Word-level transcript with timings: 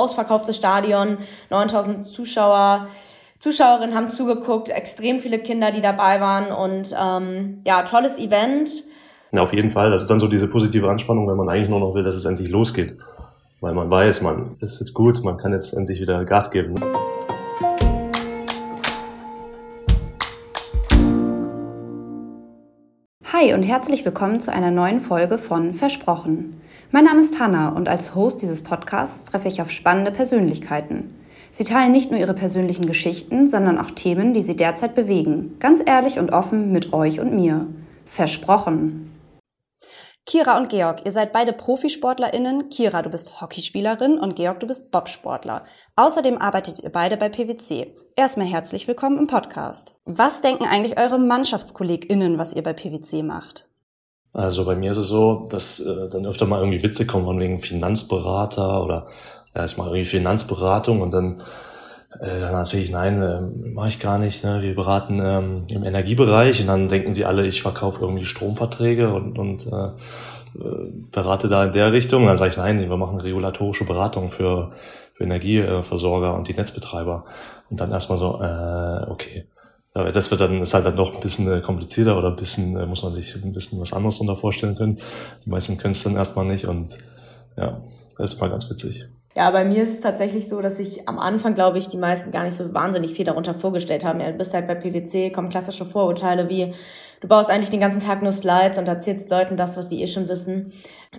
ausverkauftes 0.00 0.56
Stadion, 0.56 1.18
9000 1.50 2.08
Zuschauer. 2.08 2.88
Zuschauerinnen 3.38 3.94
haben 3.94 4.10
zugeguckt, 4.10 4.68
extrem 4.68 5.20
viele 5.20 5.38
Kinder, 5.38 5.70
die 5.70 5.80
dabei 5.80 6.20
waren 6.20 6.52
und 6.52 6.94
ähm, 6.98 7.62
ja, 7.66 7.82
tolles 7.82 8.18
Event. 8.18 8.70
Ja, 9.32 9.42
auf 9.42 9.52
jeden 9.52 9.70
Fall. 9.70 9.90
Das 9.90 10.02
ist 10.02 10.10
dann 10.10 10.20
so 10.20 10.28
diese 10.28 10.48
positive 10.48 10.90
Anspannung, 10.90 11.28
wenn 11.28 11.36
man 11.36 11.48
eigentlich 11.48 11.68
nur 11.68 11.80
noch 11.80 11.94
will, 11.94 12.02
dass 12.02 12.16
es 12.16 12.24
endlich 12.24 12.50
losgeht. 12.50 12.98
Weil 13.60 13.74
man 13.74 13.90
weiß, 13.90 14.22
man 14.22 14.56
ist 14.60 14.80
jetzt 14.80 14.94
gut, 14.94 15.22
man 15.22 15.36
kann 15.36 15.52
jetzt 15.52 15.72
endlich 15.72 16.00
wieder 16.00 16.24
Gas 16.24 16.50
geben. 16.50 16.74
Hi 23.32 23.54
und 23.54 23.62
herzlich 23.62 24.04
willkommen 24.04 24.40
zu 24.40 24.52
einer 24.52 24.70
neuen 24.70 25.00
Folge 25.00 25.38
von 25.38 25.72
Versprochen. 25.72 26.60
Mein 26.92 27.04
Name 27.04 27.20
ist 27.20 27.38
Hanna 27.38 27.68
und 27.68 27.88
als 27.88 28.16
Host 28.16 28.42
dieses 28.42 28.64
Podcasts 28.64 29.30
treffe 29.30 29.46
ich 29.46 29.62
auf 29.62 29.70
spannende 29.70 30.10
Persönlichkeiten. 30.10 31.14
Sie 31.52 31.62
teilen 31.62 31.92
nicht 31.92 32.10
nur 32.10 32.18
ihre 32.18 32.34
persönlichen 32.34 32.84
Geschichten, 32.84 33.46
sondern 33.46 33.78
auch 33.78 33.92
Themen, 33.92 34.34
die 34.34 34.42
sie 34.42 34.56
derzeit 34.56 34.96
bewegen. 34.96 35.56
Ganz 35.60 35.80
ehrlich 35.86 36.18
und 36.18 36.32
offen 36.32 36.72
mit 36.72 36.92
euch 36.92 37.20
und 37.20 37.32
mir. 37.32 37.68
Versprochen. 38.06 39.16
Kira 40.26 40.58
und 40.58 40.68
Georg, 40.68 41.06
ihr 41.06 41.12
seid 41.12 41.32
beide 41.32 41.52
ProfisportlerInnen. 41.52 42.70
Kira, 42.70 43.02
du 43.02 43.10
bist 43.10 43.40
Hockeyspielerin 43.40 44.18
und 44.18 44.34
Georg, 44.34 44.58
du 44.58 44.66
bist 44.66 44.90
Bobsportler. 44.90 45.64
Außerdem 45.94 46.38
arbeitet 46.38 46.80
ihr 46.80 46.90
beide 46.90 47.16
bei 47.16 47.28
PwC. 47.28 47.94
Erstmal 48.16 48.46
herzlich 48.46 48.88
willkommen 48.88 49.18
im 49.18 49.28
Podcast. 49.28 49.94
Was 50.06 50.40
denken 50.40 50.64
eigentlich 50.64 50.98
eure 50.98 51.20
MannschaftskollegInnen, 51.20 52.36
was 52.36 52.52
ihr 52.52 52.64
bei 52.64 52.72
PwC 52.72 53.22
macht? 53.22 53.69
Also 54.32 54.64
bei 54.64 54.76
mir 54.76 54.92
ist 54.92 54.96
es 54.96 55.08
so, 55.08 55.46
dass 55.50 55.80
äh, 55.80 56.08
dann 56.08 56.26
öfter 56.26 56.46
mal 56.46 56.60
irgendwie 56.60 56.82
Witze 56.82 57.06
kommen 57.06 57.24
von 57.24 57.40
wegen 57.40 57.58
Finanzberater 57.58 58.82
oder 58.84 59.06
ja, 59.54 59.64
ich 59.64 59.76
mache 59.76 59.88
irgendwie 59.88 60.04
Finanzberatung 60.04 61.00
und 61.00 61.12
dann 61.12 61.40
äh, 62.18 62.40
dann 62.40 62.54
erzähle 62.54 62.82
ich, 62.82 62.90
nein, 62.90 63.22
äh, 63.22 63.40
mache 63.40 63.88
ich 63.88 64.00
gar 64.00 64.18
nicht. 64.18 64.42
Ne? 64.44 64.62
Wir 64.62 64.74
beraten 64.74 65.20
ähm, 65.22 65.64
im 65.68 65.84
Energiebereich 65.84 66.60
und 66.60 66.66
dann 66.66 66.88
denken 66.88 67.14
sie 67.14 67.24
alle, 67.24 67.46
ich 67.46 67.62
verkaufe 67.62 68.00
irgendwie 68.02 68.24
Stromverträge 68.24 69.12
und, 69.12 69.38
und 69.38 69.66
äh, 69.66 69.86
äh 70.58 70.92
berate 71.12 71.48
da 71.48 71.64
in 71.64 71.72
der 71.72 71.92
Richtung. 71.92 72.26
Dann 72.26 72.36
sage 72.36 72.50
ich, 72.50 72.56
nein, 72.56 72.80
wir 72.80 72.96
machen 72.96 73.18
regulatorische 73.18 73.84
Beratung 73.84 74.28
für, 74.28 74.70
für 75.14 75.24
Energieversorger 75.24 76.34
und 76.34 76.48
die 76.48 76.54
Netzbetreiber. 76.54 77.24
Und 77.70 77.80
dann 77.80 77.92
erstmal 77.92 78.18
so, 78.18 78.40
äh, 78.42 79.10
okay. 79.10 79.46
Aber 79.92 80.12
das 80.12 80.30
wird 80.30 80.40
dann, 80.40 80.62
ist 80.62 80.74
halt 80.74 80.86
dann 80.86 80.94
noch 80.94 81.14
ein 81.14 81.20
bisschen 81.20 81.52
äh, 81.52 81.60
komplizierter 81.60 82.16
oder 82.16 82.28
ein 82.28 82.36
bisschen, 82.36 82.76
äh, 82.76 82.86
muss 82.86 83.02
man 83.02 83.12
sich 83.12 83.34
ein 83.34 83.52
bisschen 83.52 83.80
was 83.80 83.92
anderes 83.92 84.16
darunter 84.16 84.36
vorstellen 84.36 84.76
können. 84.76 85.00
Die 85.44 85.50
meisten 85.50 85.78
können 85.78 85.92
es 85.92 86.02
dann 86.04 86.16
erstmal 86.16 86.44
nicht 86.44 86.66
und 86.66 86.96
ja, 87.56 87.80
das 88.16 88.34
ist 88.34 88.40
mal 88.40 88.50
ganz 88.50 88.70
witzig. 88.70 89.08
Ja, 89.36 89.50
bei 89.52 89.64
mir 89.64 89.84
ist 89.84 89.94
es 89.94 90.00
tatsächlich 90.00 90.48
so, 90.48 90.60
dass 90.60 90.78
ich 90.80 91.08
am 91.08 91.18
Anfang, 91.18 91.54
glaube 91.54 91.78
ich, 91.78 91.88
die 91.88 91.96
meisten 91.96 92.32
gar 92.32 92.44
nicht 92.44 92.56
so 92.56 92.74
wahnsinnig 92.74 93.14
viel 93.14 93.24
darunter 93.24 93.54
vorgestellt 93.54 94.04
haben. 94.04 94.20
Ja, 94.20 94.30
du 94.30 94.38
bist 94.38 94.54
halt 94.54 94.66
bei 94.66 94.74
PwC, 94.74 95.30
kommen 95.30 95.50
klassische 95.50 95.84
Vorurteile 95.84 96.48
wie, 96.48 96.74
du 97.20 97.28
baust 97.28 97.48
eigentlich 97.48 97.70
den 97.70 97.80
ganzen 97.80 98.00
Tag 98.00 98.22
nur 98.22 98.32
Slides 98.32 98.78
und 98.78 98.88
erzählst 98.88 99.30
Leuten 99.30 99.56
das, 99.56 99.76
was 99.76 99.88
sie 99.88 100.02
eh 100.02 100.08
schon 100.08 100.28
wissen. 100.28 100.72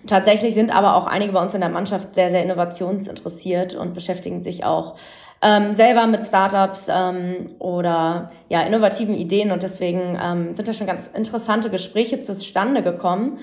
Tatsächlich 0.07 0.53
sind 0.53 0.75
aber 0.75 0.95
auch 0.95 1.07
einige 1.07 1.31
bei 1.31 1.41
uns 1.41 1.53
in 1.53 1.61
der 1.61 1.69
Mannschaft 1.69 2.15
sehr, 2.15 2.29
sehr 2.29 2.43
innovationsinteressiert 2.43 3.75
und 3.75 3.93
beschäftigen 3.93 4.41
sich 4.41 4.65
auch 4.65 4.97
ähm, 5.41 5.73
selber 5.73 6.05
mit 6.07 6.25
Startups 6.25 6.87
ähm, 6.89 7.51
oder 7.59 8.31
ja, 8.49 8.61
innovativen 8.61 9.15
Ideen 9.15 9.51
und 9.51 9.63
deswegen 9.63 10.19
ähm, 10.21 10.53
sind 10.53 10.67
da 10.67 10.73
schon 10.73 10.87
ganz 10.87 11.07
interessante 11.07 11.69
Gespräche 11.69 12.19
zustande 12.19 12.83
gekommen. 12.83 13.39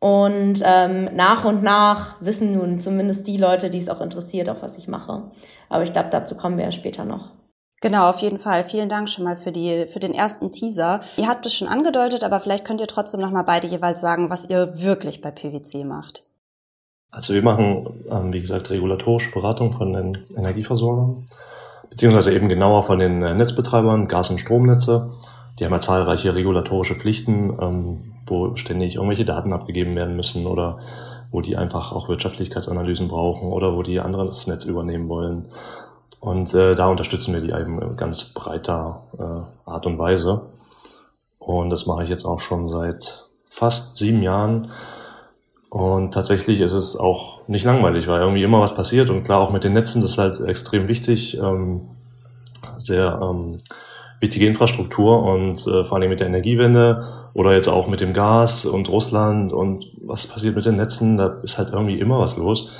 Und 0.00 0.62
ähm, 0.64 1.08
nach 1.14 1.44
und 1.44 1.62
nach 1.62 2.16
wissen 2.20 2.52
nun 2.52 2.80
zumindest 2.80 3.26
die 3.26 3.38
Leute, 3.38 3.70
die 3.70 3.78
es 3.78 3.88
auch 3.88 4.00
interessiert, 4.00 4.50
auch 4.50 4.60
was 4.60 4.76
ich 4.76 4.86
mache. 4.86 5.30
Aber 5.70 5.82
ich 5.82 5.92
glaube, 5.92 6.10
dazu 6.10 6.36
kommen 6.36 6.58
wir 6.58 6.64
ja 6.64 6.72
später 6.72 7.04
noch. 7.04 7.30
Genau, 7.80 8.08
auf 8.08 8.18
jeden 8.18 8.38
Fall. 8.38 8.64
Vielen 8.64 8.88
Dank 8.88 9.08
schon 9.08 9.24
mal 9.24 9.36
für 9.36 9.52
die 9.52 9.86
für 9.88 10.00
den 10.00 10.14
ersten 10.14 10.52
Teaser. 10.52 11.00
Ihr 11.16 11.28
habt 11.28 11.44
es 11.44 11.54
schon 11.54 11.68
angedeutet, 11.68 12.24
aber 12.24 12.40
vielleicht 12.40 12.64
könnt 12.64 12.80
ihr 12.80 12.86
trotzdem 12.86 13.20
noch 13.20 13.30
mal 13.30 13.42
beide 13.42 13.66
jeweils 13.66 14.00
sagen, 14.00 14.30
was 14.30 14.48
ihr 14.48 14.80
wirklich 14.80 15.20
bei 15.20 15.30
PwC 15.30 15.84
macht. 15.84 16.24
Also 17.14 17.32
wir 17.32 17.42
machen, 17.42 18.04
ähm, 18.10 18.32
wie 18.32 18.40
gesagt, 18.40 18.70
regulatorische 18.70 19.32
Beratung 19.32 19.72
von 19.72 19.92
den 19.92 20.18
Energieversorgern, 20.36 21.24
beziehungsweise 21.88 22.34
eben 22.34 22.48
genauer 22.48 22.82
von 22.82 22.98
den 22.98 23.22
äh, 23.22 23.34
Netzbetreibern, 23.34 24.08
Gas- 24.08 24.30
und 24.30 24.38
Stromnetze 24.38 25.12
die 25.58 25.64
haben 25.64 25.72
ja 25.72 25.80
zahlreiche 25.80 26.34
regulatorische 26.34 26.96
Pflichten, 26.96 27.56
ähm, 27.60 27.98
wo 28.26 28.56
ständig 28.56 28.96
irgendwelche 28.96 29.24
Daten 29.24 29.52
abgegeben 29.52 29.94
werden 29.94 30.16
müssen 30.16 30.46
oder 30.46 30.78
wo 31.30 31.40
die 31.40 31.56
einfach 31.56 31.92
auch 31.92 32.08
Wirtschaftlichkeitsanalysen 32.08 33.08
brauchen 33.08 33.52
oder 33.52 33.76
wo 33.76 33.82
die 33.82 34.00
anderes 34.00 34.46
Netz 34.46 34.64
übernehmen 34.64 35.08
wollen. 35.08 35.48
Und 36.20 36.54
äh, 36.54 36.74
da 36.74 36.88
unterstützen 36.88 37.34
wir 37.34 37.40
die 37.40 37.50
eben 37.50 37.96
ganz 37.96 38.24
breiter 38.32 39.02
äh, 39.18 39.70
Art 39.70 39.86
und 39.86 39.98
Weise. 39.98 40.42
Und 41.38 41.70
das 41.70 41.86
mache 41.86 42.04
ich 42.04 42.10
jetzt 42.10 42.24
auch 42.24 42.40
schon 42.40 42.68
seit 42.68 43.26
fast 43.48 43.98
sieben 43.98 44.22
Jahren. 44.22 44.70
Und 45.74 46.14
tatsächlich 46.14 46.60
ist 46.60 46.72
es 46.72 46.96
auch 46.96 47.40
nicht 47.48 47.64
langweilig, 47.64 48.06
weil 48.06 48.20
irgendwie 48.20 48.44
immer 48.44 48.60
was 48.60 48.76
passiert. 48.76 49.10
Und 49.10 49.24
klar, 49.24 49.40
auch 49.40 49.50
mit 49.50 49.64
den 49.64 49.72
Netzen, 49.72 50.02
das 50.02 50.12
ist 50.12 50.18
halt 50.18 50.38
extrem 50.38 50.86
wichtig. 50.86 51.36
Ähm, 51.42 51.80
sehr 52.78 53.18
ähm, 53.20 53.58
wichtige 54.20 54.46
Infrastruktur 54.46 55.24
und 55.24 55.66
äh, 55.66 55.82
vor 55.82 55.96
allem 55.96 56.10
mit 56.10 56.20
der 56.20 56.28
Energiewende 56.28 57.26
oder 57.32 57.54
jetzt 57.54 57.66
auch 57.66 57.88
mit 57.88 58.00
dem 58.00 58.14
Gas 58.14 58.66
und 58.66 58.88
Russland 58.88 59.52
und 59.52 59.90
was 60.00 60.28
passiert 60.28 60.54
mit 60.54 60.64
den 60.64 60.76
Netzen, 60.76 61.16
da 61.16 61.40
ist 61.42 61.58
halt 61.58 61.70
irgendwie 61.72 61.98
immer 61.98 62.20
was 62.20 62.36
los 62.36 62.70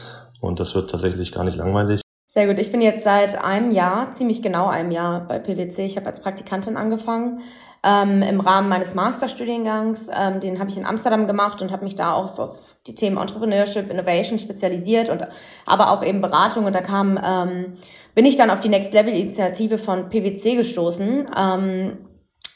und 0.41 0.61
das 0.61 0.77
wird 0.77 0.89
tatsächlich 0.89 1.33
gar 1.33 1.43
nicht 1.43 1.59
langweilig. 1.59 2.01
Sehr 2.29 2.47
gut. 2.47 2.61
Ich 2.61 2.71
bin 2.71 2.81
jetzt 2.81 3.03
seit 3.03 3.43
einem 3.43 3.73
Jahr, 3.73 4.13
ziemlich 4.13 4.41
genau 4.41 4.69
einem 4.69 4.93
Jahr 4.93 5.27
bei 5.27 5.41
PwC. 5.41 5.85
Ich 5.85 5.97
habe 5.97 6.07
als 6.07 6.23
Praktikantin 6.23 6.77
angefangen 6.77 7.41
ähm, 7.85 8.23
im 8.23 8.41
Rahmen 8.41 8.69
meines 8.69 8.95
Masterstudiengangs. 8.95 10.09
Ähm, 10.09 10.41
den 10.41 10.59
habe 10.59 10.71
ich 10.71 10.77
in 10.77 10.87
Amsterdam 10.87 11.27
gemacht 11.27 11.61
und 11.61 11.71
habe 11.71 11.85
mich 11.85 11.97
da 11.97 12.15
auch 12.15 12.39
auf 12.39 12.77
die 12.87 12.95
Themen 12.95 13.19
Entrepreneurship, 13.19 13.91
Innovation 13.91 14.39
spezialisiert 14.39 15.09
und 15.09 15.27
aber 15.67 15.91
auch 15.91 16.05
eben 16.05 16.21
Beratung. 16.21 16.65
Und 16.65 16.75
da 16.75 16.81
kam 16.81 17.21
ähm, 17.23 17.77
bin 18.15 18.25
ich 18.27 18.37
dann 18.37 18.51
auf 18.51 18.61
die 18.61 18.69
Next 18.69 18.95
Level 18.95 19.13
Initiative 19.13 19.79
von 19.79 20.09
PwC 20.09 20.57
gestoßen. 20.57 21.27
Ähm, 21.37 21.99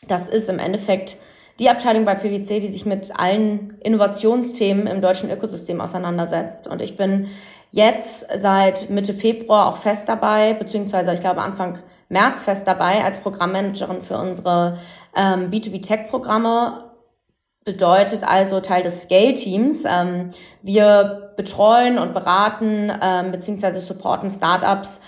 das 0.07 0.29
ist 0.29 0.49
im 0.49 0.59
Endeffekt 0.59 1.17
die 1.59 1.69
Abteilung 1.69 2.05
bei 2.05 2.15
PwC, 2.15 2.61
die 2.61 2.69
sich 2.69 2.87
mit 2.87 3.19
allen 3.19 3.77
Innovationsthemen 3.81 4.87
im 4.87 5.01
deutschen 5.01 5.31
Ökosystem 5.31 5.81
auseinandersetzt. 5.81 6.69
Und 6.69 6.81
ich 6.81 6.97
bin 6.97 7.27
jetzt 7.71 8.27
seit 8.39 8.89
Mitte 8.91 9.13
Februar 9.13 9.67
auch 9.67 9.77
fest 9.77 10.09
dabei, 10.09 10.55
beziehungsweise 10.55 11.13
ich 11.13 11.21
glaube 11.21 11.43
Anfang 11.43 11.81
März 12.09 12.45
fest 12.45 12.67
dabei 12.67 13.05
als 13.05 13.19
Programmmanagerin 13.19 14.01
für 14.01 14.17
unsere 14.17 14.79
ähm, 15.17 15.51
B2B-Tech-Programme. 15.51 16.85
Bedeutet 17.65 18.25
also 18.25 18.61
Teil 18.61 18.83
des 18.83 19.03
Scale-Teams. 19.03 19.85
Ähm, 19.85 20.31
wir 20.63 21.33
betreuen 21.37 21.99
und 21.99 22.15
beraten 22.15 22.93
ähm, 23.03 23.33
beziehungsweise 23.33 23.81
supporten 23.81 24.31
Startups 24.31 25.01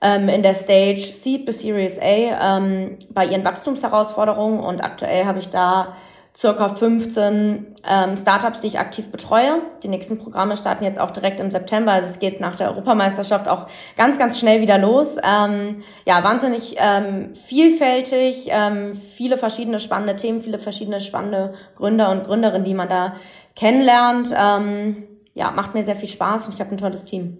ähm, 0.00 0.28
in 0.28 0.42
der 0.42 0.54
Stage 0.54 0.98
Seed 1.00 1.46
bis 1.46 1.60
Series 1.60 1.98
A 1.98 2.58
ähm, 2.58 2.98
bei 3.10 3.26
ihren 3.26 3.44
Wachstumsherausforderungen 3.44 4.60
und 4.60 4.80
aktuell 4.80 5.24
habe 5.24 5.38
ich 5.38 5.48
da 5.48 5.96
circa 6.38 6.68
15 6.68 7.74
ähm, 7.84 8.16
Startups, 8.16 8.60
die 8.60 8.68
ich 8.68 8.78
aktiv 8.78 9.10
betreue. 9.10 9.60
Die 9.82 9.88
nächsten 9.88 10.18
Programme 10.18 10.56
starten 10.56 10.84
jetzt 10.84 11.00
auch 11.00 11.10
direkt 11.10 11.40
im 11.40 11.50
September. 11.50 11.90
Also 11.90 12.06
es 12.06 12.20
geht 12.20 12.40
nach 12.40 12.54
der 12.54 12.68
Europameisterschaft 12.68 13.48
auch 13.48 13.66
ganz, 13.96 14.20
ganz 14.20 14.38
schnell 14.38 14.60
wieder 14.60 14.78
los. 14.78 15.16
Ähm, 15.16 15.82
ja, 16.06 16.22
wahnsinnig 16.22 16.76
ähm, 16.78 17.34
vielfältig, 17.34 18.50
ähm, 18.50 18.94
viele 18.94 19.36
verschiedene 19.36 19.80
spannende 19.80 20.14
Themen, 20.14 20.40
viele 20.40 20.60
verschiedene 20.60 21.00
spannende 21.00 21.54
Gründer 21.76 22.12
und 22.12 22.24
Gründerinnen, 22.24 22.64
die 22.64 22.74
man 22.74 22.88
da 22.88 23.14
kennenlernt. 23.56 24.32
Ähm, 24.32 25.08
ja, 25.34 25.50
macht 25.50 25.74
mir 25.74 25.82
sehr 25.82 25.96
viel 25.96 26.08
Spaß 26.08 26.46
und 26.46 26.54
ich 26.54 26.60
habe 26.60 26.70
ein 26.70 26.78
tolles 26.78 27.04
Team. 27.04 27.38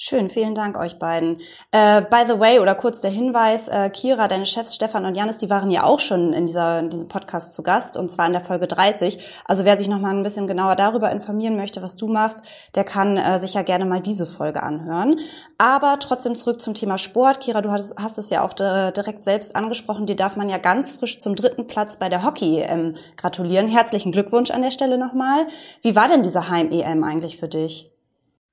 Schön, 0.00 0.30
vielen 0.30 0.54
Dank 0.54 0.78
euch 0.78 1.00
beiden. 1.00 1.40
Äh, 1.72 2.02
by 2.02 2.22
the 2.28 2.38
way, 2.38 2.60
oder 2.60 2.76
kurz 2.76 3.00
der 3.00 3.10
Hinweis, 3.10 3.66
äh, 3.66 3.90
Kira, 3.90 4.28
deine 4.28 4.46
Chefs 4.46 4.76
Stefan 4.76 5.04
und 5.04 5.16
Janis, 5.16 5.38
die 5.38 5.50
waren 5.50 5.72
ja 5.72 5.82
auch 5.82 5.98
schon 5.98 6.32
in, 6.32 6.46
dieser, 6.46 6.78
in 6.78 6.88
diesem 6.88 7.08
Podcast 7.08 7.52
zu 7.52 7.64
Gast, 7.64 7.96
und 7.96 8.08
zwar 8.08 8.26
in 8.26 8.32
der 8.32 8.40
Folge 8.40 8.68
30. 8.68 9.18
Also 9.44 9.64
wer 9.64 9.76
sich 9.76 9.88
noch 9.88 9.98
mal 9.98 10.14
ein 10.14 10.22
bisschen 10.22 10.46
genauer 10.46 10.76
darüber 10.76 11.10
informieren 11.10 11.56
möchte, 11.56 11.82
was 11.82 11.96
du 11.96 12.06
machst, 12.06 12.42
der 12.76 12.84
kann 12.84 13.16
äh, 13.16 13.40
sich 13.40 13.54
ja 13.54 13.62
gerne 13.62 13.86
mal 13.86 14.00
diese 14.00 14.24
Folge 14.24 14.62
anhören. 14.62 15.18
Aber 15.58 15.98
trotzdem 15.98 16.36
zurück 16.36 16.60
zum 16.60 16.74
Thema 16.74 16.96
Sport. 16.96 17.40
Kira, 17.40 17.60
du 17.60 17.72
hast, 17.72 17.96
hast 17.98 18.18
es 18.18 18.30
ja 18.30 18.46
auch 18.46 18.52
direkt 18.52 19.24
selbst 19.24 19.56
angesprochen. 19.56 20.06
Dir 20.06 20.14
darf 20.14 20.36
man 20.36 20.48
ja 20.48 20.58
ganz 20.58 20.92
frisch 20.92 21.18
zum 21.18 21.34
dritten 21.34 21.66
Platz 21.66 21.96
bei 21.96 22.08
der 22.08 22.22
Hockey-EM 22.22 22.94
gratulieren. 23.16 23.66
Herzlichen 23.66 24.12
Glückwunsch 24.12 24.52
an 24.52 24.62
der 24.62 24.70
Stelle 24.70 24.96
nochmal. 24.96 25.48
Wie 25.82 25.96
war 25.96 26.06
denn 26.06 26.22
diese 26.22 26.48
Heim-EM 26.48 27.02
eigentlich 27.02 27.36
für 27.36 27.48
dich? 27.48 27.90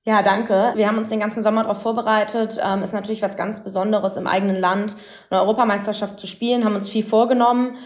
Ja, 0.08 0.22
danke. 0.22 0.74
Wir 0.76 0.86
haben 0.86 0.98
uns 0.98 1.08
den 1.08 1.18
ganzen 1.18 1.42
Sommer 1.42 1.64
darauf 1.64 1.82
vorbereitet. 1.82 2.60
Ähm, 2.64 2.84
ist 2.84 2.94
natürlich 2.94 3.22
was 3.22 3.36
ganz 3.36 3.64
Besonderes 3.64 4.16
im 4.16 4.28
eigenen 4.28 4.54
Land 4.54 4.96
eine 5.30 5.40
Europameisterschaft 5.40 6.20
zu 6.20 6.28
spielen, 6.28 6.64
haben 6.64 6.76
uns 6.76 6.88
viel 6.88 7.04
vorgenommen. 7.04 7.76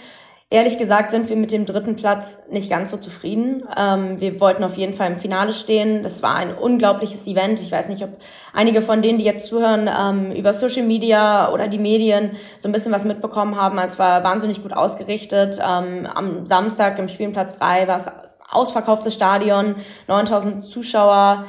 Ehrlich 0.51 0.77
gesagt 0.77 1.13
sind 1.13 1.31
wir 1.31 1.37
mit 1.37 1.51
dem 1.51 1.65
dritten 1.65 1.97
Platz 1.97 2.43
nicht 2.51 2.69
ganz 2.69 2.91
so 2.91 2.99
zufrieden. 2.99 3.65
Ähm, 3.75 4.21
wir 4.21 4.39
wollten 4.39 4.65
auf 4.65 4.77
jeden 4.77 4.93
Fall 4.93 5.11
im 5.11 5.17
Finale 5.17 5.55
stehen. 5.55 6.03
Das 6.03 6.23
war 6.23 6.35
ein 6.35 6.55
unglaubliches 6.55 7.27
Event. 7.27 7.59
Ich 7.63 7.73
weiß 7.73 7.89
nicht, 7.89 8.05
ob 8.05 8.11
einige 8.53 8.83
von 8.83 9.01
denen, 9.01 9.17
die 9.17 9.25
jetzt 9.25 9.47
zuhören, 9.47 9.89
ähm, 9.89 10.31
über 10.33 10.53
Social 10.53 10.83
Media 10.83 11.51
oder 11.55 11.69
die 11.69 11.79
Medien 11.79 12.33
so 12.59 12.69
ein 12.69 12.73
bisschen 12.73 12.93
was 12.93 13.07
mitbekommen 13.07 13.57
haben. 13.57 13.79
Es 13.79 13.99
war 13.99 14.23
wahnsinnig 14.25 14.61
gut 14.61 14.75
ausgerichtet. 14.75 15.59
Ähm, 15.59 16.07
am 16.13 16.45
Samstag 16.45 16.99
im 16.99 17.09
Spielplatz 17.09 17.59
3 17.59 17.89
war 17.89 17.97
es 17.97 18.11
ausverkauftes 18.51 19.15
Stadion, 19.15 19.77
9000 20.07 20.67
Zuschauer. 20.67 21.47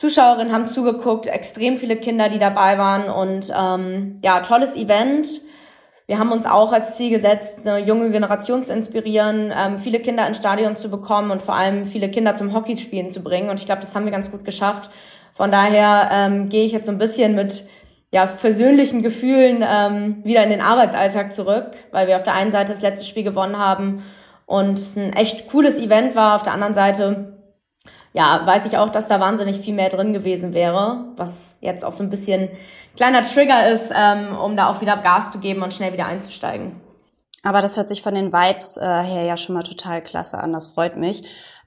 Zuschauerinnen 0.00 0.52
haben 0.52 0.68
zugeguckt, 0.68 1.26
extrem 1.26 1.76
viele 1.76 1.96
Kinder, 1.96 2.28
die 2.28 2.38
dabei 2.38 2.78
waren 2.78 3.10
und 3.10 3.52
ähm, 3.56 4.18
ja, 4.22 4.40
tolles 4.40 4.76
Event 4.76 5.28
wir 6.10 6.18
haben 6.18 6.32
uns 6.32 6.44
auch 6.44 6.72
als 6.72 6.96
Ziel 6.96 7.10
gesetzt, 7.10 7.68
eine 7.68 7.78
junge 7.78 8.10
Generation 8.10 8.64
zu 8.64 8.72
inspirieren, 8.72 9.54
ähm, 9.56 9.78
viele 9.78 10.00
Kinder 10.00 10.26
ins 10.26 10.38
Stadion 10.38 10.76
zu 10.76 10.90
bekommen 10.90 11.30
und 11.30 11.40
vor 11.40 11.54
allem 11.54 11.86
viele 11.86 12.10
Kinder 12.10 12.34
zum 12.34 12.52
Hockeyspielen 12.52 13.10
zu 13.10 13.22
bringen. 13.22 13.48
Und 13.48 13.60
ich 13.60 13.64
glaube, 13.64 13.82
das 13.82 13.94
haben 13.94 14.06
wir 14.06 14.10
ganz 14.10 14.28
gut 14.28 14.44
geschafft. 14.44 14.90
Von 15.32 15.52
daher 15.52 16.10
ähm, 16.12 16.48
gehe 16.48 16.64
ich 16.64 16.72
jetzt 16.72 16.86
so 16.86 16.90
ein 16.90 16.98
bisschen 16.98 17.36
mit 17.36 17.64
ja, 18.10 18.26
persönlichen 18.26 19.02
Gefühlen 19.02 19.64
ähm, 19.64 20.16
wieder 20.24 20.42
in 20.42 20.50
den 20.50 20.62
Arbeitsalltag 20.62 21.32
zurück, 21.32 21.74
weil 21.92 22.08
wir 22.08 22.16
auf 22.16 22.24
der 22.24 22.34
einen 22.34 22.50
Seite 22.50 22.72
das 22.72 22.82
letzte 22.82 23.06
Spiel 23.06 23.22
gewonnen 23.22 23.56
haben 23.56 24.02
und 24.46 24.80
ein 24.96 25.12
echt 25.12 25.46
cooles 25.46 25.78
Event 25.78 26.16
war. 26.16 26.34
Auf 26.34 26.42
der 26.42 26.54
anderen 26.54 26.74
Seite 26.74 27.39
ja, 28.12 28.42
weiß 28.44 28.66
ich 28.66 28.76
auch, 28.78 28.90
dass 28.90 29.08
da 29.08 29.20
wahnsinnig 29.20 29.60
viel 29.60 29.74
mehr 29.74 29.88
drin 29.88 30.12
gewesen 30.12 30.52
wäre, 30.52 31.04
was 31.16 31.58
jetzt 31.60 31.84
auch 31.84 31.92
so 31.92 32.02
ein 32.02 32.10
bisschen 32.10 32.48
kleiner 32.96 33.22
Trigger 33.22 33.68
ist, 33.68 33.92
ähm, 33.96 34.36
um 34.36 34.56
da 34.56 34.70
auch 34.70 34.80
wieder 34.80 34.96
Gas 34.96 35.32
zu 35.32 35.38
geben 35.38 35.62
und 35.62 35.72
schnell 35.72 35.92
wieder 35.92 36.06
einzusteigen. 36.06 36.80
Aber 37.42 37.62
das 37.62 37.76
hört 37.76 37.88
sich 37.88 38.02
von 38.02 38.14
den 38.14 38.32
Vibes 38.32 38.76
äh, 38.76 39.02
her 39.02 39.22
ja 39.22 39.36
schon 39.36 39.54
mal 39.54 39.62
total 39.62 40.02
klasse 40.02 40.38
an. 40.38 40.52
Das 40.52 40.66
freut 40.66 40.96
mich. 40.96 41.22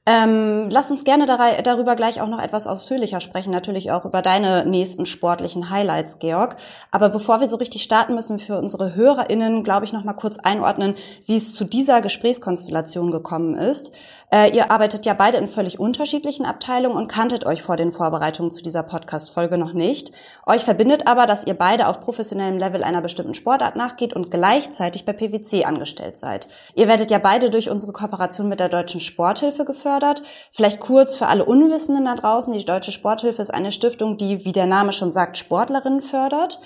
Ähm, 0.05 0.67
lass 0.69 0.91
uns 0.91 1.05
gerne 1.05 1.25
darüber 1.25 1.95
gleich 1.95 2.19
auch 2.19 2.27
noch 2.27 2.41
etwas 2.41 2.67
ausführlicher 2.67 3.21
sprechen, 3.21 3.51
natürlich 3.51 3.89
auch 3.91 4.03
über 4.03 4.21
deine 4.21 4.65
nächsten 4.65 5.05
sportlichen 5.05 5.69
Highlights, 5.69 6.19
Georg. 6.19 6.57
Aber 6.91 7.07
bevor 7.07 7.39
wir 7.39 7.47
so 7.47 7.55
richtig 7.55 7.83
starten, 7.83 8.13
müssen 8.13 8.37
für 8.37 8.57
unsere 8.57 8.95
HörerInnen, 8.95 9.63
glaube 9.63 9.85
ich, 9.85 9.93
noch 9.93 10.03
mal 10.03 10.11
kurz 10.11 10.39
einordnen, 10.39 10.95
wie 11.25 11.37
es 11.37 11.53
zu 11.55 11.63
dieser 11.63 12.01
Gesprächskonstellation 12.01 13.11
gekommen 13.11 13.55
ist. 13.55 13.93
Äh, 14.33 14.49
ihr 14.55 14.71
arbeitet 14.71 15.05
ja 15.05 15.13
beide 15.13 15.37
in 15.37 15.47
völlig 15.47 15.79
unterschiedlichen 15.79 16.43
Abteilungen 16.43 16.97
und 16.97 17.07
kanntet 17.07 17.45
euch 17.45 17.61
vor 17.61 17.77
den 17.77 17.91
Vorbereitungen 17.91 18.49
zu 18.49 18.63
dieser 18.63 18.81
Podcast-Folge 18.81 19.59
noch 19.59 19.73
nicht. 19.73 20.11
Euch 20.47 20.63
verbindet 20.63 21.05
aber, 21.05 21.27
dass 21.27 21.45
ihr 21.45 21.53
beide 21.53 21.87
auf 21.87 22.01
professionellem 22.01 22.57
Level 22.57 22.83
einer 22.83 23.01
bestimmten 23.01 23.35
Sportart 23.35 23.75
nachgeht 23.75 24.11
und 24.15 24.31
gleichzeitig 24.31 25.05
bei 25.05 25.13
PwC 25.13 25.65
angestellt 25.65 26.17
seid. 26.17 26.47
Ihr 26.73 26.87
werdet 26.87 27.11
ja 27.11 27.19
beide 27.19 27.51
durch 27.51 27.69
unsere 27.69 27.93
Kooperation 27.93 28.49
mit 28.49 28.59
der 28.59 28.69
Deutschen 28.69 29.01
Sporthilfe 29.01 29.65
gefördert. 29.65 30.23
Vielleicht 30.49 30.79
kurz 30.79 31.15
für 31.15 31.27
alle 31.27 31.45
Unwissenden 31.45 32.05
da 32.05 32.15
draußen. 32.15 32.53
Die 32.53 32.65
Deutsche 32.65 32.91
Sporthilfe 32.91 33.43
ist 33.43 33.53
eine 33.53 33.71
Stiftung, 33.71 34.17
die, 34.17 34.45
wie 34.45 34.51
der 34.51 34.65
Name 34.65 34.93
schon 34.93 35.11
sagt, 35.11 35.37
Sportlerinnen 35.37 36.01
fördert. 36.01 36.59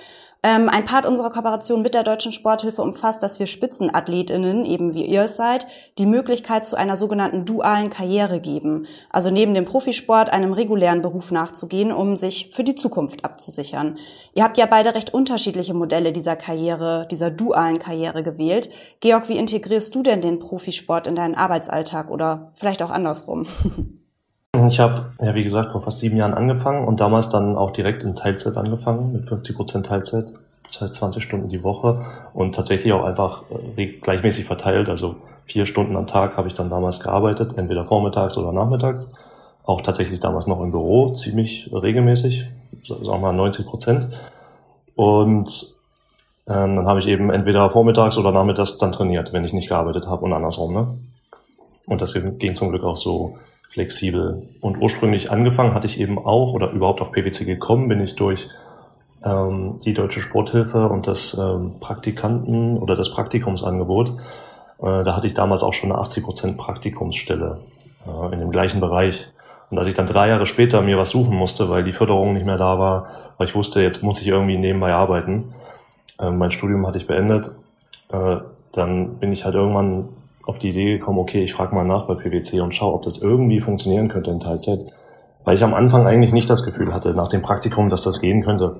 Ähm, 0.47 0.69
ein 0.69 0.85
Part 0.85 1.05
unserer 1.05 1.29
Kooperation 1.29 1.81
mit 1.81 1.93
der 1.93 2.03
Deutschen 2.03 2.31
Sporthilfe 2.31 2.81
umfasst, 2.81 3.21
dass 3.21 3.37
wir 3.37 3.47
Spitzenathletinnen, 3.47 4.65
eben 4.65 4.93
wie 4.93 5.03
ihr 5.03 5.23
es 5.23 5.35
seid, 5.35 5.67
die 5.97 6.05
Möglichkeit 6.05 6.65
zu 6.65 6.77
einer 6.77 6.95
sogenannten 6.95 7.43
dualen 7.43 7.89
Karriere 7.89 8.39
geben. 8.39 8.87
Also 9.09 9.29
neben 9.29 9.53
dem 9.53 9.65
Profisport 9.65 10.31
einem 10.31 10.53
regulären 10.53 11.01
Beruf 11.01 11.31
nachzugehen, 11.31 11.91
um 11.91 12.15
sich 12.15 12.51
für 12.53 12.63
die 12.63 12.75
Zukunft 12.75 13.25
abzusichern. 13.25 13.97
Ihr 14.35 14.45
habt 14.45 14.57
ja 14.57 14.67
beide 14.67 14.95
recht 14.95 15.13
unterschiedliche 15.13 15.73
Modelle 15.73 16.13
dieser 16.13 16.37
Karriere, 16.37 17.05
dieser 17.11 17.29
dualen 17.29 17.79
Karriere 17.79 18.23
gewählt. 18.23 18.69
Georg, 19.01 19.27
wie 19.27 19.37
integrierst 19.37 19.93
du 19.93 20.01
denn 20.01 20.21
den 20.21 20.39
Profisport 20.39 21.07
in 21.07 21.17
deinen 21.17 21.35
Arbeitsalltag 21.35 22.09
oder 22.09 22.53
vielleicht 22.55 22.81
auch 22.81 22.91
andersrum? 22.91 23.47
Ich 24.69 24.79
habe, 24.79 25.11
ja 25.21 25.35
wie 25.35 25.43
gesagt, 25.43 25.71
vor 25.71 25.81
fast 25.81 25.99
sieben 25.99 26.17
Jahren 26.17 26.33
angefangen 26.33 26.85
und 26.87 26.99
damals 26.99 27.29
dann 27.29 27.55
auch 27.55 27.71
direkt 27.71 28.03
in 28.03 28.15
Teilzeit 28.15 28.57
angefangen, 28.57 29.13
mit 29.13 29.27
50 29.27 29.55
Prozent 29.55 29.85
Teilzeit. 29.85 30.33
Das 30.63 30.81
heißt 30.81 30.95
20 30.95 31.23
Stunden 31.23 31.47
die 31.47 31.63
Woche 31.63 32.05
und 32.33 32.55
tatsächlich 32.55 32.91
auch 32.91 33.05
einfach 33.05 33.43
äh, 33.77 33.85
gleichmäßig 33.85 34.45
verteilt. 34.45 34.89
Also 34.89 35.15
vier 35.45 35.65
Stunden 35.65 35.95
am 35.95 36.07
Tag 36.07 36.35
habe 36.35 36.47
ich 36.47 36.53
dann 36.53 36.69
damals 36.69 36.99
gearbeitet, 36.99 37.57
entweder 37.57 37.85
vormittags 37.85 38.37
oder 38.37 38.51
nachmittags. 38.51 39.09
Auch 39.63 39.81
tatsächlich 39.81 40.19
damals 40.19 40.47
noch 40.47 40.61
im 40.61 40.71
Büro, 40.71 41.11
ziemlich 41.13 41.69
regelmäßig, 41.71 42.47
sagen 42.85 43.05
wir 43.05 43.17
mal 43.17 43.33
90 43.33 43.65
Prozent. 43.65 44.09
Und 44.95 45.75
ähm, 46.47 46.75
dann 46.75 46.87
habe 46.87 46.99
ich 46.99 47.07
eben 47.07 47.29
entweder 47.29 47.69
vormittags 47.69 48.17
oder 48.17 48.31
nachmittags 48.31 48.77
dann 48.77 48.91
trainiert, 48.91 49.31
wenn 49.33 49.45
ich 49.45 49.53
nicht 49.53 49.69
gearbeitet 49.69 50.07
habe 50.07 50.25
und 50.25 50.33
andersrum. 50.33 50.73
Ne? 50.73 50.97
Und 51.85 52.01
das 52.01 52.13
ging 52.13 52.55
zum 52.55 52.69
Glück 52.69 52.83
auch 52.83 52.97
so 52.97 53.37
flexibel. 53.69 54.47
Und 54.61 54.77
ursprünglich 54.81 55.31
angefangen 55.31 55.73
hatte 55.73 55.87
ich 55.87 55.99
eben 55.99 56.17
auch, 56.17 56.53
oder 56.53 56.71
überhaupt 56.71 57.01
auf 57.01 57.11
PwC 57.11 57.45
gekommen, 57.45 57.87
bin 57.87 58.01
ich 58.01 58.15
durch 58.15 58.49
ähm, 59.23 59.79
die 59.83 59.93
Deutsche 59.93 60.21
Sporthilfe 60.21 60.87
und 60.89 61.07
das 61.07 61.37
ähm, 61.37 61.79
Praktikanten 61.79 62.77
oder 62.77 62.95
das 62.95 63.11
Praktikumsangebot. 63.11 64.09
Äh, 64.79 65.03
da 65.03 65.15
hatte 65.15 65.27
ich 65.27 65.33
damals 65.33 65.63
auch 65.63 65.73
schon 65.73 65.91
eine 65.91 66.01
80% 66.01 66.57
Praktikumsstelle 66.57 67.59
äh, 68.05 68.33
in 68.33 68.39
dem 68.39 68.51
gleichen 68.51 68.79
Bereich. 68.79 69.27
Und 69.69 69.77
als 69.77 69.87
ich 69.87 69.95
dann 69.95 70.07
drei 70.07 70.29
Jahre 70.29 70.45
später 70.45 70.81
mir 70.81 70.97
was 70.97 71.09
suchen 71.09 71.35
musste, 71.35 71.69
weil 71.69 71.83
die 71.83 71.91
Förderung 71.91 72.33
nicht 72.33 72.45
mehr 72.45 72.57
da 72.57 72.79
war, 72.79 73.07
weil 73.37 73.47
ich 73.47 73.55
wusste, 73.55 73.81
jetzt 73.81 74.01
muss 74.01 74.21
ich 74.21 74.27
irgendwie 74.27 74.57
nebenbei 74.57 74.93
arbeiten, 74.93 75.53
äh, 76.19 76.29
mein 76.29 76.51
Studium 76.51 76.87
hatte 76.87 76.97
ich 76.97 77.07
beendet, 77.07 77.51
äh, 78.11 78.37
dann 78.71 79.15
bin 79.15 79.33
ich 79.33 79.45
halt 79.45 79.55
irgendwann 79.55 80.09
auf 80.47 80.59
die 80.59 80.69
Idee 80.69 80.97
gekommen, 80.97 81.19
okay, 81.19 81.43
ich 81.43 81.53
frage 81.53 81.75
mal 81.75 81.83
nach 81.83 82.07
bei 82.07 82.15
PwC 82.15 82.61
und 82.61 82.73
schaue, 82.73 82.93
ob 82.93 83.03
das 83.03 83.17
irgendwie 83.17 83.59
funktionieren 83.59 84.07
könnte 84.07 84.31
in 84.31 84.39
Teilzeit. 84.39 84.79
Weil 85.43 85.55
ich 85.55 85.63
am 85.63 85.73
Anfang 85.73 86.07
eigentlich 86.07 86.31
nicht 86.31 86.49
das 86.49 86.63
Gefühl 86.63 86.93
hatte, 86.93 87.13
nach 87.13 87.27
dem 87.27 87.41
Praktikum, 87.41 87.89
dass 87.89 88.03
das 88.03 88.21
gehen 88.21 88.43
könnte. 88.43 88.77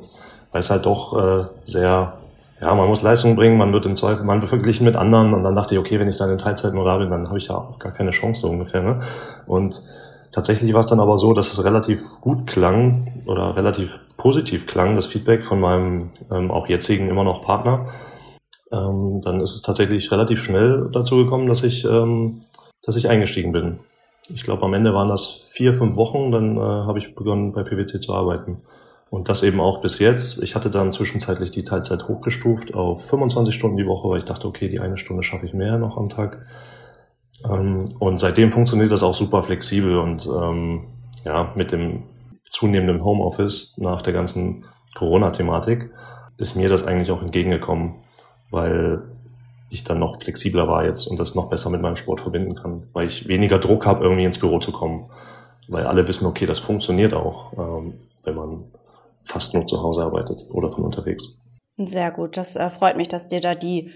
Weil 0.52 0.62
es 0.62 0.69
halt 0.69 0.86
doch 0.86 1.18
äh, 1.18 1.46
sehr, 1.66 2.14
ja, 2.62 2.74
man 2.74 2.88
muss 2.88 3.02
Leistung 3.02 3.36
bringen, 3.36 3.58
man 3.58 3.74
wird 3.74 3.86
im 3.86 3.98
Zweifel, 3.98 4.25
man 4.25 4.40
wird 4.40 4.50
verglichen 4.50 4.86
mit 4.86 4.96
anderen 4.96 5.34
und 5.34 5.44
dann 5.44 5.56
dachte 5.56 5.75
ich, 5.75 5.80
okay, 5.80 6.00
wenn 6.00 6.08
ich 6.08 6.18
dann 6.18 6.31
in 6.31 6.38
Teilzeit 6.38 6.74
nur 6.74 6.86
da 6.86 6.98
bin, 6.98 7.10
dann 7.10 7.28
habe 7.28 7.38
ich 7.38 7.50
ja 7.50 7.68
gar 7.80 7.92
keine 7.92 8.12
Chance 8.12 8.42
so 8.42 8.50
ungefähr. 8.50 8.81
Ne? 8.81 9.02
Und 9.46 9.84
tatsächlich 10.31 10.72
war 10.74 10.80
es 10.80 10.88
dann 10.88 11.02
aber 11.02 11.18
so, 11.18 11.34
dass 11.34 11.52
es 11.52 11.66
relativ 11.66 12.02
gut 12.22 12.48
klang 12.48 13.12
oder 13.25 13.58
relativ 13.58 14.00
positiv 14.16 14.68
klang, 14.68 14.96
das 14.96 15.06
Feedback 15.06 15.44
von 15.44 15.60
meinem 15.60 16.12
ähm, 16.31 16.50
auch 16.50 16.68
jetzigen 16.68 17.10
immer 17.10 17.25
noch 17.25 17.42
Partner 17.42 17.88
ähm, 18.72 19.22
dann 19.22 19.40
ist 19.42 19.56
es 19.56 19.62
tatsächlich 19.62 20.12
relativ 20.12 20.44
schnell 20.44 20.90
dazu 20.92 21.18
gekommen, 21.18 21.48
dass 21.48 21.64
ich, 21.64 21.86
ähm, 21.86 22.42
dass 22.84 22.96
ich 22.96 23.10
eingestiegen 23.10 23.52
bin. 23.52 23.80
Ich 24.30 24.44
glaube, 24.44 24.64
am 24.64 24.74
Ende 24.74 24.94
waren 24.94 25.10
das 25.10 25.46
vier, 25.52 25.74
fünf 25.74 25.96
Wochen, 25.96 26.31
dann 26.31 26.58
äh, 26.58 26.60
habe 26.60 27.00
ich 27.00 27.16
begonnen, 27.16 27.54
bei 27.54 27.64
PwC 27.64 28.02
zu 28.02 28.14
arbeiten. 28.14 28.62
Und 29.10 29.30
das 29.30 29.42
eben 29.44 29.62
auch 29.62 29.80
bis 29.80 30.00
jetzt. 30.00 30.44
Ich 30.44 30.56
hatte 30.56 30.69
dann 30.69 30.92
zwischenzeitlich 30.92 31.52
die 31.52 31.64
Teilzeit 31.64 32.09
hochgestuft 32.09 32.74
auf 32.74 33.06
25 33.06 33.56
Stunden 33.56 33.78
die 33.78 33.88
Woche, 33.88 34.09
weil 34.09 34.18
ich 34.18 34.26
dachte, 34.26 34.47
okay, 34.47 34.68
die 34.68 34.81
eine 34.81 34.97
Stunde 34.97 35.24
schaffe 35.24 35.45
ich 35.45 35.54
mehr 35.54 35.78
noch 35.78 35.95
am 35.95 36.09
Tag. 36.09 36.45
Ähm, 37.45 37.86
und 38.00 38.18
seitdem 38.18 38.52
funktioniert 38.52 38.92
das 38.92 39.04
auch 39.04 39.16
super 39.16 39.44
flexibel 39.44 39.97
und 39.97 40.28
ähm, 40.28 40.88
ja, 41.24 41.54
mit 41.56 41.71
dem 41.71 42.04
zunehmenden 42.50 43.04
Homeoffice 43.04 43.76
nach 43.78 44.02
der 44.02 44.14
ganzen 44.14 44.66
Corona-Thematik 44.95 45.90
ist 46.38 46.56
mir 46.56 46.69
das 46.69 46.86
eigentlich 46.86 47.12
auch 47.12 47.21
entgegengekommen 47.21 47.95
weil 48.51 49.01
ich 49.69 49.83
dann 49.83 49.99
noch 49.99 50.21
flexibler 50.21 50.68
war 50.68 50.85
jetzt 50.85 51.07
und 51.07 51.19
das 51.19 51.35
noch 51.35 51.49
besser 51.49 51.69
mit 51.69 51.81
meinem 51.81 51.97
Sport 51.97 52.21
verbinden 52.21 52.56
kann, 52.56 52.87
weil 52.94 53.07
ich 53.07 53.27
weniger 53.27 53.59
Druck 53.59 53.85
habe, 53.85 54.04
irgendwie 54.04 54.23
ins 54.23 54.39
Büro 54.39 54.59
zu 54.59 54.71
kommen, 54.71 55.09
weil 55.68 55.85
alle 55.85 56.07
wissen, 56.07 56.25
okay, 56.25 56.45
das 56.45 56.59
funktioniert 56.59 57.13
auch, 57.13 57.54
ähm, 57.54 57.99
wenn 58.23 58.35
man 58.35 58.63
fast 59.23 59.54
nur 59.54 59.68
zu 59.68 59.81
Hause 59.81 60.04
arbeitet 60.04 60.45
oder 60.49 60.71
von 60.71 60.83
unterwegs. 60.83 61.37
Sehr 61.77 62.11
gut, 62.11 62.37
das 62.37 62.56
äh, 62.56 62.69
freut 62.69 62.97
mich, 62.97 63.09
dass 63.09 63.27
dir 63.27 63.42
da 63.42 63.56
die 63.56 63.92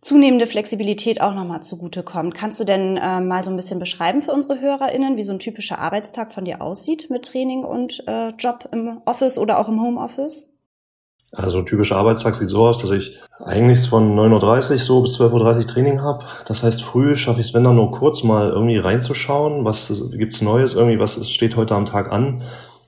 zunehmende 0.00 0.46
Flexibilität 0.46 1.20
auch 1.20 1.34
nochmal 1.34 1.62
zugutekommt. 1.62 2.34
Kannst 2.34 2.60
du 2.60 2.64
denn 2.64 2.96
äh, 2.96 3.20
mal 3.20 3.42
so 3.42 3.50
ein 3.50 3.56
bisschen 3.56 3.80
beschreiben 3.80 4.22
für 4.22 4.32
unsere 4.32 4.60
HörerInnen, 4.60 5.16
wie 5.16 5.22
so 5.22 5.32
ein 5.32 5.40
typischer 5.40 5.80
Arbeitstag 5.80 6.32
von 6.32 6.44
dir 6.44 6.62
aussieht 6.62 7.10
mit 7.10 7.24
Training 7.24 7.64
und 7.64 8.04
äh, 8.06 8.28
Job 8.38 8.68
im 8.72 9.02
Office 9.04 9.38
oder 9.38 9.58
auch 9.58 9.68
im 9.68 9.82
Homeoffice? 9.82 10.55
Also 11.32 11.62
typischer 11.62 11.96
Arbeitstag 11.96 12.34
sieht 12.34 12.48
so 12.48 12.66
aus, 12.66 12.78
dass 12.78 12.90
ich 12.92 13.18
eigentlich 13.44 13.88
von 13.88 14.16
9.30 14.16 14.72
Uhr 14.72 14.78
so 14.78 15.02
bis 15.02 15.20
12.30 15.20 15.56
Uhr 15.56 15.66
Training 15.66 16.02
habe. 16.02 16.24
Das 16.46 16.62
heißt, 16.62 16.82
früh 16.82 17.14
schaffe 17.16 17.40
ich 17.40 17.48
es, 17.48 17.54
wenn 17.54 17.64
dann 17.64 17.76
nur 17.76 17.90
kurz 17.90 18.22
mal 18.22 18.50
irgendwie 18.50 18.78
reinzuschauen, 18.78 19.64
was 19.64 20.10
gibt's 20.12 20.40
Neues, 20.40 20.74
irgendwie, 20.74 20.98
was 20.98 21.28
steht 21.28 21.56
heute 21.56 21.74
am 21.74 21.84
Tag 21.84 22.10
an. 22.10 22.42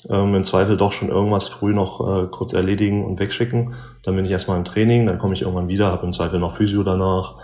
Ähm, 0.08 0.34
Im 0.34 0.44
Zweifel 0.44 0.76
doch 0.76 0.92
schon 0.92 1.08
irgendwas 1.08 1.48
früh 1.48 1.74
noch 1.74 2.00
äh, 2.00 2.26
kurz 2.28 2.52
erledigen 2.52 3.04
und 3.04 3.18
wegschicken. 3.18 3.74
Dann 4.04 4.16
bin 4.16 4.24
ich 4.24 4.30
erstmal 4.30 4.56
im 4.56 4.64
Training, 4.64 5.06
dann 5.06 5.18
komme 5.18 5.34
ich 5.34 5.42
irgendwann 5.42 5.68
wieder, 5.68 5.88
habe 5.88 6.06
im 6.06 6.12
Zweifel 6.12 6.38
noch 6.38 6.56
Physio 6.56 6.84
danach, 6.84 7.34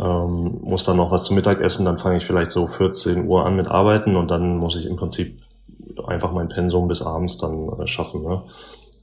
ähm, 0.00 0.60
muss 0.62 0.84
dann 0.84 0.96
noch 0.96 1.10
was 1.10 1.24
zum 1.24 1.36
Mittag 1.36 1.60
essen, 1.60 1.84
dann 1.84 1.98
fange 1.98 2.16
ich 2.16 2.24
vielleicht 2.24 2.50
so 2.50 2.66
14 2.66 3.28
Uhr 3.28 3.44
an 3.44 3.54
mit 3.54 3.68
Arbeiten 3.68 4.16
und 4.16 4.30
dann 4.30 4.56
muss 4.56 4.76
ich 4.76 4.86
im 4.86 4.96
Prinzip 4.96 5.40
einfach 6.06 6.32
mein 6.32 6.48
Pensum 6.48 6.88
bis 6.88 7.02
abends 7.02 7.38
dann 7.38 7.68
äh, 7.78 7.86
schaffen. 7.86 8.22
Ne? 8.22 8.42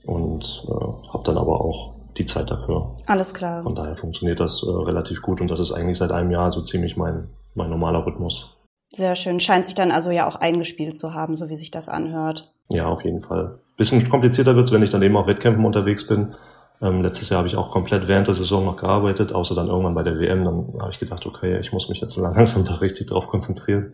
Und 0.05 0.65
äh, 0.67 0.71
habe 1.13 1.23
dann 1.23 1.37
aber 1.37 1.61
auch 1.61 1.95
die 2.17 2.25
Zeit 2.25 2.51
dafür. 2.51 2.95
Alles 3.07 3.33
klar. 3.33 3.63
Von 3.63 3.75
daher 3.75 3.95
funktioniert 3.95 4.39
das 4.39 4.63
äh, 4.63 4.69
relativ 4.69 5.21
gut 5.21 5.41
und 5.41 5.49
das 5.49 5.59
ist 5.59 5.71
eigentlich 5.71 5.97
seit 5.97 6.11
einem 6.11 6.31
Jahr 6.31 6.51
so 6.51 6.61
ziemlich 6.61 6.97
mein, 6.97 7.29
mein 7.55 7.69
normaler 7.69 8.05
Rhythmus. 8.05 8.57
Sehr 8.93 9.15
schön. 9.15 9.39
Scheint 9.39 9.65
sich 9.65 9.75
dann 9.75 9.91
also 9.91 10.11
ja 10.11 10.27
auch 10.27 10.35
eingespielt 10.35 10.95
zu 10.95 11.13
haben, 11.13 11.35
so 11.35 11.47
wie 11.47 11.55
sich 11.55 11.71
das 11.71 11.87
anhört. 11.87 12.53
Ja, 12.69 12.87
auf 12.87 13.03
jeden 13.05 13.21
Fall. 13.21 13.59
Bisschen 13.77 14.09
komplizierter 14.09 14.55
wird's, 14.55 14.71
wenn 14.71 14.83
ich 14.83 14.89
dann 14.89 15.01
eben 15.01 15.15
auf 15.15 15.27
Wettkämpfen 15.27 15.65
unterwegs 15.65 16.07
bin. 16.07 16.35
Ähm, 16.81 17.01
letztes 17.01 17.29
Jahr 17.29 17.39
habe 17.39 17.47
ich 17.47 17.55
auch 17.55 17.71
komplett 17.71 18.07
während 18.07 18.27
der 18.27 18.33
Saison 18.33 18.65
noch 18.65 18.75
gearbeitet, 18.75 19.33
außer 19.33 19.55
dann 19.55 19.67
irgendwann 19.67 19.93
bei 19.93 20.03
der 20.03 20.19
WM. 20.19 20.43
Dann 20.43 20.73
habe 20.81 20.91
ich 20.91 20.99
gedacht, 20.99 21.25
okay, 21.25 21.59
ich 21.59 21.71
muss 21.71 21.87
mich 21.87 22.01
jetzt 22.01 22.15
langsam 22.17 22.65
da 22.65 22.75
richtig 22.75 23.07
drauf 23.07 23.27
konzentrieren. 23.27 23.93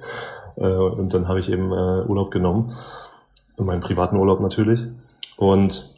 Äh, 0.55 0.67
und 0.67 1.13
dann 1.13 1.27
habe 1.27 1.39
ich 1.39 1.51
eben 1.51 1.71
äh, 1.71 2.05
Urlaub 2.07 2.31
genommen, 2.31 2.75
in 3.57 3.65
meinem 3.65 3.81
privaten 3.81 4.17
Urlaub 4.17 4.39
natürlich. 4.39 4.79
Und 5.35 5.93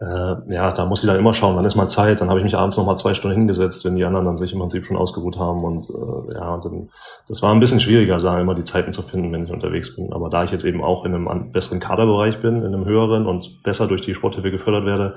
äh, 0.00 0.54
ja, 0.54 0.72
da 0.72 0.86
muss 0.86 1.02
ich 1.02 1.06
dann 1.08 1.18
immer 1.18 1.34
schauen, 1.34 1.56
wann 1.56 1.66
ist 1.66 1.76
mal 1.76 1.88
Zeit. 1.88 2.20
Dann 2.20 2.30
habe 2.30 2.40
ich 2.40 2.44
mich 2.44 2.56
abends 2.56 2.78
noch 2.78 2.86
mal 2.86 2.96
zwei 2.96 3.12
Stunden 3.12 3.36
hingesetzt, 3.36 3.84
wenn 3.84 3.96
die 3.96 4.04
anderen 4.04 4.24
dann 4.24 4.38
sich 4.38 4.52
im 4.52 4.58
Prinzip 4.58 4.86
schon 4.86 4.96
ausgeruht 4.96 5.38
haben. 5.38 5.62
Und 5.62 5.90
äh, 5.90 6.34
ja, 6.34 6.54
und 6.54 6.64
dann, 6.64 6.88
das 7.28 7.42
war 7.42 7.52
ein 7.52 7.60
bisschen 7.60 7.80
schwieriger, 7.80 8.18
sagen 8.18 8.40
immer 8.40 8.54
die 8.54 8.64
Zeiten 8.64 8.92
zu 8.92 9.02
finden, 9.02 9.30
wenn 9.32 9.44
ich 9.44 9.50
unterwegs 9.50 9.96
bin. 9.96 10.12
Aber 10.12 10.30
da 10.30 10.42
ich 10.42 10.52
jetzt 10.52 10.64
eben 10.64 10.82
auch 10.82 11.04
in 11.04 11.14
einem 11.14 11.52
besseren 11.52 11.80
Kaderbereich 11.80 12.40
bin, 12.40 12.62
in 12.62 12.74
einem 12.74 12.86
höheren 12.86 13.26
und 13.26 13.62
besser 13.62 13.86
durch 13.88 14.00
die 14.00 14.14
Sporthilfe 14.14 14.50
gefördert 14.50 14.86
werde, 14.86 15.16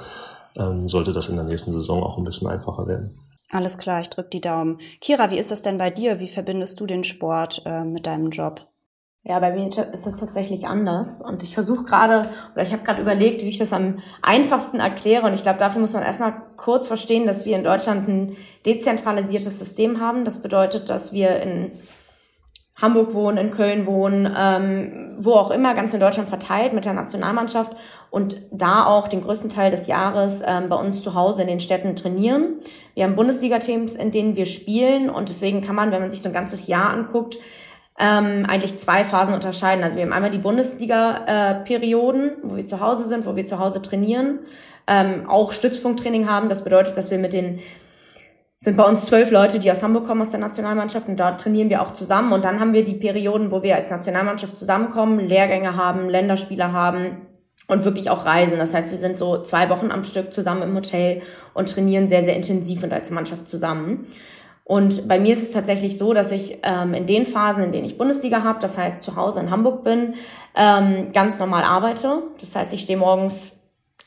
ähm, 0.57 0.87
sollte 0.89 1.13
das 1.13 1.29
in 1.29 1.37
der 1.37 1.45
nächsten 1.45 1.71
Saison 1.71 2.03
auch 2.03 2.17
ein 2.17 2.25
bisschen 2.25 2.49
einfacher 2.49 2.85
werden. 2.85 3.17
Alles 3.51 3.77
klar, 3.77 4.01
ich 4.01 4.09
drücke 4.09 4.29
die 4.29 4.41
Daumen. 4.41 4.79
Kira, 4.99 5.31
wie 5.31 5.37
ist 5.37 5.51
das 5.51 5.61
denn 5.61 5.77
bei 5.77 5.91
dir? 5.91 6.19
Wie 6.19 6.27
verbindest 6.27 6.79
du 6.79 6.85
den 6.85 7.05
Sport 7.05 7.61
äh, 7.65 7.85
mit 7.85 8.05
deinem 8.05 8.31
Job? 8.31 8.67
Ja, 9.25 9.39
bei 9.39 9.53
mir 9.53 9.69
ist 9.69 10.05
das 10.05 10.17
tatsächlich 10.17 10.67
anders. 10.67 11.21
Und 11.21 11.43
ich 11.43 11.53
versuche 11.53 11.85
gerade, 11.85 12.29
oder 12.53 12.63
ich 12.63 12.73
habe 12.73 12.83
gerade 12.83 13.01
überlegt, 13.01 13.41
wie 13.41 13.47
ich 13.47 13.57
das 13.57 13.71
am 13.71 13.99
einfachsten 14.21 14.81
erkläre. 14.81 15.25
Und 15.25 15.33
ich 15.33 15.43
glaube, 15.43 15.59
dafür 15.59 15.79
muss 15.79 15.93
man 15.93 16.03
erstmal 16.03 16.33
kurz 16.57 16.87
verstehen, 16.87 17.25
dass 17.25 17.45
wir 17.45 17.55
in 17.55 17.63
Deutschland 17.63 18.07
ein 18.09 18.37
dezentralisiertes 18.65 19.59
System 19.59 20.01
haben. 20.01 20.25
Das 20.25 20.41
bedeutet, 20.41 20.89
dass 20.89 21.13
wir 21.13 21.41
in 21.41 21.71
Hamburg 22.75 23.13
wohnen, 23.13 23.37
in 23.37 23.51
Köln 23.51 23.85
wohnen, 23.85 24.29
ähm, 24.37 25.15
wo 25.19 25.33
auch 25.33 25.51
immer, 25.51 25.73
ganz 25.73 25.93
in 25.93 26.01
Deutschland 26.01 26.27
verteilt 26.27 26.73
mit 26.73 26.83
der 26.83 26.93
Nationalmannschaft 26.93 27.71
und 28.09 28.35
da 28.51 28.85
auch 28.85 29.07
den 29.07 29.21
größten 29.21 29.49
Teil 29.49 29.71
des 29.71 29.87
Jahres 29.87 30.41
ähm, 30.45 30.67
bei 30.67 30.75
uns 30.75 31.01
zu 31.01 31.13
Hause 31.13 31.43
in 31.43 31.47
den 31.47 31.59
Städten 31.61 31.95
trainieren. 31.95 32.57
Wir 32.93 33.05
haben 33.05 33.15
Bundesliga-Teams, 33.15 33.95
in 33.95 34.11
denen 34.11 34.35
wir 34.35 34.47
spielen 34.47 35.09
und 35.09 35.29
deswegen 35.29 35.61
kann 35.61 35.75
man, 35.75 35.91
wenn 35.91 36.01
man 36.01 36.09
sich 36.09 36.23
so 36.23 36.29
ein 36.29 36.33
ganzes 36.33 36.67
Jahr 36.67 36.89
anguckt, 36.89 37.37
ähm, 37.99 38.45
eigentlich 38.47 38.79
zwei 38.79 39.03
Phasen 39.03 39.33
unterscheiden. 39.33 39.83
Also 39.83 39.95
wir 39.95 40.03
haben 40.03 40.13
einmal 40.13 40.31
die 40.31 40.39
Bundesliga-Perioden, 40.39 42.29
äh, 42.29 42.35
wo 42.43 42.55
wir 42.55 42.67
zu 42.67 42.79
Hause 42.79 43.07
sind, 43.07 43.25
wo 43.25 43.35
wir 43.35 43.45
zu 43.45 43.59
Hause 43.59 43.81
trainieren, 43.81 44.39
ähm, 44.87 45.29
auch 45.29 45.51
Stützpunkttraining 45.51 46.29
haben. 46.29 46.49
Das 46.49 46.63
bedeutet, 46.63 46.97
dass 46.97 47.11
wir 47.11 47.19
mit 47.19 47.33
den 47.33 47.59
sind 48.63 48.77
bei 48.77 48.85
uns 48.85 49.05
zwölf 49.07 49.29
Leute, 49.29 49.59
die 49.59 49.69
aus 49.69 49.83
Hamburg 49.83 50.07
kommen, 50.07 50.21
aus 50.21 50.29
der 50.29 50.39
Nationalmannschaft 50.39 51.09
und 51.09 51.19
dort 51.19 51.41
trainieren 51.41 51.69
wir 51.69 51.81
auch 51.81 51.93
zusammen. 51.93 52.31
Und 52.31 52.45
dann 52.45 52.61
haben 52.61 52.71
wir 52.71 52.85
die 52.85 52.93
Perioden, 52.93 53.51
wo 53.51 53.61
wir 53.61 53.75
als 53.75 53.91
Nationalmannschaft 53.91 54.57
zusammenkommen, 54.57 55.19
Lehrgänge 55.19 55.75
haben, 55.75 56.07
Länderspiele 56.07 56.71
haben 56.71 57.27
und 57.67 57.83
wirklich 57.83 58.09
auch 58.09 58.25
reisen. 58.25 58.57
Das 58.59 58.73
heißt, 58.73 58.89
wir 58.89 58.97
sind 58.97 59.17
so 59.17 59.43
zwei 59.43 59.69
Wochen 59.69 59.91
am 59.91 60.05
Stück 60.05 60.33
zusammen 60.33 60.61
im 60.61 60.75
Hotel 60.75 61.23
und 61.53 61.69
trainieren 61.69 62.07
sehr, 62.07 62.23
sehr 62.23 62.37
intensiv 62.37 62.83
und 62.83 62.93
als 62.93 63.11
Mannschaft 63.11 63.49
zusammen. 63.49 64.07
Und 64.65 65.07
bei 65.07 65.19
mir 65.19 65.33
ist 65.33 65.43
es 65.43 65.51
tatsächlich 65.51 65.97
so, 65.97 66.13
dass 66.13 66.31
ich 66.31 66.59
ähm, 66.63 66.93
in 66.93 67.05
den 67.05 67.25
Phasen, 67.25 67.65
in 67.65 67.71
denen 67.73 67.85
ich 67.85 67.97
Bundesliga 67.97 68.43
habe, 68.43 68.59
das 68.59 68.77
heißt 68.77 69.03
zu 69.03 69.15
Hause 69.15 69.41
in 69.41 69.51
Hamburg 69.51 69.83
bin, 69.83 70.15
ähm, 70.55 71.11
ganz 71.11 71.37
normal 71.39 71.63
arbeite. 71.63 72.23
Das 72.39 72.55
heißt, 72.55 72.73
ich 72.73 72.81
stehe 72.81 72.97
morgens 72.97 73.57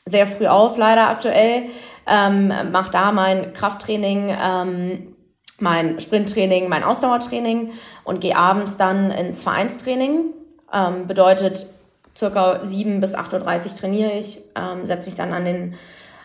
sehr 0.05 0.25
früh 0.25 0.47
auf, 0.47 0.77
leider 0.77 1.09
aktuell, 1.09 1.63
ähm, 2.07 2.51
mache 2.71 2.91
da 2.91 3.11
mein 3.11 3.53
Krafttraining, 3.53 4.35
ähm, 4.43 5.15
mein 5.59 5.99
Sprinttraining, 5.99 6.69
mein 6.69 6.83
Ausdauertraining 6.83 7.73
und 8.03 8.21
gehe 8.21 8.35
abends 8.35 8.77
dann 8.77 9.11
ins 9.11 9.43
Vereinstraining. 9.43 10.33
Ähm, 10.73 11.07
bedeutet, 11.07 11.67
circa 12.17 12.63
7 12.63 12.99
bis 12.99 13.15
8.30 13.15 13.65
Uhr 13.65 13.75
trainiere 13.75 14.11
ich, 14.13 14.41
ähm, 14.55 14.85
setze 14.85 15.07
mich 15.07 15.15
dann 15.15 15.33
an 15.33 15.45
den 15.45 15.75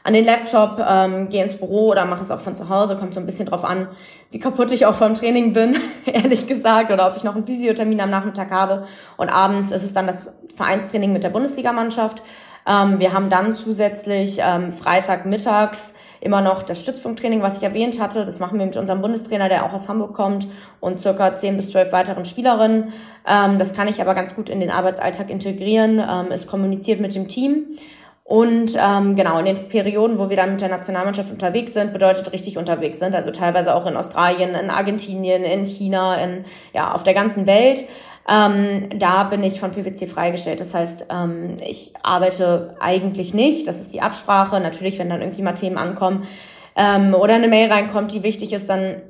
an 0.04 0.14
den 0.14 0.24
Laptop, 0.24 0.80
ähm, 0.84 1.28
gehe 1.28 1.44
ins 1.44 1.56
Büro 1.56 1.90
oder 1.90 2.04
mache 2.04 2.22
es 2.22 2.30
auch 2.30 2.40
von 2.40 2.56
zu 2.56 2.68
Hause. 2.68 2.96
Kommt 2.96 3.14
so 3.14 3.20
ein 3.20 3.26
bisschen 3.26 3.46
drauf 3.46 3.64
an, 3.64 3.88
wie 4.30 4.38
kaputt 4.38 4.72
ich 4.72 4.86
auch 4.86 4.96
vom 4.96 5.14
Training 5.14 5.52
bin, 5.52 5.76
ehrlich 6.06 6.46
gesagt, 6.46 6.90
oder 6.90 7.06
ob 7.08 7.16
ich 7.16 7.24
noch 7.24 7.34
einen 7.34 7.46
Physiothermin 7.46 8.00
am 8.00 8.10
Nachmittag 8.10 8.50
habe. 8.50 8.86
Und 9.16 9.28
abends 9.28 9.70
ist 9.70 9.84
es 9.84 9.92
dann 9.92 10.06
das 10.06 10.32
Vereinstraining 10.56 11.12
mit 11.12 11.22
der 11.22 11.30
Bundesligamannschaft. 11.30 12.22
Ähm, 12.66 13.00
wir 13.00 13.12
haben 13.12 13.30
dann 13.30 13.56
zusätzlich 13.56 14.38
ähm, 14.40 14.70
Freitagmittags 14.70 15.94
immer 16.20 16.40
noch 16.40 16.62
das 16.62 16.80
Stützpunkttraining, 16.80 17.42
was 17.42 17.58
ich 17.58 17.64
erwähnt 17.64 18.00
hatte. 18.00 18.24
Das 18.24 18.38
machen 18.38 18.58
wir 18.58 18.66
mit 18.66 18.76
unserem 18.76 19.02
Bundestrainer, 19.02 19.48
der 19.48 19.66
auch 19.66 19.72
aus 19.72 19.88
Hamburg 19.88 20.14
kommt 20.14 20.46
und 20.78 21.00
circa 21.00 21.34
10 21.34 21.56
bis 21.56 21.70
12 21.70 21.92
weiteren 21.92 22.24
Spielerinnen. 22.24 22.92
Ähm, 23.26 23.58
das 23.58 23.74
kann 23.74 23.88
ich 23.88 24.00
aber 24.00 24.14
ganz 24.14 24.34
gut 24.34 24.48
in 24.48 24.60
den 24.60 24.70
Arbeitsalltag 24.70 25.30
integrieren. 25.30 25.98
Ähm, 25.98 26.26
es 26.30 26.46
kommuniziert 26.46 27.00
mit 27.00 27.14
dem 27.14 27.26
Team. 27.28 27.66
Und 28.24 28.76
ähm, 28.80 29.16
genau, 29.16 29.38
in 29.38 29.44
den 29.44 29.68
Perioden, 29.68 30.18
wo 30.18 30.30
wir 30.30 30.36
dann 30.36 30.52
mit 30.52 30.60
der 30.60 30.68
Nationalmannschaft 30.68 31.30
unterwegs 31.32 31.74
sind, 31.74 31.92
bedeutet 31.92 32.32
richtig 32.32 32.56
unterwegs 32.56 32.98
sind, 33.00 33.14
also 33.14 33.30
teilweise 33.30 33.74
auch 33.74 33.84
in 33.84 33.96
Australien, 33.96 34.54
in 34.54 34.70
Argentinien, 34.70 35.44
in 35.44 35.66
China, 35.66 36.16
in 36.16 36.44
ja, 36.72 36.94
auf 36.94 37.02
der 37.02 37.14
ganzen 37.14 37.46
Welt. 37.46 37.84
Ähm, 38.28 38.88
da 38.98 39.24
bin 39.24 39.42
ich 39.42 39.58
von 39.58 39.72
PwC 39.72 40.06
freigestellt. 40.06 40.60
Das 40.60 40.74
heißt, 40.74 41.06
ähm, 41.10 41.56
ich 41.68 41.94
arbeite 42.02 42.76
eigentlich 42.78 43.34
nicht. 43.34 43.66
Das 43.66 43.80
ist 43.80 43.92
die 43.92 44.00
Absprache. 44.00 44.60
Natürlich, 44.60 44.98
wenn 44.98 45.10
dann 45.10 45.20
irgendwie 45.20 45.42
mal 45.42 45.54
Themen 45.54 45.76
ankommen 45.76 46.26
ähm, 46.76 47.14
oder 47.14 47.34
eine 47.34 47.48
Mail 47.48 47.70
reinkommt, 47.70 48.12
die 48.12 48.22
wichtig 48.22 48.52
ist, 48.52 48.68
dann 48.68 49.02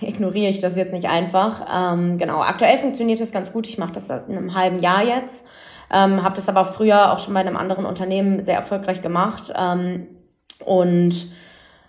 ignoriere 0.00 0.50
ich 0.50 0.58
das 0.58 0.76
jetzt 0.76 0.92
nicht 0.92 1.08
einfach. 1.08 1.94
Ähm, 1.94 2.18
genau, 2.18 2.40
aktuell 2.40 2.78
funktioniert 2.78 3.20
das 3.20 3.32
ganz 3.32 3.52
gut. 3.52 3.68
Ich 3.68 3.78
mache 3.78 3.92
das 3.92 4.08
seit 4.08 4.28
einem 4.28 4.54
halben 4.54 4.80
Jahr 4.80 5.04
jetzt. 5.04 5.46
Ähm, 5.92 6.22
habe 6.22 6.36
das 6.36 6.48
aber 6.48 6.64
früher 6.64 7.12
auch 7.12 7.18
schon 7.18 7.34
bei 7.34 7.40
einem 7.40 7.56
anderen 7.56 7.84
Unternehmen 7.84 8.42
sehr 8.42 8.56
erfolgreich 8.56 9.02
gemacht. 9.02 9.52
Ähm, 9.56 10.06
und 10.64 11.28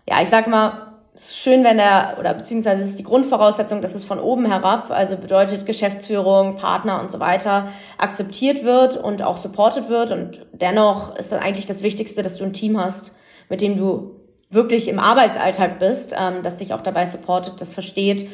ja, 0.07 0.21
ich 0.21 0.29
sage 0.29 0.49
mal, 0.49 0.87
es 1.13 1.31
ist 1.31 1.37
schön, 1.37 1.63
wenn 1.63 1.77
er, 1.77 2.15
oder 2.19 2.33
beziehungsweise 2.33 2.81
es 2.81 2.89
ist 2.89 2.99
die 2.99 3.03
Grundvoraussetzung, 3.03 3.81
dass 3.81 3.95
es 3.95 4.05
von 4.05 4.19
oben 4.19 4.45
herab, 4.45 4.89
also 4.91 5.17
bedeutet 5.17 5.65
Geschäftsführung, 5.65 6.55
Partner 6.55 7.01
und 7.01 7.11
so 7.11 7.19
weiter, 7.19 7.67
akzeptiert 7.97 8.63
wird 8.63 8.97
und 8.97 9.21
auch 9.21 9.37
supported 9.37 9.89
wird. 9.89 10.11
Und 10.11 10.45
dennoch 10.53 11.15
ist 11.17 11.31
dann 11.31 11.39
eigentlich 11.39 11.65
das 11.65 11.83
Wichtigste, 11.83 12.23
dass 12.23 12.37
du 12.37 12.43
ein 12.45 12.53
Team 12.53 12.79
hast, 12.79 13.15
mit 13.49 13.61
dem 13.61 13.77
du 13.77 14.15
wirklich 14.49 14.87
im 14.87 14.99
Arbeitsalltag 14.99 15.79
bist, 15.79 16.15
ähm, 16.17 16.43
das 16.43 16.55
dich 16.57 16.73
auch 16.73 16.81
dabei 16.81 17.05
supportet, 17.05 17.59
das 17.59 17.73
versteht 17.73 18.29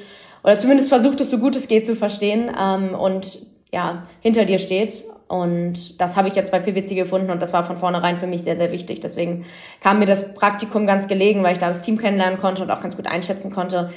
oder 0.48 0.58
zumindest 0.60 0.90
versucht 0.90 1.20
es 1.20 1.30
so 1.30 1.40
gut 1.40 1.56
es 1.56 1.68
geht 1.68 1.86
zu 1.86 1.96
verstehen 1.96 2.50
ähm, 2.58 2.96
und 2.96 3.46
ja, 3.74 4.08
hinter 4.22 4.46
dir 4.46 4.60
steht. 4.60 5.04
Und 5.28 6.00
das 6.00 6.16
habe 6.16 6.28
ich 6.28 6.36
jetzt 6.36 6.52
bei 6.52 6.60
PwC 6.60 6.96
gefunden 6.96 7.30
und 7.30 7.42
das 7.42 7.52
war 7.54 7.64
von 7.64 7.78
vornherein 7.78 8.18
für 8.18 8.28
mich 8.28 8.44
sehr, 8.44 8.56
sehr 8.56 8.72
wichtig. 8.72 9.02
Deswegen 9.02 9.46
kam 9.82 10.00
mir 10.00 10.06
das 10.06 10.34
Praktikum 10.34 10.88
ganz 10.88 11.08
gelegen, 11.08 11.44
weil 11.44 11.54
ich 11.54 11.60
da 11.60 11.68
das 11.68 11.82
Team 11.82 11.98
kennenlernen 11.98 12.40
konnte 12.40 12.64
und 12.64 12.72
auch 12.72 12.82
ganz 12.82 12.96
gut 12.96 13.08
einschätzen 13.08 13.52
konnte, 13.54 13.92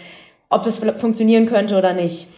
ob 0.49 0.65
das 0.65 0.77
funktionieren 0.77 1.47
könnte 1.47 1.79
oder 1.79 1.93
nicht. 1.93 2.29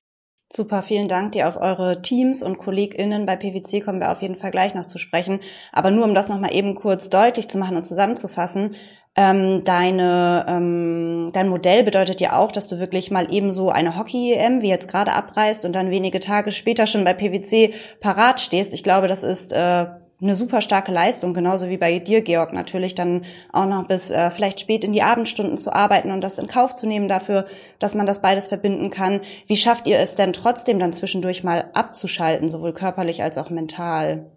Super, 0.54 0.82
vielen 0.82 1.08
Dank 1.08 1.32
dir 1.32 1.48
auf 1.48 1.56
eure 1.56 2.02
Teams 2.02 2.42
und 2.42 2.58
KollegInnen. 2.58 3.24
Bei 3.24 3.36
PwC 3.36 3.80
kommen 3.80 4.00
wir 4.00 4.12
auf 4.12 4.20
jeden 4.20 4.36
Fall 4.36 4.50
gleich 4.50 4.74
noch 4.74 4.84
zu 4.84 4.98
sprechen. 4.98 5.40
Aber 5.72 5.90
nur 5.90 6.04
um 6.04 6.14
das 6.14 6.28
nochmal 6.28 6.54
eben 6.54 6.74
kurz 6.74 7.08
deutlich 7.08 7.48
zu 7.48 7.56
machen 7.56 7.78
und 7.78 7.86
zusammenzufassen. 7.86 8.74
Ähm, 9.14 9.62
deine, 9.64 10.46
ähm, 10.48 11.28
dein 11.34 11.48
Modell 11.48 11.84
bedeutet 11.84 12.22
ja 12.22 12.38
auch, 12.38 12.50
dass 12.50 12.66
du 12.66 12.78
wirklich 12.78 13.10
mal 13.10 13.26
ebenso 13.30 13.68
eine 13.68 13.98
Hockey-EM, 13.98 14.62
wie 14.62 14.68
jetzt 14.68 14.88
gerade 14.88 15.12
abreißt 15.12 15.66
und 15.66 15.74
dann 15.74 15.90
wenige 15.90 16.18
Tage 16.18 16.50
später 16.50 16.86
schon 16.86 17.04
bei 17.04 17.12
PwC 17.12 17.74
parat 18.00 18.40
stehst. 18.40 18.72
Ich 18.72 18.82
glaube, 18.82 19.08
das 19.08 19.22
ist 19.22 19.52
äh, 19.52 19.86
eine 20.22 20.34
super 20.34 20.62
starke 20.62 20.92
Leistung, 20.92 21.34
genauso 21.34 21.68
wie 21.68 21.76
bei 21.76 21.98
dir, 21.98 22.22
Georg, 22.22 22.54
natürlich 22.54 22.94
dann 22.94 23.24
auch 23.52 23.66
noch 23.66 23.86
bis 23.86 24.10
äh, 24.10 24.30
vielleicht 24.30 24.60
spät 24.60 24.82
in 24.82 24.94
die 24.94 25.02
Abendstunden 25.02 25.58
zu 25.58 25.74
arbeiten 25.74 26.10
und 26.10 26.22
das 26.22 26.38
in 26.38 26.46
Kauf 26.46 26.74
zu 26.74 26.86
nehmen 26.86 27.08
dafür, 27.08 27.44
dass 27.80 27.94
man 27.94 28.06
das 28.06 28.22
beides 28.22 28.46
verbinden 28.46 28.88
kann. 28.88 29.20
Wie 29.46 29.56
schafft 29.56 29.86
ihr 29.86 29.98
es 29.98 30.14
denn 30.14 30.32
trotzdem 30.32 30.78
dann 30.78 30.94
zwischendurch 30.94 31.44
mal 31.44 31.70
abzuschalten, 31.74 32.48
sowohl 32.48 32.72
körperlich 32.72 33.22
als 33.22 33.36
auch 33.36 33.50
mental? 33.50 34.30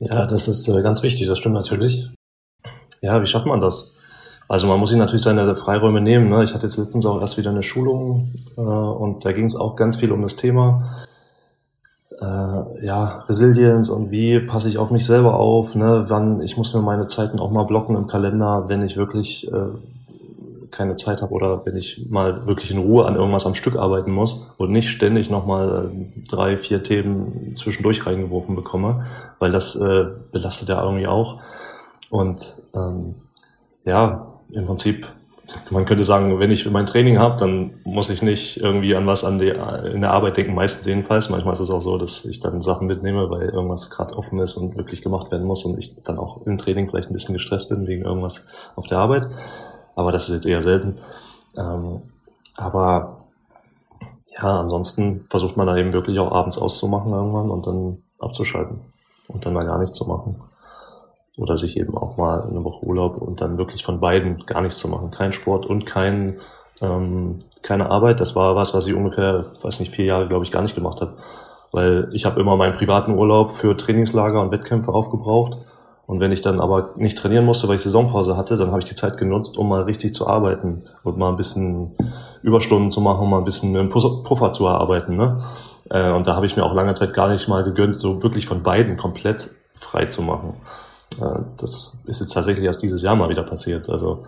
Ja, 0.00 0.26
das 0.26 0.48
ist 0.48 0.68
äh, 0.68 0.82
ganz 0.82 1.02
wichtig, 1.02 1.28
das 1.28 1.38
stimmt 1.38 1.54
natürlich. 1.54 2.10
Ja, 3.00 3.22
wie 3.22 3.26
schafft 3.26 3.46
man 3.46 3.60
das? 3.60 3.96
Also 4.48 4.66
man 4.66 4.80
muss 4.80 4.90
sich 4.90 4.98
natürlich 4.98 5.22
seine 5.22 5.54
Freiräume 5.54 6.00
nehmen. 6.00 6.28
Ne? 6.28 6.42
Ich 6.42 6.54
hatte 6.54 6.66
jetzt 6.66 6.76
letztens 6.76 7.06
auch 7.06 7.20
erst 7.20 7.38
wieder 7.38 7.50
eine 7.50 7.62
Schulung 7.62 8.32
äh, 8.56 8.60
und 8.60 9.24
da 9.24 9.32
ging 9.32 9.44
es 9.44 9.56
auch 9.56 9.76
ganz 9.76 9.96
viel 9.96 10.10
um 10.10 10.22
das 10.22 10.36
Thema 10.36 11.06
äh, 12.20 12.84
ja, 12.84 13.24
Resilienz 13.28 13.88
und 13.88 14.10
wie 14.10 14.40
passe 14.40 14.68
ich 14.68 14.78
auf 14.78 14.90
mich 14.90 15.06
selber 15.06 15.38
auf, 15.38 15.74
ne? 15.74 16.06
wann 16.08 16.42
ich 16.42 16.56
muss 16.56 16.74
mir 16.74 16.82
meine 16.82 17.06
Zeiten 17.06 17.38
auch 17.38 17.50
mal 17.50 17.64
blocken 17.64 17.96
im 17.96 18.06
Kalender, 18.08 18.64
wenn 18.68 18.82
ich 18.82 18.96
wirklich 18.96 19.50
äh, 19.50 19.68
keine 20.70 20.96
Zeit 20.96 21.22
habe 21.22 21.32
oder 21.32 21.64
wenn 21.64 21.76
ich 21.76 22.06
mal 22.10 22.46
wirklich 22.46 22.70
in 22.70 22.78
Ruhe 22.78 23.06
an 23.06 23.16
irgendwas 23.16 23.46
am 23.46 23.54
Stück 23.54 23.76
arbeiten 23.76 24.10
muss 24.10 24.52
und 24.58 24.70
nicht 24.70 24.90
ständig 24.90 25.30
nochmal 25.30 25.86
äh, 25.86 26.26
drei, 26.28 26.56
vier 26.58 26.82
Themen 26.82 27.54
zwischendurch 27.56 28.06
reingeworfen 28.06 28.54
bekomme, 28.54 29.06
weil 29.38 29.52
das 29.52 29.76
äh, 29.76 30.06
belastet 30.32 30.68
ja 30.68 30.82
irgendwie 30.82 31.06
auch. 31.06 31.40
Und 32.10 32.62
ähm, 32.74 33.14
ja, 33.84 34.26
im 34.50 34.66
Prinzip 34.66 35.06
man 35.70 35.84
könnte 35.84 36.04
sagen, 36.04 36.38
wenn 36.38 36.50
ich 36.50 36.68
mein 36.70 36.86
Training 36.86 37.18
habe, 37.18 37.36
dann 37.38 37.80
muss 37.84 38.10
ich 38.10 38.22
nicht 38.22 38.58
irgendwie 38.58 38.94
an 38.94 39.06
was 39.06 39.24
an 39.24 39.38
die, 39.38 39.48
in 39.48 40.00
der 40.00 40.12
Arbeit 40.12 40.36
denken, 40.36 40.54
meistens 40.54 40.86
jedenfalls. 40.86 41.30
Manchmal 41.30 41.54
ist 41.54 41.60
es 41.60 41.70
auch 41.70 41.82
so, 41.82 41.98
dass 41.98 42.24
ich 42.24 42.40
dann 42.40 42.62
Sachen 42.62 42.86
mitnehme, 42.86 43.30
weil 43.30 43.48
irgendwas 43.48 43.90
gerade 43.90 44.16
offen 44.16 44.38
ist 44.40 44.56
und 44.56 44.76
wirklich 44.76 45.02
gemacht 45.02 45.30
werden 45.30 45.46
muss 45.46 45.64
und 45.64 45.78
ich 45.78 46.02
dann 46.02 46.18
auch 46.18 46.46
im 46.46 46.58
Training 46.58 46.88
vielleicht 46.88 47.10
ein 47.10 47.14
bisschen 47.14 47.34
gestresst 47.34 47.68
bin 47.68 47.86
wegen 47.86 48.04
irgendwas 48.04 48.46
auf 48.76 48.86
der 48.86 48.98
Arbeit. 48.98 49.28
Aber 49.94 50.12
das 50.12 50.28
ist 50.28 50.36
jetzt 50.36 50.46
eher 50.46 50.62
selten. 50.62 50.98
Ähm, 51.56 52.02
aber 52.56 53.24
ja, 54.36 54.60
ansonsten 54.60 55.26
versucht 55.30 55.56
man 55.56 55.66
da 55.66 55.76
eben 55.76 55.92
wirklich 55.92 56.18
auch 56.18 56.32
abends 56.32 56.58
auszumachen 56.58 57.12
irgendwann 57.12 57.50
und 57.50 57.66
dann 57.66 58.02
abzuschalten 58.18 58.80
und 59.28 59.44
dann 59.44 59.54
mal 59.54 59.66
gar 59.66 59.78
nichts 59.78 59.96
zu 59.96 60.06
machen 60.06 60.36
oder 61.40 61.56
sich 61.56 61.76
eben 61.78 61.96
auch 61.96 62.18
mal 62.18 62.42
eine 62.42 62.62
Woche 62.64 62.84
Urlaub 62.84 63.16
und 63.16 63.40
dann 63.40 63.56
wirklich 63.56 63.82
von 63.82 63.98
beiden 63.98 64.44
gar 64.44 64.60
nichts 64.60 64.78
zu 64.78 64.88
machen. 64.88 65.10
Kein 65.10 65.32
Sport 65.32 65.64
und 65.64 65.86
kein, 65.86 66.36
ähm, 66.82 67.38
keine 67.62 67.90
Arbeit. 67.90 68.20
Das 68.20 68.36
war 68.36 68.54
was, 68.56 68.74
was 68.74 68.86
ich 68.86 68.94
ungefähr, 68.94 69.44
weiß 69.62 69.80
nicht, 69.80 69.94
vier 69.94 70.04
Jahre, 70.04 70.28
glaube 70.28 70.44
ich, 70.44 70.52
gar 70.52 70.60
nicht 70.60 70.74
gemacht 70.74 71.00
habe. 71.00 71.14
Weil 71.72 72.10
ich 72.12 72.26
habe 72.26 72.40
immer 72.40 72.56
meinen 72.56 72.76
privaten 72.76 73.16
Urlaub 73.16 73.52
für 73.52 73.74
Trainingslager 73.74 74.40
und 74.40 74.50
Wettkämpfe 74.50 74.92
aufgebraucht. 74.92 75.56
Und 76.06 76.20
wenn 76.20 76.32
ich 76.32 76.42
dann 76.42 76.60
aber 76.60 76.90
nicht 76.96 77.16
trainieren 77.16 77.46
musste, 77.46 77.68
weil 77.68 77.76
ich 77.76 77.82
Saisonpause 77.82 78.36
hatte, 78.36 78.56
dann 78.56 78.70
habe 78.70 78.80
ich 78.80 78.88
die 78.88 78.96
Zeit 78.96 79.16
genutzt, 79.16 79.56
um 79.56 79.68
mal 79.68 79.82
richtig 79.82 80.12
zu 80.14 80.26
arbeiten 80.26 80.82
und 81.04 81.16
mal 81.16 81.30
ein 81.30 81.36
bisschen 81.36 81.92
Überstunden 82.42 82.90
zu 82.90 83.00
machen, 83.00 83.30
mal 83.30 83.38
ein 83.38 83.44
bisschen 83.44 83.74
einen 83.76 83.88
Puffer 83.88 84.52
zu 84.52 84.66
erarbeiten. 84.66 85.16
Ne? 85.16 85.42
Äh, 85.88 86.10
und 86.10 86.26
da 86.26 86.36
habe 86.36 86.46
ich 86.46 86.56
mir 86.56 86.64
auch 86.64 86.74
lange 86.74 86.94
Zeit 86.94 87.14
gar 87.14 87.28
nicht 87.28 87.48
mal 87.48 87.64
gegönnt, 87.64 87.96
so 87.96 88.22
wirklich 88.22 88.46
von 88.46 88.62
beiden 88.62 88.98
komplett 88.98 89.50
frei 89.76 90.06
zu 90.06 90.22
machen. 90.22 90.54
Äh, 91.18 91.40
das 91.56 91.98
ist 92.06 92.20
jetzt 92.20 92.32
tatsächlich 92.32 92.64
erst 92.64 92.82
dieses 92.82 93.02
Jahr 93.02 93.16
mal 93.16 93.28
wieder 93.28 93.42
passiert. 93.42 93.88
Also 93.88 94.24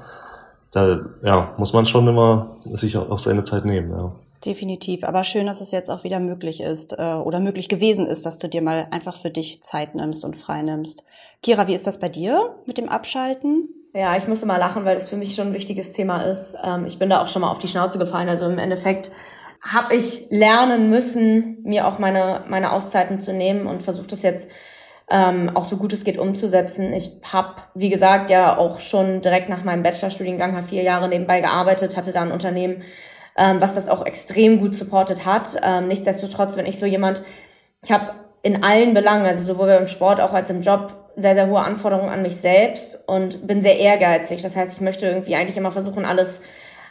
da 0.71 1.01
ja, 1.23 1.55
muss 1.59 1.73
man 1.73 1.87
schon 1.87 2.09
immer 2.09 2.57
sich 2.75 2.97
auch 2.97 3.19
seine 3.19 3.45
Zeit 3.45 3.65
nehmen. 3.65 3.91
Ja. 3.91 4.12
Definitiv. 4.45 5.05
Aber 5.05 5.23
schön, 5.23 5.47
dass 5.47 5.61
es 5.61 5.71
jetzt 5.71 5.91
auch 5.91 6.03
wieder 6.03 6.19
möglich 6.19 6.61
ist 6.61 6.99
äh, 6.99 7.15
oder 7.15 7.39
möglich 7.39 7.69
gewesen 7.69 8.07
ist, 8.07 8.27
dass 8.27 8.39
du 8.39 8.49
dir 8.49 8.62
mal 8.62 8.89
einfach 8.91 9.17
für 9.17 9.31
dich 9.31 9.62
Zeit 9.62 9.95
nimmst 9.95 10.25
und 10.25 10.37
frei 10.37 10.62
nimmst. 10.62 11.05
Kira, 11.43 11.69
wie 11.69 11.75
ist 11.75 11.87
das 11.87 12.01
bei 12.01 12.09
dir 12.09 12.57
mit 12.67 12.79
dem 12.79 12.89
Abschalten? 12.89 13.69
Ja, 13.95 14.17
ich 14.17 14.27
musste 14.27 14.47
mal 14.47 14.57
lachen, 14.57 14.85
weil 14.85 14.95
das 14.95 15.09
für 15.09 15.17
mich 15.17 15.35
schon 15.35 15.49
ein 15.49 15.55
wichtiges 15.55 15.93
Thema 15.93 16.23
ist. 16.23 16.57
Ähm, 16.65 16.87
ich 16.87 16.99
bin 16.99 17.11
da 17.11 17.23
auch 17.23 17.29
schon 17.29 17.43
mal 17.43 17.51
auf 17.51 17.59
die 17.59 17.69
Schnauze 17.69 17.99
gefallen. 17.99 18.29
Also 18.29 18.47
im 18.47 18.59
Endeffekt 18.59 19.12
habe 19.61 19.95
ich 19.95 20.27
lernen 20.31 20.91
müssen, 20.91 21.59
mir 21.62 21.87
auch 21.87 21.99
meine, 22.01 22.43
meine 22.49 22.73
Auszeiten 22.73 23.21
zu 23.21 23.33
nehmen 23.33 23.67
und 23.67 23.83
versuche 23.83 24.09
das 24.09 24.23
jetzt 24.23 24.49
ähm, 25.12 25.50
auch 25.54 25.66
so 25.66 25.76
gut 25.76 25.92
es 25.92 26.04
geht 26.04 26.19
umzusetzen. 26.19 26.92
Ich 26.95 27.21
habe, 27.31 27.57
wie 27.75 27.90
gesagt, 27.90 28.31
ja 28.31 28.57
auch 28.57 28.81
schon 28.81 29.21
direkt 29.21 29.50
nach 29.50 29.62
meinem 29.62 29.83
Bachelorstudiengang 29.83 30.57
habe 30.57 30.66
vier 30.66 30.83
Jahre 30.83 31.07
nebenbei 31.07 31.40
gearbeitet, 31.40 31.99
hatte 31.99 32.12
da 32.12 32.23
ein 32.23 32.33
Unternehmen, 32.33 32.83
ähm, 33.37 33.61
was 33.61 33.75
das 33.75 33.90
auch 33.90 34.07
extrem 34.07 34.59
gut 34.59 34.75
supportet 34.75 35.26
hat. 35.26 35.61
Ähm, 35.62 35.88
nichtsdestotrotz, 35.88 36.57
wenn 36.57 36.64
ich 36.64 36.78
so 36.78 36.87
jemand, 36.87 37.23
ich 37.85 37.92
habe 37.92 38.14
in 38.42 38.64
allen 38.64 38.95
Belangen, 38.95 39.26
also 39.26 39.45
sowohl 39.45 39.66
beim 39.66 39.87
Sport 39.87 40.19
auch 40.19 40.33
als 40.33 40.49
im 40.49 40.62
Job, 40.62 40.95
sehr, 41.14 41.35
sehr 41.35 41.47
hohe 41.49 41.61
Anforderungen 41.61 42.09
an 42.09 42.23
mich 42.23 42.37
selbst 42.37 43.07
und 43.07 43.47
bin 43.47 43.61
sehr 43.61 43.78
ehrgeizig. 43.78 44.40
Das 44.40 44.57
heißt, 44.57 44.73
ich 44.73 44.81
möchte 44.81 45.07
irgendwie 45.07 45.37
eigentlich 45.37 45.59
immer 45.59 45.71
versuchen, 45.71 46.07
alles, 46.07 46.40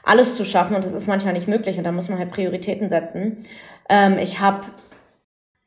alles 0.03 0.37
zu 0.37 0.45
schaffen 0.45 0.75
und 0.75 0.85
das 0.85 0.93
ist 0.93 1.07
manchmal 1.07 1.33
nicht 1.33 1.47
möglich 1.47 1.79
und 1.79 1.85
da 1.85 1.91
muss 1.91 2.07
man 2.07 2.19
halt 2.19 2.29
Prioritäten 2.29 2.87
setzen. 2.87 3.45
Ähm, 3.89 4.19
ich 4.19 4.39
habe 4.39 4.61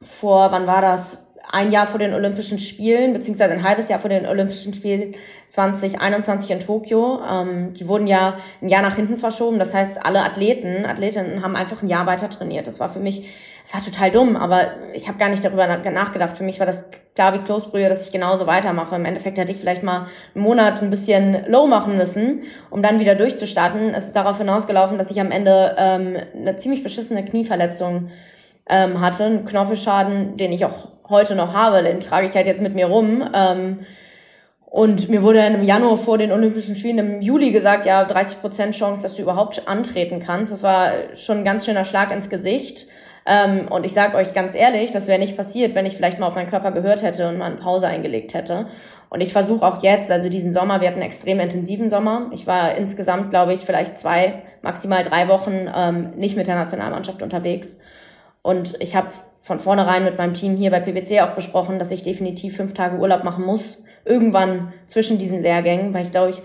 vor, 0.01 0.53
wann 0.53 0.69
war 0.69 0.83
das? 0.83 1.25
Ein 1.55 1.71
Jahr 1.71 1.87
vor 1.87 2.01
den 2.01 2.13
Olympischen 2.15 2.59
Spielen, 2.59 3.13
beziehungsweise 3.13 3.53
ein 3.53 3.63
halbes 3.63 3.89
Jahr 3.89 4.01
vor 4.01 4.11
den 4.11 4.27
Olympischen 4.27 4.75
Spielen 4.75 5.15
2021 5.49 6.51
in 6.51 6.61
Tokio. 6.61 7.21
Ähm, 7.31 7.75
die 7.75 7.87
wurden 7.87 8.09
ja 8.09 8.39
ein 8.61 8.69
Jahr 8.69 8.83
nach 8.83 8.97
hinten 8.97 9.19
verschoben. 9.19 9.61
Das 9.61 9.73
heißt, 9.73 10.05
alle 10.05 10.23
Athleten, 10.23 10.85
Athletinnen 10.85 11.45
haben 11.45 11.55
einfach 11.55 11.81
ein 11.81 11.89
Jahr 11.89 12.07
weiter 12.07 12.29
trainiert. 12.29 12.67
Das 12.67 12.81
war 12.81 12.89
für 12.89 12.99
mich, 12.99 13.29
es 13.65 13.73
war 13.73 13.85
total 13.85 14.11
dumm, 14.11 14.37
aber 14.37 14.73
ich 14.95 15.07
habe 15.07 15.17
gar 15.17 15.29
nicht 15.29 15.45
darüber 15.45 15.67
nachgedacht. 15.67 16.37
Für 16.37 16.43
mich 16.43 16.59
war 16.59 16.67
das 16.67 16.91
klar 17.15 17.35
wie 17.35 17.45
Kloßbrühe, 17.45 17.89
dass 17.89 18.05
ich 18.05 18.11
genauso 18.11 18.49
weitermache. 18.49 18.97
Im 18.97 19.05
Endeffekt 19.05 19.39
hätte 19.39 19.53
ich 19.53 19.59
vielleicht 19.59 19.85
mal 19.85 20.09
einen 20.35 20.43
Monat 20.43 20.83
ein 20.83 20.91
bisschen 20.91 21.47
low 21.47 21.69
machen 21.69 21.97
müssen, 21.97 22.43
um 22.71 22.83
dann 22.83 22.99
wieder 22.99 23.15
durchzustarten. 23.15 23.95
Es 23.95 24.07
ist 24.07 24.17
darauf 24.17 24.39
hinausgelaufen, 24.39 24.99
dass 24.99 25.13
ich 25.13 25.21
am 25.21 25.31
Ende 25.31 25.77
ähm, 25.79 26.17
eine 26.35 26.57
ziemlich 26.57 26.83
beschissene 26.83 27.25
Knieverletzung 27.25 28.11
ähm, 28.69 29.01
hatte, 29.01 29.25
einen 29.25 29.45
Knorpelschaden, 29.45 30.37
den 30.37 30.53
ich 30.53 30.65
auch 30.65 30.94
heute 31.09 31.35
noch 31.35 31.53
habe, 31.53 31.83
den 31.83 32.01
trage 32.01 32.27
ich 32.27 32.35
halt 32.35 32.47
jetzt 32.47 32.63
mit 32.63 32.75
mir 32.75 32.87
rum. 32.87 33.29
Ähm, 33.35 33.81
und 34.65 35.09
mir 35.09 35.23
wurde 35.23 35.39
im 35.39 35.63
Januar 35.63 35.97
vor 35.97 36.19
den 36.19 36.33
Olympischen 36.33 36.75
Spielen 36.75 36.99
im 36.99 37.23
Juli 37.23 37.53
gesagt, 37.53 37.87
ja, 37.87 38.05
30 38.05 38.41
Prozent 38.41 38.75
Chance, 38.75 39.05
dass 39.05 39.15
du 39.15 39.23
überhaupt 39.23 39.69
antreten 39.69 40.19
kannst. 40.19 40.51
Das 40.51 40.65
war 40.65 40.91
schon 41.15 41.39
ein 41.39 41.45
ganz 41.45 41.65
schöner 41.65 41.85
Schlag 41.85 42.13
ins 42.13 42.29
Gesicht. 42.29 42.89
Ähm, 43.27 43.69
und 43.71 43.87
ich 43.87 43.93
sage 43.93 44.17
euch 44.17 44.35
ganz 44.35 44.55
ehrlich, 44.55 44.91
das 44.91 45.07
wäre 45.07 45.19
nicht 45.19 45.37
passiert, 45.37 45.75
wenn 45.75 45.87
ich 45.87 45.97
vielleicht 45.97 46.19
mal 46.19 46.27
auf 46.27 46.35
meinen 46.35 46.51
Körper 46.51 46.73
gehört 46.73 47.03
hätte 47.03 47.29
und 47.29 47.39
mal 47.39 47.47
eine 47.47 47.57
Pause 47.57 47.87
eingelegt 47.87 48.35
hätte. 48.35 48.67
Und 49.09 49.21
ich 49.21 49.33
versuche 49.33 49.65
auch 49.65 49.83
jetzt, 49.83 50.11
also 50.11 50.29
diesen 50.29 50.53
Sommer, 50.53 50.81
wir 50.81 50.89
hatten 50.89 51.01
einen 51.01 51.07
extrem 51.07 51.39
intensiven 51.39 51.89
Sommer. 51.89 52.31
Ich 52.33 52.47
war 52.49 52.75
insgesamt, 52.75 53.31
glaube 53.31 53.55
ich, 53.55 53.61
vielleicht 53.61 53.99
zwei, 53.99 54.43
maximal 54.61 55.05
drei 55.05 55.29
Wochen 55.29 55.71
ähm, 55.73 56.11
nicht 56.17 56.37
mit 56.37 56.49
der 56.49 56.57
Nationalmannschaft 56.57 57.23
unterwegs. 57.23 57.79
Und 58.43 58.75
ich 58.83 58.97
habe 58.97 59.11
von 59.45 59.61
vornherein 59.61 60.05
mit 60.05 60.17
meinem 60.17 60.33
Team 60.33 60.57
hier 60.57 60.71
bei 60.71 60.81
PwC 60.81 61.21
auch 61.21 61.33
besprochen, 61.33 61.79
dass 61.79 61.91
ich 61.91 62.03
definitiv 62.03 62.57
fünf 62.57 62.73
Tage 62.73 62.97
Urlaub 62.97 63.25
machen 63.25 63.45
muss, 63.45 63.85
irgendwann 64.07 64.73
zwischen 64.87 65.19
diesen 65.19 65.43
Lehrgängen, 65.43 65.93
weil 65.93 66.07
ich 66.07 66.11
glaube 66.11 66.31
ich 66.31 66.43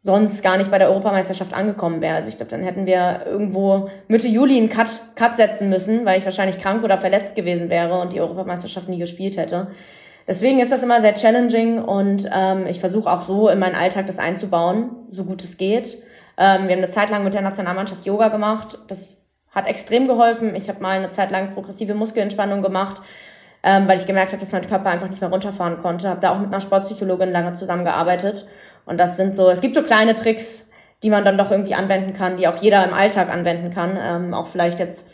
sonst 0.00 0.42
gar 0.42 0.56
nicht 0.56 0.70
bei 0.70 0.78
der 0.78 0.88
Europameisterschaft 0.88 1.52
angekommen 1.52 2.00
wäre. 2.00 2.14
Also 2.14 2.30
ich 2.30 2.38
glaube, 2.38 2.50
dann 2.50 2.62
hätten 2.62 2.86
wir 2.86 3.26
irgendwo 3.26 3.90
Mitte 4.08 4.26
Juli 4.26 4.56
einen 4.56 4.70
Cut, 4.70 4.88
Cut 5.16 5.36
setzen 5.36 5.68
müssen, 5.68 6.06
weil 6.06 6.18
ich 6.18 6.24
wahrscheinlich 6.24 6.58
krank 6.58 6.82
oder 6.82 6.96
verletzt 6.96 7.36
gewesen 7.36 7.68
wäre 7.68 8.00
und 8.00 8.14
die 8.14 8.22
Europameisterschaft 8.22 8.88
nie 8.88 8.98
gespielt 8.98 9.36
hätte. 9.36 9.68
Deswegen 10.26 10.60
ist 10.60 10.72
das 10.72 10.82
immer 10.82 11.02
sehr 11.02 11.14
challenging 11.14 11.82
und 11.82 12.26
ähm, 12.34 12.66
ich 12.66 12.80
versuche 12.80 13.10
auch 13.10 13.20
so 13.20 13.50
in 13.50 13.58
meinen 13.58 13.74
Alltag 13.74 14.06
das 14.06 14.18
einzubauen, 14.18 14.92
so 15.10 15.24
gut 15.24 15.44
es 15.44 15.58
geht. 15.58 15.98
Ähm, 16.38 16.68
wir 16.68 16.72
haben 16.72 16.82
eine 16.82 16.88
Zeit 16.88 17.10
lang 17.10 17.22
mit 17.22 17.34
der 17.34 17.42
Nationalmannschaft 17.42 18.06
Yoga 18.06 18.28
gemacht. 18.28 18.78
Das 18.88 19.19
hat 19.52 19.66
extrem 19.66 20.06
geholfen. 20.06 20.54
Ich 20.54 20.68
habe 20.68 20.80
mal 20.80 20.98
eine 20.98 21.10
Zeit 21.10 21.30
lang 21.30 21.52
progressive 21.52 21.94
Muskelentspannung 21.94 22.62
gemacht, 22.62 23.02
ähm, 23.62 23.88
weil 23.88 23.98
ich 23.98 24.06
gemerkt 24.06 24.32
habe, 24.32 24.40
dass 24.40 24.52
mein 24.52 24.66
Körper 24.66 24.90
einfach 24.90 25.08
nicht 25.08 25.20
mehr 25.20 25.30
runterfahren 25.30 25.82
konnte. 25.82 26.08
Habe 26.08 26.20
da 26.20 26.30
auch 26.30 26.38
mit 26.38 26.48
einer 26.48 26.60
Sportpsychologin 26.60 27.30
lange 27.30 27.52
zusammengearbeitet. 27.54 28.46
Und 28.86 28.98
das 28.98 29.16
sind 29.16 29.34
so, 29.34 29.50
es 29.50 29.60
gibt 29.60 29.74
so 29.74 29.82
kleine 29.82 30.14
Tricks, 30.14 30.70
die 31.02 31.10
man 31.10 31.24
dann 31.24 31.38
doch 31.38 31.50
irgendwie 31.50 31.74
anwenden 31.74 32.12
kann, 32.12 32.36
die 32.36 32.46
auch 32.48 32.56
jeder 32.56 32.84
im 32.84 32.94
Alltag 32.94 33.28
anwenden 33.28 33.72
kann. 33.72 33.98
Ähm, 34.00 34.34
auch 34.34 34.46
vielleicht 34.46 34.78
jetzt, 34.78 35.08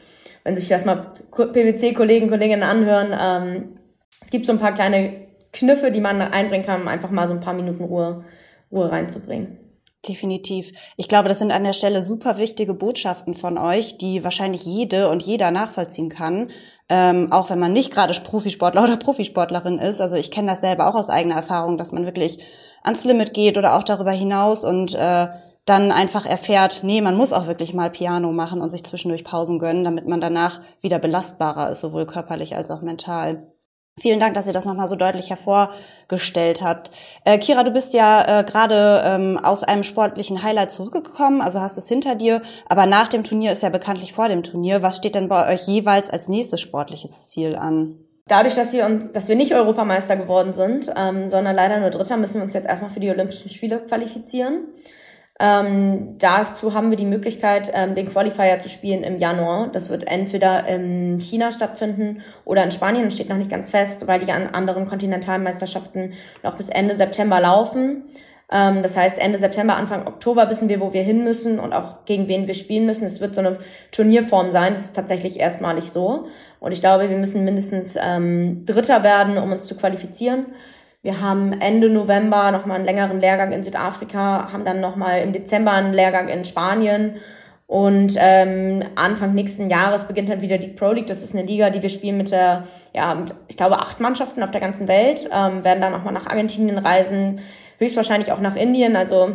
wenn 0.44 0.56
sich 0.56 0.70
erstmal 0.70 1.12
PwC-Kollegen, 1.30 2.28
Kolleginnen 2.28 2.62
anhören. 2.62 3.14
Ähm, 3.18 3.78
es 4.20 4.30
gibt 4.30 4.46
so 4.46 4.52
ein 4.52 4.58
paar 4.58 4.74
kleine 4.74 5.26
Kniffe, 5.52 5.90
die 5.90 6.00
man 6.00 6.20
einbringen 6.20 6.66
kann, 6.66 6.82
um 6.82 6.88
einfach 6.88 7.10
mal 7.10 7.26
so 7.26 7.34
ein 7.34 7.40
paar 7.40 7.54
Minuten 7.54 7.84
Ruhe, 7.84 8.24
Ruhe 8.70 8.90
reinzubringen. 8.90 9.65
Definitiv. 10.08 10.72
Ich 10.96 11.08
glaube, 11.08 11.28
das 11.28 11.38
sind 11.38 11.50
an 11.50 11.64
der 11.64 11.72
Stelle 11.72 12.02
super 12.02 12.38
wichtige 12.38 12.74
Botschaften 12.74 13.34
von 13.34 13.58
euch, 13.58 13.98
die 13.98 14.22
wahrscheinlich 14.22 14.64
jede 14.64 15.08
und 15.08 15.22
jeder 15.22 15.50
nachvollziehen 15.50 16.08
kann. 16.08 16.50
Ähm, 16.88 17.32
auch 17.32 17.50
wenn 17.50 17.58
man 17.58 17.72
nicht 17.72 17.92
gerade 17.92 18.14
Profisportler 18.20 18.84
oder 18.84 18.96
Profisportlerin 18.96 19.78
ist. 19.78 20.00
Also 20.00 20.16
ich 20.16 20.30
kenne 20.30 20.48
das 20.48 20.60
selber 20.60 20.88
auch 20.88 20.94
aus 20.94 21.10
eigener 21.10 21.34
Erfahrung, 21.34 21.78
dass 21.78 21.92
man 21.92 22.04
wirklich 22.04 22.38
ans 22.82 23.04
Limit 23.04 23.34
geht 23.34 23.58
oder 23.58 23.76
auch 23.76 23.82
darüber 23.82 24.12
hinaus 24.12 24.64
und 24.64 24.94
äh, 24.94 25.26
dann 25.64 25.90
einfach 25.90 26.26
erfährt, 26.26 26.82
nee, 26.84 27.00
man 27.00 27.16
muss 27.16 27.32
auch 27.32 27.48
wirklich 27.48 27.74
mal 27.74 27.90
Piano 27.90 28.30
machen 28.30 28.60
und 28.60 28.70
sich 28.70 28.84
zwischendurch 28.84 29.24
Pausen 29.24 29.58
gönnen, 29.58 29.82
damit 29.82 30.06
man 30.06 30.20
danach 30.20 30.60
wieder 30.80 31.00
belastbarer 31.00 31.70
ist, 31.70 31.80
sowohl 31.80 32.06
körperlich 32.06 32.54
als 32.54 32.70
auch 32.70 32.82
mental. 32.82 33.52
Vielen 33.98 34.20
Dank, 34.20 34.34
dass 34.34 34.46
ihr 34.46 34.52
das 34.52 34.66
nochmal 34.66 34.88
so 34.88 34.94
deutlich 34.94 35.30
hervorgestellt 35.30 36.60
habt. 36.60 36.90
Äh, 37.24 37.38
Kira, 37.38 37.62
du 37.62 37.70
bist 37.70 37.94
ja 37.94 38.40
äh, 38.40 38.44
gerade 38.44 39.02
ähm, 39.06 39.40
aus 39.42 39.64
einem 39.64 39.84
sportlichen 39.84 40.42
Highlight 40.42 40.70
zurückgekommen, 40.70 41.40
also 41.40 41.62
hast 41.62 41.78
es 41.78 41.88
hinter 41.88 42.14
dir, 42.14 42.42
aber 42.68 42.84
nach 42.84 43.08
dem 43.08 43.24
Turnier 43.24 43.52
ist 43.52 43.62
ja 43.62 43.70
bekanntlich 43.70 44.12
vor 44.12 44.28
dem 44.28 44.42
Turnier. 44.42 44.82
Was 44.82 44.98
steht 44.98 45.14
denn 45.14 45.28
bei 45.28 45.50
euch 45.50 45.66
jeweils 45.66 46.10
als 46.10 46.28
nächstes 46.28 46.60
sportliches 46.60 47.30
Ziel 47.30 47.56
an? 47.56 47.96
Dadurch, 48.28 48.54
dass 48.54 48.74
wir, 48.74 48.84
uns, 48.84 49.12
dass 49.12 49.28
wir 49.28 49.36
nicht 49.36 49.54
Europameister 49.54 50.16
geworden 50.16 50.52
sind, 50.52 50.92
ähm, 50.94 51.30
sondern 51.30 51.56
leider 51.56 51.80
nur 51.80 51.88
Dritter, 51.88 52.18
müssen 52.18 52.34
wir 52.34 52.42
uns 52.42 52.52
jetzt 52.52 52.66
erstmal 52.66 52.90
für 52.90 53.00
die 53.00 53.08
Olympischen 53.08 53.48
Spiele 53.48 53.80
qualifizieren. 53.80 54.66
Ähm, 55.38 56.16
dazu 56.18 56.72
haben 56.72 56.88
wir 56.88 56.96
die 56.96 57.04
Möglichkeit, 57.04 57.70
ähm, 57.74 57.94
den 57.94 58.08
Qualifier 58.08 58.58
zu 58.60 58.70
spielen 58.70 59.02
im 59.02 59.18
Januar. 59.18 59.68
Das 59.70 59.90
wird 59.90 60.08
entweder 60.08 60.66
in 60.66 61.18
China 61.20 61.52
stattfinden 61.52 62.22
oder 62.46 62.64
in 62.64 62.70
Spanien. 62.70 63.04
Das 63.04 63.14
steht 63.14 63.28
noch 63.28 63.36
nicht 63.36 63.50
ganz 63.50 63.68
fest, 63.68 64.06
weil 64.06 64.20
die 64.20 64.32
anderen 64.32 64.88
Kontinentalmeisterschaften 64.88 66.14
noch 66.42 66.56
bis 66.56 66.70
Ende 66.70 66.94
September 66.94 67.38
laufen. 67.40 68.04
Ähm, 68.50 68.82
das 68.82 68.96
heißt, 68.96 69.18
Ende 69.18 69.38
September, 69.38 69.76
Anfang 69.76 70.06
Oktober 70.06 70.48
wissen 70.48 70.70
wir, 70.70 70.80
wo 70.80 70.94
wir 70.94 71.02
hin 71.02 71.22
müssen 71.22 71.58
und 71.58 71.74
auch 71.74 72.06
gegen 72.06 72.28
wen 72.28 72.46
wir 72.46 72.54
spielen 72.54 72.86
müssen. 72.86 73.04
Es 73.04 73.20
wird 73.20 73.34
so 73.34 73.40
eine 73.40 73.58
Turnierform 73.90 74.50
sein. 74.50 74.72
Das 74.72 74.86
ist 74.86 74.96
tatsächlich 74.96 75.38
erstmalig 75.38 75.90
so. 75.90 76.28
Und 76.60 76.72
ich 76.72 76.80
glaube, 76.80 77.10
wir 77.10 77.16
müssen 77.18 77.44
mindestens 77.44 77.98
ähm, 78.02 78.64
Dritter 78.64 79.02
werden, 79.02 79.36
um 79.36 79.52
uns 79.52 79.66
zu 79.66 79.76
qualifizieren. 79.76 80.46
Wir 81.06 81.20
haben 81.20 81.52
Ende 81.60 81.88
November 81.88 82.50
nochmal 82.50 82.78
einen 82.78 82.84
längeren 82.84 83.20
Lehrgang 83.20 83.52
in 83.52 83.62
Südafrika, 83.62 84.52
haben 84.52 84.64
dann 84.64 84.80
nochmal 84.80 85.20
im 85.20 85.32
Dezember 85.32 85.70
einen 85.70 85.94
Lehrgang 85.94 86.26
in 86.26 86.44
Spanien 86.44 87.18
und 87.68 88.16
ähm, 88.18 88.82
Anfang 88.96 89.32
nächsten 89.32 89.70
Jahres 89.70 90.08
beginnt 90.08 90.30
dann 90.30 90.42
wieder 90.42 90.58
die 90.58 90.66
Pro 90.66 90.90
League. 90.90 91.06
Das 91.06 91.22
ist 91.22 91.32
eine 91.32 91.46
Liga, 91.46 91.70
die 91.70 91.80
wir 91.80 91.90
spielen 91.90 92.16
mit 92.16 92.32
der, 92.32 92.64
ja, 92.92 93.14
mit, 93.14 93.32
ich 93.46 93.56
glaube, 93.56 93.78
acht 93.78 94.00
Mannschaften 94.00 94.42
auf 94.42 94.50
der 94.50 94.60
ganzen 94.60 94.88
Welt. 94.88 95.30
Ähm, 95.32 95.62
werden 95.62 95.80
dann 95.80 95.94
auch 95.94 96.02
mal 96.02 96.10
nach 96.10 96.26
Argentinien 96.26 96.78
reisen, 96.78 97.38
höchstwahrscheinlich 97.78 98.32
auch 98.32 98.40
nach 98.40 98.56
Indien. 98.56 98.96
Also 98.96 99.28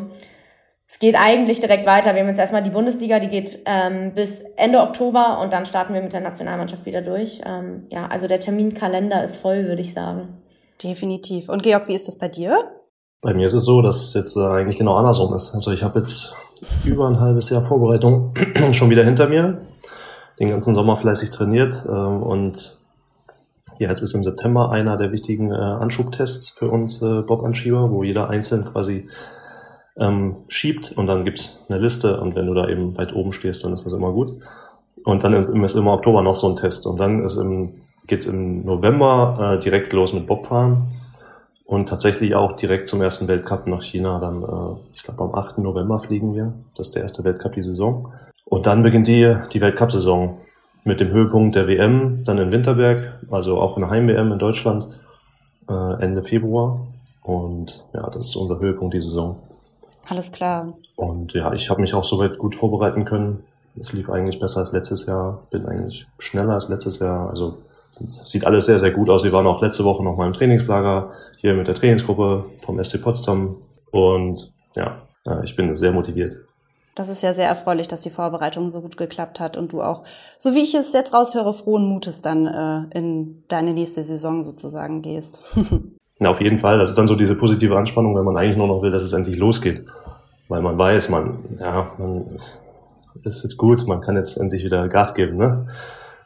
es 0.90 1.00
geht 1.00 1.16
eigentlich 1.18 1.62
direkt 1.62 1.86
weiter. 1.86 2.16
Wir 2.16 2.20
haben 2.20 2.28
jetzt 2.28 2.40
erstmal 2.40 2.64
die 2.64 2.70
Bundesliga, 2.70 3.20
die 3.20 3.30
geht 3.30 3.60
ähm, 3.66 4.12
bis 4.14 4.42
Ende 4.58 4.82
Oktober 4.82 5.40
und 5.40 5.54
dann 5.54 5.66
starten 5.66 5.94
wir 5.94 6.02
mit 6.02 6.12
der 6.12 6.20
Nationalmannschaft 6.20 6.86
wieder 6.86 7.02
durch. 7.02 7.40
Ähm, 7.46 7.88
ja, 7.90 8.08
also 8.08 8.28
der 8.28 8.42
Terminkalender 8.42 9.24
ist 9.24 9.38
voll, 9.38 9.68
würde 9.68 9.82
ich 9.82 9.94
sagen. 9.94 10.41
Definitiv. 10.84 11.50
Und 11.50 11.64
Georg, 11.64 11.88
wie 11.88 11.94
ist 11.94 12.08
das 12.08 12.18
bei 12.18 12.28
dir? 12.28 12.58
Bei 13.22 13.34
mir 13.34 13.46
ist 13.46 13.54
es 13.54 13.66
so, 13.66 13.82
dass 13.82 14.04
es 14.04 14.14
jetzt 14.14 14.36
äh, 14.36 14.42
eigentlich 14.42 14.78
genau 14.78 14.96
andersrum 14.96 15.34
ist. 15.36 15.54
Also 15.54 15.72
ich 15.72 15.84
habe 15.84 16.00
jetzt 16.00 16.36
über 16.86 17.08
ein 17.08 17.20
halbes 17.20 17.50
Jahr 17.50 17.66
Vorbereitung 17.66 18.34
schon 18.74 18.90
wieder 18.90 19.04
hinter 19.04 19.28
mir. 19.28 19.62
Den 20.40 20.50
ganzen 20.50 20.74
Sommer 20.74 20.98
fleißig 20.98 21.30
trainiert 21.30 21.86
ähm, 21.88 22.24
und 22.24 22.80
ja, 23.78 23.90
jetzt 23.90 24.02
ist 24.02 24.14
im 24.14 24.24
September 24.24 24.72
einer 24.72 24.98
der 24.98 25.12
wichtigen 25.12 25.52
äh, 25.52 25.56
Anschubtests 25.56 26.52
für 26.52 26.70
uns 26.70 27.02
äh, 27.02 27.22
Bob-Anschieber, 27.22 27.92
wo 27.92 28.04
jeder 28.04 28.30
einzeln 28.30 28.66
quasi 28.66 29.08
ähm, 29.98 30.38
schiebt 30.48 30.92
und 30.96 31.08
dann 31.08 31.26
gibt's 31.26 31.66
eine 31.68 31.80
Liste 31.80 32.20
und 32.22 32.36
wenn 32.36 32.48
du 32.48 32.54
da 32.54 32.70
eben 32.70 32.98
weit 32.98 33.14
oben 33.14 33.34
stehst, 33.34 33.64
dann 33.64 33.74
ist 33.74 33.86
das 33.86 33.94
immer 33.94 34.12
gut. 34.14 34.32
Und 35.04 35.24
dann 35.24 35.34
ist, 35.34 35.50
ist 35.50 35.76
im 35.76 35.88
Oktober 35.88 36.22
noch 36.22 36.36
so 36.36 36.50
ein 36.50 36.56
Test 36.56 36.86
und 36.86 37.00
dann 37.00 37.24
ist 37.24 37.38
im, 37.38 37.81
geht's 38.08 38.26
im 38.26 38.66
November 38.66 39.56
äh, 39.56 39.60
direkt 39.60 39.94
los 39.94 40.14
mit 40.14 40.28
Bobfahren 40.28 40.88
und 41.66 41.88
tatsächlich 41.88 42.36
auch 42.36 42.54
direkt 42.54 42.88
zum 42.88 43.02
ersten 43.02 43.28
Weltcup 43.28 43.68
nach 43.68 43.82
China. 43.82 44.20
Dann, 44.20 44.44
äh, 44.44 44.80
ich 44.94 45.04
glaube, 45.04 45.24
am 45.24 45.36
8. 45.36 45.60
November 45.60 46.00
fliegen 46.00 46.36
wir. 46.36 46.54
Das 46.76 46.88
ist 46.88 46.96
der 46.96 47.04
erste 47.04 47.24
Weltcup 47.24 47.54
die 47.54 47.64
Saison. 47.64 48.12
Und 48.46 48.68
dann 48.68 48.84
beginnt 48.84 49.08
die, 49.08 49.38
die 49.54 49.62
Weltcup-Saison 49.62 50.38
mit 50.84 51.00
dem 51.00 51.10
Höhepunkt 51.10 51.56
der 51.56 51.68
WM, 51.68 52.24
dann 52.26 52.38
in 52.40 52.52
Winterberg, 52.52 53.20
also 53.30 53.62
auch 53.62 53.78
eine 53.78 53.90
Heim-WM 53.90 54.32
in 54.34 54.40
Deutschland, 54.40 54.88
äh, 55.70 56.04
Ende 56.04 56.24
Februar. 56.24 56.88
Und 57.24 57.86
ja, 57.94 58.10
das 58.10 58.30
ist 58.30 58.36
unser 58.36 58.60
Höhepunkt 58.60 58.94
die 58.94 59.02
Saison. 59.02 59.38
Alles 60.10 60.32
klar. 60.32 60.74
Und 60.96 61.34
ja, 61.34 61.54
ich 61.54 61.70
habe 61.70 61.80
mich 61.80 61.94
auch 61.94 62.04
soweit 62.04 62.38
gut 62.38 62.56
vorbereiten 62.56 63.06
können. 63.06 63.44
Es 63.80 63.94
lief 63.94 64.10
eigentlich 64.10 64.40
besser 64.40 64.60
als 64.60 64.74
letztes 64.74 65.06
Jahr, 65.06 65.44
bin 65.52 65.66
eigentlich 65.66 66.08
schneller 66.18 66.56
als 66.56 66.68
letztes 66.68 67.00
Jahr. 67.00 67.30
Also 67.30 67.60
Sieht 67.92 68.46
alles 68.46 68.66
sehr, 68.66 68.80
sehr 68.80 68.92
gut 68.92 69.10
aus. 69.10 69.24
Wir 69.24 69.34
waren 69.34 69.48
auch 69.48 69.62
letzte 69.62 69.84
Woche 69.84 70.04
noch 70.04 70.18
mal 70.18 70.28
im 70.28 70.34
Trainingslager 70.34 71.12
hier 71.38 71.54
mit 71.54 71.68
der 71.68 71.76
Trainingsgruppe 71.76 72.46
vom 72.62 72.82
ST 72.82 73.02
Potsdam. 73.02 73.58
Und 73.92 74.54
ja, 74.76 75.02
äh, 75.26 75.44
ich 75.44 75.56
bin 75.56 75.76
sehr 75.76 75.92
motiviert. 75.92 76.46
Das 76.96 77.10
ist 77.10 77.22
ja 77.24 77.34
sehr 77.34 77.48
erfreulich, 77.48 77.88
dass 77.88 78.02
die 78.02 78.10
Vorbereitung 78.10 78.70
so 78.70 78.82
gut 78.82 78.98
geklappt 78.98 79.40
hat 79.40 79.56
und 79.56 79.72
du 79.72 79.82
auch, 79.82 80.04
so 80.38 80.54
wie 80.54 80.60
ich 80.64 80.76
es 80.76 80.92
jetzt 80.92 81.14
raushöre, 81.14 81.54
frohen 81.54 81.86
Mutes 81.86 82.22
dann 82.22 82.48
äh, 82.48 82.98
in 82.98 83.44
deine 83.48 83.74
nächste 83.74 84.04
Saison 84.04 84.44
sozusagen 84.44 85.02
gehst. 85.02 85.42
ja, 86.20 86.30
auf 86.30 86.42
jeden 86.42 86.60
Fall. 86.60 86.80
Das 86.80 86.90
ist 86.90 86.98
dann 86.98 87.08
so 87.08 87.16
diese 87.16 87.36
positive 87.36 87.78
Anspannung, 87.78 88.16
wenn 88.16 88.26
man 88.26 88.36
eigentlich 88.36 88.58
nur 88.58 88.68
noch 88.68 88.82
will, 88.82 88.92
dass 88.92 89.04
es 89.04 89.14
endlich 89.14 89.38
losgeht. 89.38 89.86
Weil 90.50 90.62
man 90.62 90.78
weiß, 90.78 91.10
man, 91.10 91.40
ja, 91.60 91.92
man 91.98 92.36
ist 93.24 93.44
jetzt 93.44 93.58
gut, 93.58 93.88
man 93.88 94.02
kann 94.02 94.18
jetzt 94.18 94.38
endlich 94.38 94.66
wieder 94.66 94.90
Gas 94.90 95.14
geben, 95.14 95.38
ne? 95.38 95.68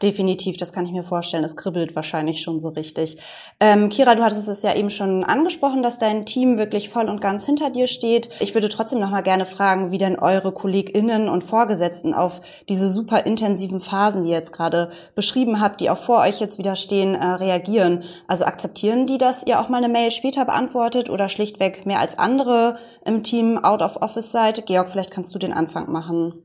Definitiv, 0.01 0.57
das 0.57 0.73
kann 0.73 0.85
ich 0.85 0.91
mir 0.91 1.03
vorstellen. 1.03 1.43
Es 1.43 1.55
kribbelt 1.55 1.95
wahrscheinlich 1.95 2.41
schon 2.41 2.59
so 2.59 2.69
richtig. 2.69 3.17
Ähm, 3.59 3.89
Kira, 3.89 4.15
du 4.15 4.23
hattest 4.23 4.47
es 4.49 4.61
ja 4.61 4.75
eben 4.75 4.89
schon 4.89 5.23
angesprochen, 5.23 5.83
dass 5.83 5.97
dein 5.97 6.25
Team 6.25 6.57
wirklich 6.57 6.89
voll 6.89 7.09
und 7.09 7.21
ganz 7.21 7.45
hinter 7.45 7.69
dir 7.69 7.87
steht. 7.87 8.29
Ich 8.39 8.53
würde 8.53 8.67
trotzdem 8.67 8.99
noch 8.99 9.09
mal 9.09 9.21
gerne 9.21 9.45
fragen, 9.45 9.91
wie 9.91 9.97
denn 9.97 10.19
eure 10.19 10.51
KollegInnen 10.51 11.29
und 11.29 11.43
Vorgesetzten 11.43 12.13
auf 12.13 12.41
diese 12.67 12.89
super 12.89 13.25
intensiven 13.25 13.79
Phasen, 13.79 14.23
die 14.23 14.29
ihr 14.29 14.37
jetzt 14.37 14.51
gerade 14.53 14.91
beschrieben 15.15 15.61
habt, 15.61 15.79
die 15.79 15.89
auch 15.89 15.97
vor 15.97 16.19
euch 16.19 16.41
jetzt 16.41 16.57
wieder 16.57 16.75
stehen, 16.75 17.15
äh, 17.15 17.25
reagieren. 17.25 18.03
Also 18.27 18.45
akzeptieren 18.45 19.07
die, 19.07 19.17
dass 19.17 19.47
ihr 19.47 19.61
auch 19.61 19.69
mal 19.69 19.77
eine 19.77 19.89
Mail 19.89 20.11
später 20.11 20.43
beantwortet 20.45 21.09
oder 21.09 21.29
schlichtweg 21.29 21.85
mehr 21.85 21.99
als 21.99 22.19
andere 22.19 22.77
im 23.05 23.23
Team 23.23 23.57
out 23.57 23.81
of 23.81 24.01
office 24.01 24.31
seid? 24.31 24.65
Georg, 24.65 24.89
vielleicht 24.89 25.11
kannst 25.11 25.33
du 25.33 25.39
den 25.39 25.53
Anfang 25.53 25.91
machen. 25.91 26.44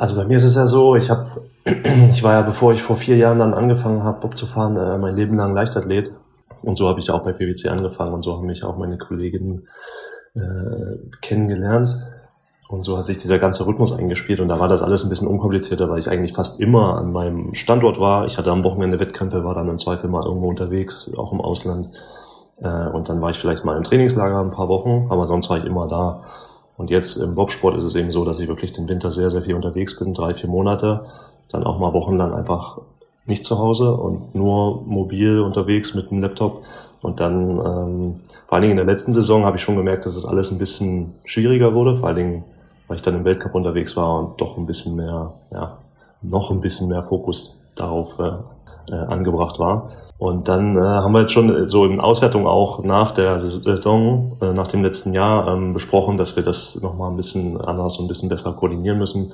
Also 0.00 0.16
bei 0.16 0.24
mir 0.24 0.36
ist 0.36 0.44
es 0.44 0.56
ja 0.56 0.66
so, 0.66 0.96
ich 0.96 1.10
habe, 1.10 1.42
ich 2.10 2.22
war 2.22 2.32
ja, 2.32 2.40
bevor 2.40 2.72
ich 2.72 2.82
vor 2.82 2.96
vier 2.96 3.18
Jahren 3.18 3.38
dann 3.38 3.52
angefangen 3.52 4.02
habe, 4.02 4.20
Bob 4.20 4.34
zu 4.34 4.46
fahren, 4.46 4.74
äh, 4.78 4.96
mein 4.96 5.14
Leben 5.14 5.36
lang 5.36 5.54
Leichtathlet. 5.54 6.16
Und 6.62 6.76
so 6.76 6.88
habe 6.88 7.00
ich 7.00 7.10
auch 7.10 7.22
bei 7.22 7.34
PwC 7.34 7.68
angefangen 7.68 8.14
und 8.14 8.22
so 8.22 8.34
haben 8.34 8.46
mich 8.46 8.64
auch 8.64 8.78
meine 8.78 8.96
Kolleginnen 8.96 9.68
äh, 10.34 10.96
kennengelernt. 11.20 11.94
Und 12.70 12.82
so 12.82 12.96
hat 12.96 13.04
sich 13.04 13.18
dieser 13.18 13.38
ganze 13.38 13.66
Rhythmus 13.66 13.92
eingespielt 13.92 14.40
und 14.40 14.48
da 14.48 14.58
war 14.58 14.68
das 14.68 14.80
alles 14.80 15.04
ein 15.04 15.10
bisschen 15.10 15.28
unkomplizierter, 15.28 15.90
weil 15.90 15.98
ich 15.98 16.08
eigentlich 16.08 16.32
fast 16.32 16.60
immer 16.60 16.96
an 16.96 17.12
meinem 17.12 17.52
Standort 17.54 18.00
war. 18.00 18.24
Ich 18.24 18.38
hatte 18.38 18.50
am 18.50 18.64
Wochenende 18.64 19.00
Wettkämpfe, 19.00 19.44
war 19.44 19.54
dann 19.54 19.68
im 19.68 19.78
Zweifel 19.78 20.08
mal 20.08 20.24
irgendwo 20.24 20.48
unterwegs, 20.48 21.12
auch 21.14 21.30
im 21.30 21.42
Ausland. 21.42 21.90
Äh, 22.62 22.88
und 22.88 23.10
dann 23.10 23.20
war 23.20 23.28
ich 23.28 23.38
vielleicht 23.38 23.66
mal 23.66 23.76
im 23.76 23.82
Trainingslager 23.82 24.40
ein 24.40 24.50
paar 24.50 24.68
Wochen, 24.68 25.08
aber 25.10 25.26
sonst 25.26 25.50
war 25.50 25.58
ich 25.58 25.66
immer 25.66 25.88
da. 25.88 26.22
Und 26.80 26.88
jetzt 26.88 27.18
im 27.18 27.34
Bobsport 27.34 27.76
ist 27.76 27.84
es 27.84 27.94
eben 27.94 28.10
so, 28.10 28.24
dass 28.24 28.40
ich 28.40 28.48
wirklich 28.48 28.72
den 28.72 28.88
Winter 28.88 29.12
sehr, 29.12 29.28
sehr 29.28 29.42
viel 29.42 29.54
unterwegs 29.54 29.98
bin, 29.98 30.14
drei, 30.14 30.32
vier 30.32 30.48
Monate, 30.48 31.04
dann 31.52 31.62
auch 31.62 31.78
mal 31.78 31.92
wochenlang 31.92 32.32
einfach 32.32 32.78
nicht 33.26 33.44
zu 33.44 33.58
Hause 33.58 33.92
und 33.92 34.34
nur 34.34 34.80
mobil 34.86 35.40
unterwegs 35.40 35.94
mit 35.94 36.10
dem 36.10 36.22
Laptop. 36.22 36.62
Und 37.02 37.20
dann, 37.20 37.50
ähm, 37.50 38.14
vor 38.46 38.52
allen 38.52 38.62
Dingen 38.62 38.70
in 38.70 38.76
der 38.78 38.86
letzten 38.86 39.12
Saison 39.12 39.44
habe 39.44 39.58
ich 39.58 39.62
schon 39.62 39.76
gemerkt, 39.76 40.06
dass 40.06 40.16
es 40.16 40.24
alles 40.24 40.52
ein 40.52 40.56
bisschen 40.56 41.12
schwieriger 41.26 41.74
wurde, 41.74 41.96
vor 41.96 42.08
allen 42.08 42.16
Dingen, 42.16 42.44
weil 42.88 42.96
ich 42.96 43.02
dann 43.02 43.14
im 43.14 43.26
Weltcup 43.26 43.54
unterwegs 43.54 43.94
war 43.98 44.18
und 44.18 44.40
doch 44.40 44.56
ein 44.56 44.64
bisschen 44.64 44.96
mehr, 44.96 45.34
ja, 45.52 45.76
noch 46.22 46.50
ein 46.50 46.62
bisschen 46.62 46.88
mehr 46.88 47.02
Fokus 47.02 47.62
darauf 47.74 48.18
äh, 48.18 48.90
äh, 48.90 48.94
angebracht 48.94 49.58
war. 49.58 49.90
Und 50.20 50.48
dann 50.48 50.76
äh, 50.76 50.80
haben 50.80 51.12
wir 51.12 51.22
jetzt 51.22 51.32
schon 51.32 51.66
so 51.66 51.86
in 51.86 51.98
Auswertung 51.98 52.46
auch 52.46 52.84
nach 52.84 53.12
der 53.12 53.40
Saison, 53.40 54.36
äh, 54.42 54.52
nach 54.52 54.66
dem 54.66 54.82
letzten 54.82 55.14
Jahr 55.14 55.48
ähm, 55.48 55.72
besprochen, 55.72 56.18
dass 56.18 56.36
wir 56.36 56.42
das 56.42 56.78
nochmal 56.82 57.10
ein 57.10 57.16
bisschen 57.16 57.58
anders 57.58 57.96
und 57.96 58.04
ein 58.04 58.08
bisschen 58.08 58.28
besser 58.28 58.52
koordinieren 58.52 58.98
müssen. 58.98 59.32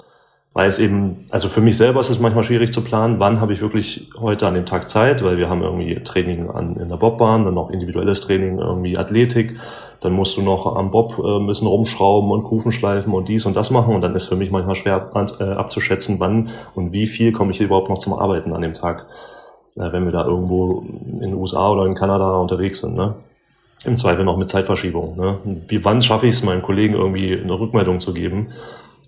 Weil 0.53 0.69
es 0.69 0.79
eben, 0.79 1.27
also 1.31 1.49
für 1.49 1.61
mich 1.61 1.77
selber 1.77 1.99
ist 1.99 2.11
es 2.11 2.21
manchmal 2.21 2.45
schwierig 2.45 2.73
zu 2.73 2.85
planen, 2.85 3.19
wann 3.19 3.41
habe 3.41 3.53
ich 3.53 3.61
wirklich 3.61 4.09
heute 4.17 4.47
an 4.47 4.55
dem 4.55 4.65
Tag 4.65 4.89
Zeit, 4.89 5.25
weil 5.25 5.39
wir 5.39 5.51
haben 5.51 5.61
irgendwie 5.61 5.97
Training 6.05 6.49
an, 6.51 6.77
in 6.77 6.89
der 6.89 6.99
Bobbahn, 6.99 7.45
dann 7.45 7.55
noch 7.55 7.71
individuelles 7.71 8.21
Training, 8.21 8.61
irgendwie 8.61 8.97
Athletik, 8.97 9.57
dann 9.99 10.13
musst 10.13 10.37
du 10.37 10.43
noch 10.43 10.77
am 10.77 10.93
Bob 10.93 11.19
äh, 11.19 11.39
ein 11.41 11.49
bisschen 11.49 11.67
rumschrauben 11.67 12.31
und 12.31 12.45
Kufen 12.45 12.71
schleifen 12.71 13.13
und 13.13 13.29
dies 13.29 13.45
und 13.45 13.57
das 13.57 13.73
machen. 13.73 13.93
Und 13.93 14.03
dann 14.03 14.15
ist 14.15 14.29
für 14.29 14.37
mich 14.37 14.53
manchmal 14.53 14.77
schwer 14.77 15.11
äh, 15.41 15.43
abzuschätzen, 15.43 16.21
wann 16.21 16.51
und 16.77 16.93
wie 16.93 17.09
viel 17.09 17.33
komme 17.33 17.51
ich 17.51 17.61
überhaupt 17.61 17.89
noch 17.89 17.99
zum 17.99 18.13
Arbeiten 18.13 18.53
an 18.53 18.63
dem 18.63 18.75
Tag. 18.75 19.07
äh, 19.09 19.36
wenn 19.77 20.05
wir 20.05 20.13
da 20.13 20.25
irgendwo 20.25 20.85
in 21.07 21.21
den 21.21 21.35
USA 21.35 21.71
oder 21.71 21.87
in 21.87 21.95
Kanada 21.95 22.37
unterwegs 22.37 22.81
sind. 22.81 22.97
Ne? 22.97 23.15
Im 23.85 23.97
Zweifel 23.97 24.25
noch 24.25 24.37
mit 24.37 24.51
Zeitverschiebung. 24.51 25.17
Ne? 25.17 25.39
Wie 25.69 25.85
wann 25.85 26.03
schaffe 26.03 26.27
ich 26.27 26.35
es, 26.35 26.43
meinem 26.43 26.63
Kollegen 26.63 26.95
irgendwie 26.95 27.39
eine 27.39 27.59
Rückmeldung 27.59 28.01
zu 28.01 28.15
geben 28.15 28.49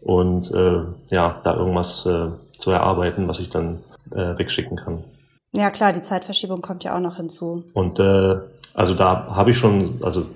und 0.03 0.53
äh, 0.53 0.83
ja, 1.11 1.41
da 1.43 1.57
irgendwas 1.57 2.07
äh, 2.07 2.29
zu 2.59 2.71
erarbeiten, 2.71 3.29
was 3.29 3.41
ich 3.41 3.51
dann 3.51 3.81
äh, 4.13 4.39
wegschicken 4.39 4.77
kann. 4.77 5.05
Ja 5.53 5.71
klar, 5.71 5.93
die 5.93 6.03
Zeitverschiebung 6.03 6.61
kommt 6.61 6.85
ja 6.85 6.95
auch 6.95 7.01
noch 7.01 7.17
hinzu. 7.17 7.65
Und 7.73 7.99
äh, 7.99 8.37
also 8.75 8.95
da 8.95 9.27
habe 9.35 9.51
ich 9.51 9.59
schon, 9.59 9.99
also 10.03 10.27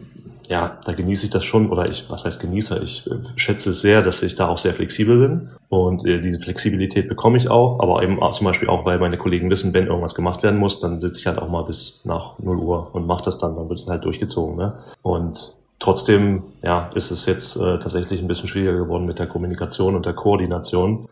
ja, 0.48 0.78
da 0.84 0.92
genieße 0.92 1.26
ich 1.26 1.30
das 1.30 1.44
schon, 1.44 1.70
oder 1.70 1.88
ich, 1.88 2.10
was 2.10 2.24
heißt 2.24 2.40
genieße, 2.40 2.80
ich 2.84 3.06
äh, 3.06 3.16
schätze 3.36 3.70
es 3.70 3.80
sehr, 3.80 4.02
dass 4.02 4.22
ich 4.22 4.34
da 4.34 4.48
auch 4.48 4.58
sehr 4.58 4.74
flexibel 4.74 5.28
bin. 5.28 5.48
Und 5.68 6.06
äh, 6.06 6.20
diese 6.20 6.40
Flexibilität 6.40 7.08
bekomme 7.08 7.38
ich 7.38 7.50
auch, 7.50 7.80
aber 7.80 8.02
eben 8.02 8.22
auch, 8.22 8.32
zum 8.32 8.46
Beispiel 8.46 8.68
auch, 8.68 8.84
weil 8.84 8.98
meine 8.98 9.18
Kollegen 9.18 9.50
wissen, 9.50 9.72
wenn 9.72 9.86
irgendwas 9.86 10.14
gemacht 10.14 10.42
werden 10.42 10.58
muss, 10.58 10.80
dann 10.80 11.00
sitze 11.00 11.20
ich 11.20 11.26
halt 11.26 11.38
auch 11.38 11.48
mal 11.48 11.62
bis 11.62 12.00
nach 12.04 12.38
0 12.38 12.56
Uhr 12.58 12.88
und 12.92 13.06
mache 13.06 13.24
das 13.24 13.38
dann, 13.38 13.56
dann 13.56 13.68
wird 13.68 13.80
es 13.80 13.86
halt 13.86 14.04
durchgezogen. 14.04 14.56
Ne? 14.56 14.74
Und 15.02 15.54
trotzdem, 15.78 16.42
ja, 16.62 16.90
ist 16.94 17.10
es 17.10 17.26
jetzt 17.26 17.56
äh, 17.56 17.78
tatsächlich 17.78 18.20
ein 18.20 18.28
bisschen 18.28 18.48
schwieriger 18.48 18.78
geworden 18.78 19.06
mit 19.06 19.18
der 19.18 19.26
Kommunikation 19.26 19.94
und 19.94 20.06
der 20.06 20.14
Koordination, 20.14 21.08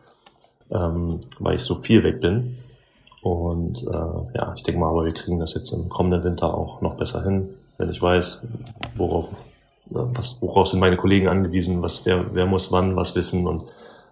ähm, 0.71 1.21
weil 1.39 1.57
ich 1.57 1.63
so 1.63 1.77
viel 1.77 2.03
weg 2.05 2.21
bin. 2.21 2.59
Und 3.23 3.83
äh, 3.83 4.37
ja, 4.37 4.55
ich 4.57 4.63
denke 4.63 4.81
mal, 4.81 4.91
aber 4.91 5.05
wir 5.05 5.13
kriegen 5.13 5.39
das 5.39 5.55
jetzt 5.55 5.73
im 5.73 5.89
kommenden 5.89 6.25
Winter 6.25 6.55
auch 6.55 6.81
noch 6.81 6.95
besser 6.95 7.23
hin 7.23 7.51
wenn 7.81 7.91
ich 7.91 8.01
weiß, 8.01 8.47
worauf, 8.95 9.29
was, 9.87 10.41
worauf 10.43 10.69
sind 10.69 10.81
meine 10.81 10.97
Kollegen 10.97 11.29
angewiesen, 11.29 11.83
was, 11.83 12.05
wer, 12.05 12.35
wer 12.35 12.47
muss 12.47 12.71
wann 12.71 12.95
was 12.95 13.17
wissen 13.17 13.47
und 13.47 13.65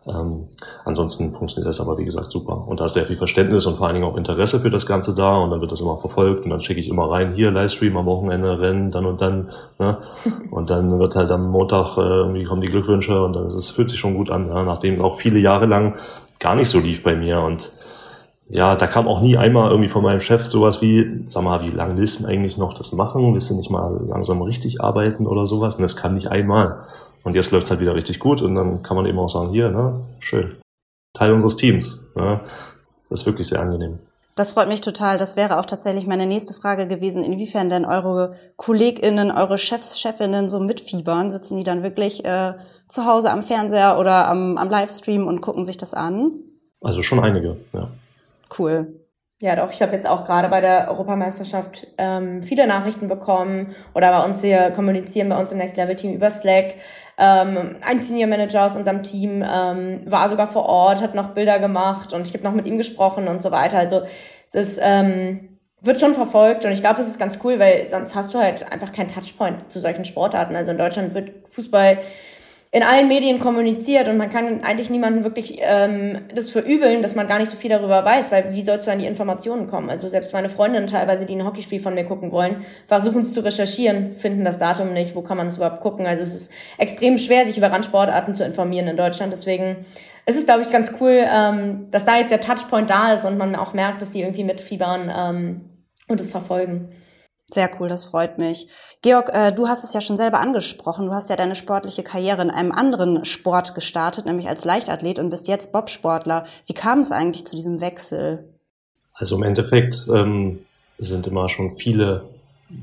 ähm, 0.07 0.49
ansonsten 0.87 1.35
funktioniert 1.35 1.69
das 1.69 1.81
aber, 1.81 1.99
wie 1.99 2.05
gesagt, 2.05 2.31
super. 2.31 2.67
Und 2.67 2.81
da 2.81 2.87
ist 2.87 2.95
sehr 2.95 3.05
viel 3.05 3.19
Verständnis 3.19 3.67
und 3.67 3.77
vor 3.77 3.87
allen 3.87 3.97
Dingen 3.97 4.07
auch 4.07 4.17
Interesse 4.17 4.59
für 4.59 4.71
das 4.71 4.87
Ganze 4.87 5.15
da 5.15 5.37
und 5.37 5.51
dann 5.51 5.61
wird 5.61 5.71
das 5.71 5.83
immer 5.83 5.99
verfolgt 5.99 6.45
und 6.45 6.51
dann 6.51 6.63
schicke 6.63 6.81
ich 6.81 6.89
immer 6.89 7.11
rein, 7.11 7.35
hier 7.35 7.51
Livestream 7.51 7.95
am 7.99 8.07
Wochenende, 8.07 8.59
Rennen, 8.59 8.91
dann 8.91 9.05
und 9.05 9.21
dann. 9.21 9.51
Ne? 9.79 9.99
Und 10.51 10.71
dann 10.71 10.99
wird 10.99 11.15
halt 11.15 11.31
am 11.31 11.51
Montag 11.51 11.99
äh, 11.99 12.01
irgendwie 12.01 12.45
kommen 12.45 12.63
die 12.63 12.69
Glückwünsche 12.69 13.23
und 13.23 13.35
dann 13.35 13.47
es 13.47 13.69
fühlt 13.69 13.91
sich 13.91 14.01
schon 14.01 14.15
gut 14.15 14.31
an, 14.31 14.49
ja? 14.49 14.63
nachdem 14.63 15.01
auch 15.03 15.17
viele 15.17 15.39
Jahre 15.39 15.67
lang 15.67 15.97
gar 16.41 16.55
nicht 16.55 16.71
so 16.71 16.81
lief 16.81 17.03
bei 17.03 17.15
mir 17.15 17.41
und 17.41 17.71
ja, 18.51 18.77
da 18.77 18.87
kam 18.87 19.07
auch 19.07 19.21
nie 19.21 19.37
einmal 19.37 19.71
irgendwie 19.71 19.91
von 19.91 20.03
meinem 20.03 20.21
Chef 20.21 20.47
sowas 20.47 20.81
wie, 20.81 21.23
sag 21.27 21.45
mal, 21.45 21.63
wie 21.63 21.71
lange 21.71 21.99
willst 21.99 22.21
du 22.21 22.27
eigentlich 22.27 22.57
noch 22.57 22.73
das 22.73 22.93
machen? 22.93 23.35
Willst 23.35 23.51
du 23.51 23.55
nicht 23.55 23.71
mal 23.71 24.01
langsam 24.07 24.41
richtig 24.41 24.81
arbeiten 24.81 25.27
oder 25.27 25.45
sowas? 25.45 25.77
Und 25.77 25.83
das 25.83 25.97
kam 25.97 26.15
nicht 26.15 26.29
einmal. 26.29 26.87
Und 27.25 27.35
jetzt 27.35 27.51
läuft 27.51 27.71
halt 27.71 27.81
wieder 27.81 27.95
richtig 27.95 28.19
gut 28.21 28.41
und 28.41 28.55
dann 28.55 28.83
kann 28.83 28.97
man 28.97 29.05
eben 29.05 29.19
auch 29.19 29.29
sagen, 29.29 29.51
hier, 29.51 29.69
ne, 29.71 30.01
schön. 30.19 30.57
Teil 31.13 31.33
unseres 31.33 31.57
Teams. 31.57 32.07
Ne? 32.15 32.41
Das 33.11 33.21
ist 33.21 33.27
wirklich 33.27 33.49
sehr 33.49 33.61
angenehm. 33.61 33.99
Das 34.35 34.53
freut 34.53 34.69
mich 34.69 34.81
total. 34.81 35.19
Das 35.19 35.37
wäre 35.37 35.59
auch 35.59 35.67
tatsächlich 35.67 36.07
meine 36.07 36.25
nächste 36.25 36.55
Frage 36.55 36.87
gewesen, 36.87 37.25
inwiefern 37.25 37.69
denn 37.69 37.85
eure 37.85 38.37
KollegInnen, 38.57 39.31
eure 39.31 39.59
Chefs, 39.59 40.01
Chefinnen 40.01 40.49
so 40.49 40.61
mitfiebern. 40.61 41.31
Sitzen 41.31 41.57
die 41.57 41.65
dann 41.65 41.83
wirklich 41.83 42.25
äh, 42.25 42.55
zu 42.89 43.05
Hause 43.05 43.31
am 43.31 43.43
Fernseher 43.43 43.99
oder 43.99 44.29
am, 44.29 44.57
am 44.57 44.71
Livestream 44.71 45.27
und 45.27 45.41
gucken 45.41 45.65
sich 45.65 45.77
das 45.77 45.93
an? 45.93 46.31
Also 46.81 47.03
schon 47.03 47.19
einige, 47.19 47.57
ja. 47.73 47.91
Cool. 48.57 48.99
Ja, 49.41 49.55
doch. 49.55 49.71
Ich 49.71 49.81
habe 49.83 49.93
jetzt 49.93 50.07
auch 50.07 50.25
gerade 50.25 50.49
bei 50.49 50.61
der 50.61 50.89
Europameisterschaft 50.89 51.87
ähm, 51.97 52.43
viele 52.43 52.67
Nachrichten 52.67 53.07
bekommen 53.07 53.73
oder 53.95 54.11
bei 54.11 54.25
uns, 54.25 54.43
wir 54.43 54.73
kommunizieren 54.73 55.29
bei 55.29 55.39
uns 55.39 55.53
im 55.53 55.59
Next 55.59 55.77
Level 55.77 55.95
Team 55.95 56.13
über 56.13 56.29
Slack. 56.29 56.75
Ähm, 57.17 57.77
ein 57.83 58.01
Senior 58.01 58.29
Manager 58.29 58.67
aus 58.67 58.75
unserem 58.75 59.05
Team 59.05 59.45
ähm, 59.49 60.03
war 60.07 60.29
sogar 60.29 60.49
vor 60.49 60.67
Ort, 60.67 61.03
hat 61.03 61.15
noch 61.15 61.35
Bilder 61.35 61.61
gemacht 61.61 62.13
und 62.13 62.27
ich 62.27 62.35
habe 62.35 62.43
noch 62.43 62.53
mit 62.53 62.67
ihm 62.67 62.79
gesprochen 62.79 63.29
und 63.29 63.41
so 63.41 63.53
weiter. 63.53 63.79
Also 63.79 64.03
es 64.45 64.57
ist 64.57 64.81
ähm, 64.83 65.59
wird 65.81 66.01
schon 66.01 66.15
verfolgt 66.15 66.65
und 66.65 66.73
ich 66.73 66.81
glaube, 66.81 67.01
es 67.01 67.07
ist 67.07 67.21
ganz 67.21 67.39
cool, 67.45 67.61
weil 67.61 67.87
sonst 67.89 68.17
hast 68.17 68.35
du 68.35 68.39
halt 68.39 68.71
einfach 68.73 68.93
keinen 68.93 69.09
Touchpoint 69.09 69.71
zu 69.71 69.79
solchen 69.79 70.05
Sportarten. 70.05 70.57
Also 70.57 70.73
in 70.73 70.79
Deutschland 70.79 71.15
wird 71.15 71.47
Fußball 71.49 71.99
in 72.71 72.83
allen 72.83 73.09
Medien 73.09 73.41
kommuniziert 73.41 74.09
und 74.09 74.19
man 74.19 74.29
kann 74.29 74.63
eigentlich 74.63 74.91
niemanden 74.91 75.25
wirklich 75.25 75.59
ähm, 75.63 76.19
das 76.35 76.51
verübeln, 76.51 77.01
dass 77.01 77.15
man 77.15 77.27
gar 77.27 77.39
nicht 77.39 77.51
so 77.51 77.57
viel 77.57 77.71
darüber 77.71 78.05
weiß, 78.05 78.31
weil 78.31 78.53
wie 78.53 78.63
sollst 78.63 78.87
du 78.87 78.93
an 78.93 78.99
die 78.99 79.07
Informationen 79.07 79.71
kommen? 79.71 79.89
Also 79.89 80.09
selbst 80.11 80.35
meine 80.35 80.51
Freundinnen 80.51 80.87
teilweise, 80.87 81.25
die 81.25 81.35
ein 81.35 81.47
Hockeyspiel 81.47 81.81
von 81.81 81.95
mir 81.95 82.05
gucken 82.05 82.31
wollen, 82.31 82.67
versuchen 82.87 83.23
es 83.23 83.33
zu 83.33 83.41
recherchieren, 83.41 84.17
finden 84.17 84.45
das 84.45 84.59
Datum 84.59 84.93
nicht, 84.93 85.15
wo 85.15 85.23
kann 85.23 85.39
man 85.39 85.47
es 85.47 85.57
überhaupt 85.57 85.81
gucken? 85.81 86.07
Also 86.07 86.23
es 86.23 86.35
ist 86.35 86.53
extrem 86.77 87.17
schwer, 87.17 87.47
sich 87.47 87.57
über 87.57 87.73
Randsportarten 87.73 88.35
zu 88.35 88.45
informieren 88.45 88.89
in 88.89 88.99
Deutschland. 88.99 89.33
Deswegen 89.33 89.87
ist 90.27 90.37
es, 90.37 90.45
glaube 90.45 90.61
ich, 90.61 90.69
ganz 90.69 90.93
cool, 91.01 91.25
ähm, 91.27 91.87
dass 91.91 92.05
da 92.05 92.19
jetzt 92.19 92.31
der 92.31 92.43
Touchpoint 92.43 92.91
da 92.91 93.15
ist 93.15 93.25
und 93.25 93.39
man 93.39 93.57
auch 93.57 93.73
merkt, 93.73 94.03
dass 94.03 94.13
sie 94.13 94.21
irgendwie 94.21 94.45
mitfiebern 94.45 95.11
ähm, 95.17 95.61
und 96.07 96.21
es 96.21 96.31
verfolgen. 96.31 96.91
Sehr 97.51 97.71
cool, 97.79 97.89
das 97.89 98.05
freut 98.05 98.37
mich. 98.37 98.69
Georg, 99.01 99.31
äh, 99.33 99.53
du 99.53 99.69
hast 99.69 99.83
es 99.83 99.95
ja 99.95 100.03
schon 100.03 100.19
selber 100.19 100.41
angesprochen. 100.41 101.07
Du 101.07 101.13
hast 101.13 101.31
ja 101.31 101.37
deine 101.37 101.55
sportliche 101.55 102.03
Karriere 102.03 102.43
in 102.43 102.51
einem 102.51 102.73
anderen 102.73 103.25
Sport 103.25 103.75
gestartet, 103.75 104.27
nämlich 104.27 104.49
als 104.49 104.67
Leichtathlet 104.67 105.19
und 105.19 105.31
bist 105.31 105.49
jetzt 105.49 105.73
Bobsportler. 105.73 106.45
Wie 106.67 106.75
kam 106.75 107.01
es 107.01 107.11
eigentlich 107.11 107.47
zu 107.47 107.57
diesem 107.57 107.81
Wechsel? 107.81 108.53
Also 109.15 109.37
im 109.37 109.45
Endeffekt 109.45 110.07
ähm, 110.13 110.61
sind 110.99 111.27
immer 111.27 111.49
schon 111.49 111.77
viele 111.77 112.29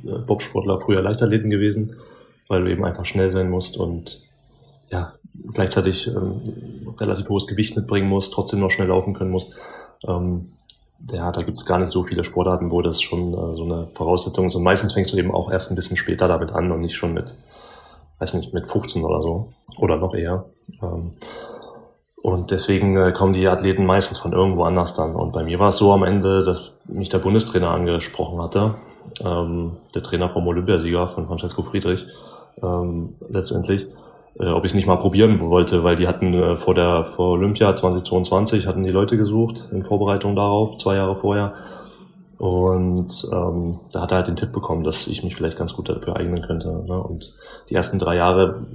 äh, 0.04 0.18
Bobsportler 0.20 0.80
früher 0.80 1.02
Leichtathleten 1.02 1.52
gewesen, 1.52 1.98
weil 2.48 2.64
du 2.64 2.72
eben 2.72 2.86
einfach 2.86 3.06
schnell 3.06 3.30
sein 3.30 3.52
musst 3.52 3.78
und 3.78 4.20
ja 4.90 5.14
gleichzeitig 5.54 6.08
ähm, 6.08 6.96
relativ 6.98 7.30
hohes 7.30 7.46
Gewicht 7.46 7.76
mitbringen 7.76 8.10
musst, 8.10 8.34
trotzdem 8.34 8.62
noch 8.62 8.72
schnell 8.72 8.88
laufen 8.88 9.14
können 9.14 9.32
musst. 9.32 9.54
Ähm, 10.08 10.54
ja, 11.12 11.32
da 11.32 11.42
gibt's 11.44 11.66
gar 11.66 11.80
nicht 11.80 11.92
so 11.92 12.04
viele 12.04 12.24
Sportarten, 12.24 12.72
wo 12.72 12.82
das 12.82 13.02
schon 13.02 13.34
äh, 13.34 13.54
so 13.54 13.64
eine 13.64 13.88
Voraussetzung 13.94 14.46
ist. 14.46 14.56
Und 14.56 14.64
meistens 14.64 14.94
fängst 14.94 15.14
du 15.14 15.18
eben 15.18 15.34
auch 15.34 15.52
erst 15.52 15.72
ein 15.72 15.76
bisschen 15.76 15.98
später 15.98 16.28
damit 16.28 16.52
an 16.52 16.72
und 16.72 16.82
nicht 16.82 16.96
schon 16.96 17.14
mit, 17.14 17.36
weiß 18.20 18.34
nicht, 18.36 18.54
mit 18.54 18.68
15 18.68 19.04
oder 19.04 19.22
so. 19.22 19.50
Oder 19.78 19.98
noch 19.98 20.16
eher. 20.16 20.46
Ähm, 20.82 21.12
und 22.22 22.50
deswegen 22.50 22.98
äh, 22.98 23.12
kommen 23.12 23.34
die 23.34 23.48
Athleten 23.48 23.86
meistens 23.86 24.18
von 24.18 24.34
irgendwo 24.34 24.64
anders 24.64 24.96
dann. 24.96 25.16
Und 25.16 25.32
bei 25.32 25.44
mir 25.44 25.60
war 25.60 25.70
es 25.70 25.78
so 25.78 25.94
am 25.94 26.04
Ende, 26.04 26.44
dass 26.44 26.74
mich 26.86 27.10
der 27.10 27.20
Bundestrainer 27.20 27.70
angesprochen 27.70 28.42
hatte. 28.42 28.76
Ähm, 29.24 29.78
der 29.94 30.02
Trainer 30.02 30.30
vom 30.30 30.48
Olympiasieger, 30.48 31.10
von 31.10 31.28
Francesco 31.28 31.62
Friedrich, 31.62 32.08
ähm, 32.64 33.16
letztendlich 33.30 33.88
äh, 34.40 34.48
ob 34.48 34.66
ich 34.66 34.72
es 34.72 34.76
nicht 34.76 34.88
mal 34.88 34.98
probieren 34.98 35.40
wollte, 35.40 35.84
weil 35.84 35.96
die 35.96 36.08
hatten 36.08 36.34
äh, 36.34 36.58
vor 36.58 36.76
der 36.76 37.06
vor 37.16 37.32
Olympia 37.32 37.74
2022 37.74 38.68
hatten 38.68 38.84
die 38.84 38.92
Leute 38.92 39.18
gesucht 39.18 39.70
in 39.72 39.84
Vorbereitung 39.84 40.36
darauf, 40.36 40.78
zwei 40.78 40.96
Jahre 40.96 41.16
vorher. 41.16 41.54
Und 42.38 43.30
ähm, 43.32 43.80
da 43.94 44.02
hat 44.02 44.12
er 44.12 44.18
halt 44.18 44.28
den 44.28 44.36
Tipp 44.36 44.52
bekommen, 44.52 44.84
dass 44.84 45.08
ich 45.08 45.24
mich 45.24 45.36
vielleicht 45.36 45.58
ganz 45.58 45.74
gut 45.74 45.88
dafür 45.88 46.18
eignen 46.18 46.42
könnte. 46.42 46.68
Ne? 46.68 47.02
Und 47.02 47.34
die 47.70 47.76
ersten 47.76 47.98
drei 47.98 48.18
Jahre, 48.18 48.66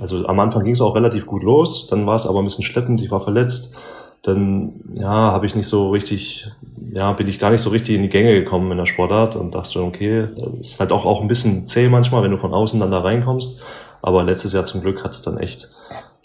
also 0.00 0.26
am 0.26 0.40
Anfang 0.40 0.64
ging 0.64 0.72
es 0.72 0.80
auch 0.80 0.94
relativ 0.94 1.26
gut 1.26 1.42
los, 1.42 1.86
dann 1.86 2.06
war 2.06 2.14
es 2.14 2.26
aber 2.26 2.38
ein 2.38 2.46
bisschen 2.46 2.64
schleppend, 2.64 3.02
ich 3.02 3.10
war 3.10 3.20
verletzt. 3.20 3.74
Dann 4.22 4.72
ja, 4.94 5.08
habe 5.08 5.46
ich 5.46 5.54
nicht 5.54 5.68
so 5.68 5.90
richtig, 5.90 6.50
ja, 6.92 7.12
bin 7.12 7.28
ich 7.28 7.38
gar 7.38 7.50
nicht 7.50 7.62
so 7.62 7.70
richtig 7.70 7.94
in 7.94 8.02
die 8.02 8.08
Gänge 8.08 8.34
gekommen 8.34 8.70
in 8.70 8.78
der 8.78 8.86
Sportart 8.86 9.36
und 9.36 9.54
dachte, 9.54 9.82
okay, 9.82 10.28
ist 10.60 10.80
halt 10.80 10.92
auch, 10.92 11.04
auch 11.04 11.20
ein 11.20 11.28
bisschen 11.28 11.66
zäh 11.66 11.88
manchmal, 11.88 12.22
wenn 12.22 12.30
du 12.30 12.36
von 12.36 12.52
außen 12.52 12.80
dann 12.80 12.90
da 12.90 13.00
reinkommst. 13.00 13.60
Aber 14.02 14.22
letztes 14.22 14.52
Jahr 14.52 14.64
zum 14.64 14.80
Glück 14.80 15.04
hat 15.04 15.12
es 15.12 15.22
dann 15.22 15.38
echt 15.38 15.68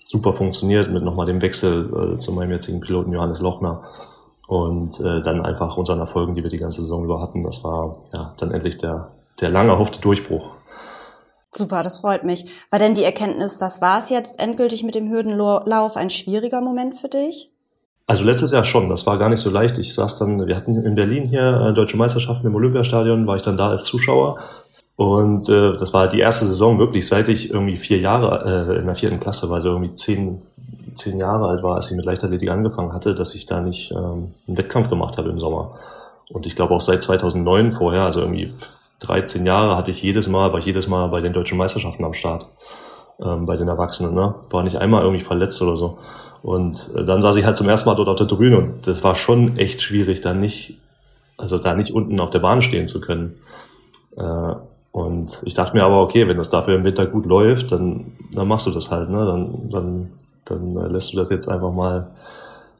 super 0.04 0.34
funktioniert 0.34 0.92
mit 0.92 1.04
nochmal 1.04 1.26
dem 1.26 1.42
Wechsel 1.42 2.16
äh, 2.16 2.18
zu 2.18 2.32
meinem 2.32 2.52
jetzigen 2.52 2.80
Piloten 2.80 3.12
Johannes 3.12 3.42
Lochner 3.42 3.84
und 4.48 5.00
äh, 5.00 5.22
dann 5.24 5.44
einfach 5.44 5.76
unseren 5.78 6.00
Erfolgen, 6.00 6.36
die 6.36 6.44
wir 6.44 6.50
die 6.50 6.60
ganze 6.60 6.82
Saison 6.82 7.04
über 7.04 7.22
hatten. 7.22 7.44
Das 7.44 7.64
war 7.64 8.04
ja 8.14 8.34
dann 8.38 8.52
endlich 8.52 8.78
der, 8.78 9.12
der 9.42 9.50
lang 9.50 9.68
erhoffte 9.68 10.00
Durchbruch. 10.00 10.52
Super, 11.52 11.84
das 11.84 12.00
freut 12.00 12.24
mich. 12.24 12.46
War 12.70 12.80
denn 12.80 12.96
die 12.96 13.04
Erkenntnis, 13.04 13.58
das 13.58 13.82
war 13.82 14.00
es 14.00 14.10
jetzt 14.10 14.40
endgültig 14.40 14.84
mit 14.84 14.94
dem 14.94 15.10
Hürdenlauf 15.10 15.96
ein 15.96 16.10
schwieriger 16.10 16.62
Moment 16.62 17.00
für 17.00 17.08
dich? 17.08 17.50
Also 18.08 18.24
letztes 18.24 18.52
Jahr 18.52 18.66
schon, 18.66 18.90
das 18.90 19.08
war 19.08 19.18
gar 19.18 19.30
nicht 19.30 19.40
so 19.40 19.50
leicht. 19.50 19.80
Ich 19.80 19.96
saß 19.96 20.20
dann, 20.20 20.46
wir 20.46 20.56
hatten 20.56 20.86
in 20.86 20.94
Berlin 20.96 21.28
hier 21.28 21.70
äh, 21.70 21.74
Deutsche 21.74 21.98
Meisterschaften 21.98 22.46
im 22.46 22.54
Olympiastadion, 22.54 23.26
war 23.26 23.36
ich 23.36 23.42
dann 23.42 23.58
da 23.58 23.70
als 23.70 23.86
Zuschauer 23.86 24.38
und 24.96 25.50
äh, 25.50 25.74
das 25.74 25.94
war 25.94 26.08
die 26.08 26.20
erste 26.20 26.46
Saison 26.46 26.80
wirklich, 26.80 27.08
seit 27.08 27.28
ich 27.28 27.52
irgendwie 27.52 27.76
vier 27.76 28.00
Jahre 28.00 28.70
äh, 28.70 28.80
in 28.80 28.86
der 28.86 28.96
vierten 28.96 29.20
Klasse 29.20 29.50
war, 29.50 29.58
also 29.58 29.70
irgendwie 29.70 29.94
zehn, 29.96 30.42
zehn 30.96 31.20
Jahre 31.20 31.50
alt 31.50 31.64
war, 31.64 31.76
als 31.76 31.92
ich 31.92 31.98
mit 31.98 32.06
Leichtathletik 32.06 32.50
angefangen 32.50 32.94
hatte, 32.94 33.14
dass 33.14 33.36
ich 33.36 33.46
da 33.46 33.60
nicht 33.60 33.92
ähm, 33.92 34.32
einen 34.48 34.58
Wettkampf 34.58 34.90
gemacht 34.90 35.18
habe 35.18 35.30
im 35.30 35.40
Sommer. 35.40 35.78
Und 36.30 36.48
ich 36.48 36.56
glaube 36.56 36.74
auch 36.74 36.82
seit 36.82 37.04
2009 37.04 37.74
vorher, 37.74 38.04
also 38.04 38.22
irgendwie 38.22 38.54
13 39.00 39.46
Jahre, 39.46 39.76
hatte 39.76 39.92
ich 39.92 40.02
jedes 40.02 40.30
Mal, 40.30 40.54
war 40.54 40.60
ich 40.60 40.66
jedes 40.66 40.88
Mal 40.88 41.08
bei 41.10 41.20
den 41.20 41.34
deutschen 41.34 41.58
Meisterschaften 41.58 42.06
am 42.06 42.14
Start, 42.14 42.48
ähm, 43.20 43.46
bei 43.46 43.58
den 43.58 43.68
Erwachsenen. 43.68 44.14
Ne? 44.14 44.36
War 44.50 44.64
nicht 44.64 44.78
einmal 44.78 45.04
irgendwie 45.04 45.26
verletzt 45.26 45.62
oder 45.62 45.76
so. 45.76 45.98
Und 46.42 46.92
äh, 46.96 47.04
dann 47.04 47.22
saß 47.22 47.36
ich 47.36 47.44
halt 47.44 47.58
zum 47.58 47.68
ersten 47.68 47.90
Mal 47.90 47.96
dort 47.96 48.08
auf 48.08 48.16
der 48.16 48.28
Tribüne 48.28 48.58
und 48.58 48.88
das 48.88 49.04
war 49.04 49.16
schon 49.16 49.58
echt 49.58 49.82
schwierig, 49.82 50.22
da 50.22 50.34
nicht, 50.34 50.80
also 51.36 51.58
da 51.58 51.76
nicht 51.76 51.94
unten 51.94 52.22
auf 52.22 52.30
der 52.30 52.40
Bahn 52.40 52.62
stehen 52.62 52.88
zu 52.88 53.02
können. 53.02 53.36
Äh, 54.16 54.56
und 54.96 55.42
ich 55.44 55.56
dachte 55.56 55.76
mir 55.76 55.84
aber, 55.84 56.02
okay, 56.02 56.26
wenn 56.26 56.38
das 56.38 56.50
dafür 56.50 56.76
im 56.76 56.86
Winter 56.86 57.06
gut 57.06 57.26
läuft, 57.26 57.70
dann, 57.74 58.14
dann 58.32 58.48
machst 58.48 58.66
du 58.66 58.72
das 58.72 58.92
halt, 58.92 59.10
ne? 59.10 59.26
Dann, 59.26 59.70
dann, 59.70 60.10
dann 60.46 60.78
äh, 60.78 60.88
lässt 60.88 61.12
du 61.12 61.18
das 61.18 61.30
jetzt 61.30 61.50
einfach 61.50 61.74
mal 61.74 62.12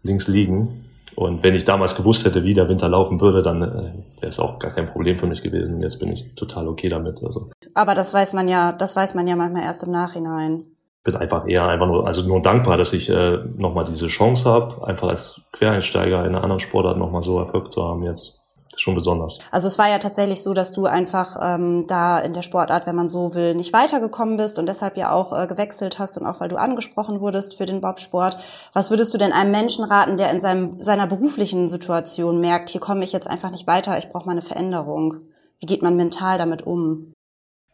links 0.02 0.30
liegen. 0.30 0.86
Und 1.16 1.44
wenn 1.44 1.56
ich 1.56 1.66
damals 1.66 1.94
gewusst 1.94 2.26
hätte, 2.26 2.46
wie 2.46 2.54
der 2.54 2.70
Winter 2.70 2.88
laufen 2.88 3.20
würde, 3.20 3.42
dann 3.42 3.62
äh, 3.62 4.22
wäre 4.22 4.30
es 4.30 4.40
auch 4.40 4.60
gar 4.60 4.72
kein 4.72 4.88
Problem 4.88 5.20
für 5.20 5.28
mich 5.28 5.44
gewesen. 5.44 5.82
Jetzt 5.82 6.00
bin 6.00 6.10
ich 6.10 6.34
total 6.36 6.70
okay 6.70 6.88
damit. 6.88 7.22
Also. 7.22 7.50
Aber 7.74 7.96
das 7.96 8.14
weiß 8.14 8.32
man 8.32 8.48
ja, 8.48 8.72
das 8.72 8.96
weiß 8.96 9.14
man 9.16 9.28
ja 9.28 9.36
manchmal 9.36 9.64
erst 9.64 9.84
im 9.84 9.92
Nachhinein. 9.92 10.64
Bin 11.04 11.18
einfach 11.18 11.46
eher 11.50 11.68
einfach 11.68 11.88
nur, 11.88 12.08
also 12.08 12.26
nur 12.26 12.42
dankbar, 12.42 12.78
dass 12.78 12.94
ich 12.94 13.10
äh, 13.10 13.40
nochmal 13.58 13.84
diese 13.84 14.08
Chance 14.08 14.50
habe, 14.50 14.88
einfach 14.88 15.10
als 15.10 15.42
Quereinsteiger 15.52 16.22
in 16.22 16.28
einer 16.28 16.44
anderen 16.44 16.62
Sportart 16.62 16.98
nochmal 16.98 17.24
so 17.24 17.40
Erfolg 17.40 17.74
zu 17.74 17.84
haben 17.84 18.04
jetzt 18.04 18.45
schon 18.78 18.96
besonders. 18.96 19.40
Also 19.52 19.68
es 19.68 19.78
war 19.78 19.90
ja 19.90 20.00
tatsächlich 20.00 20.44
so, 20.44 20.54
dass 20.54 20.74
du 20.74 20.86
einfach 20.86 21.38
ähm, 21.42 21.86
da 21.88 22.20
in 22.20 22.34
der 22.34 22.42
Sportart, 22.42 22.86
wenn 22.86 22.96
man 22.96 23.10
so 23.10 23.34
will, 23.34 23.56
nicht 23.56 23.74
weitergekommen 23.74 24.38
bist 24.38 24.60
und 24.60 24.66
deshalb 24.66 24.98
ja 24.98 25.12
auch 25.12 25.38
äh, 25.38 25.48
gewechselt 25.48 26.00
hast 26.00 26.18
und 26.18 26.26
auch 26.26 26.40
weil 26.40 26.50
du 26.50 26.58
angesprochen 26.58 27.20
wurdest 27.22 27.56
für 27.56 27.66
den 27.66 27.82
Bobsport. 27.82 28.38
Was 28.74 28.90
würdest 28.90 29.14
du 29.14 29.18
denn 29.18 29.32
einem 29.32 29.52
Menschen 29.52 29.84
raten, 29.84 30.18
der 30.18 30.32
in 30.32 30.42
seinem, 30.42 30.82
seiner 30.82 31.08
beruflichen 31.08 31.70
Situation 31.70 32.40
merkt, 32.40 32.70
hier 32.70 32.82
komme 32.82 33.04
ich 33.04 33.12
jetzt 33.12 33.30
einfach 33.30 33.52
nicht 33.52 33.68
weiter, 33.68 33.98
ich 33.98 34.10
brauche 34.10 34.26
mal 34.26 34.34
eine 34.34 34.42
Veränderung? 34.42 35.18
Wie 35.60 35.66
geht 35.66 35.82
man 35.82 35.96
mental 35.96 36.38
damit 36.38 36.66
um? 36.66 37.14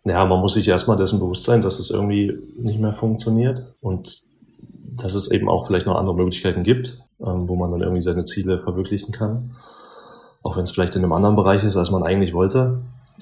Ja, 0.03 0.25
man 0.25 0.39
muss 0.39 0.55
sich 0.55 0.67
erstmal 0.67 0.97
dessen 0.97 1.19
bewusst 1.19 1.43
sein, 1.43 1.61
dass 1.61 1.79
es 1.79 1.91
irgendwie 1.91 2.33
nicht 2.57 2.79
mehr 2.79 2.93
funktioniert 2.93 3.75
und 3.81 4.23
dass 4.97 5.13
es 5.13 5.31
eben 5.31 5.47
auch 5.47 5.67
vielleicht 5.67 5.85
noch 5.85 5.95
andere 5.95 6.15
Möglichkeiten 6.15 6.63
gibt, 6.63 6.97
ähm, 7.19 7.47
wo 7.47 7.55
man 7.55 7.71
dann 7.71 7.81
irgendwie 7.81 8.01
seine 8.01 8.25
Ziele 8.25 8.59
verwirklichen 8.59 9.13
kann 9.13 9.55
auch 10.43 10.58
wenn 10.58 10.63
es 10.63 10.71
vielleicht 10.71 10.95
in 10.95 11.04
einem 11.04 11.13
anderen 11.13 11.36
Bereich 11.36 11.63
ist, 11.63 11.77
als 11.77 11.91
man 11.91 12.04
eigentlich 12.04 12.34
wollte, 12.34 12.80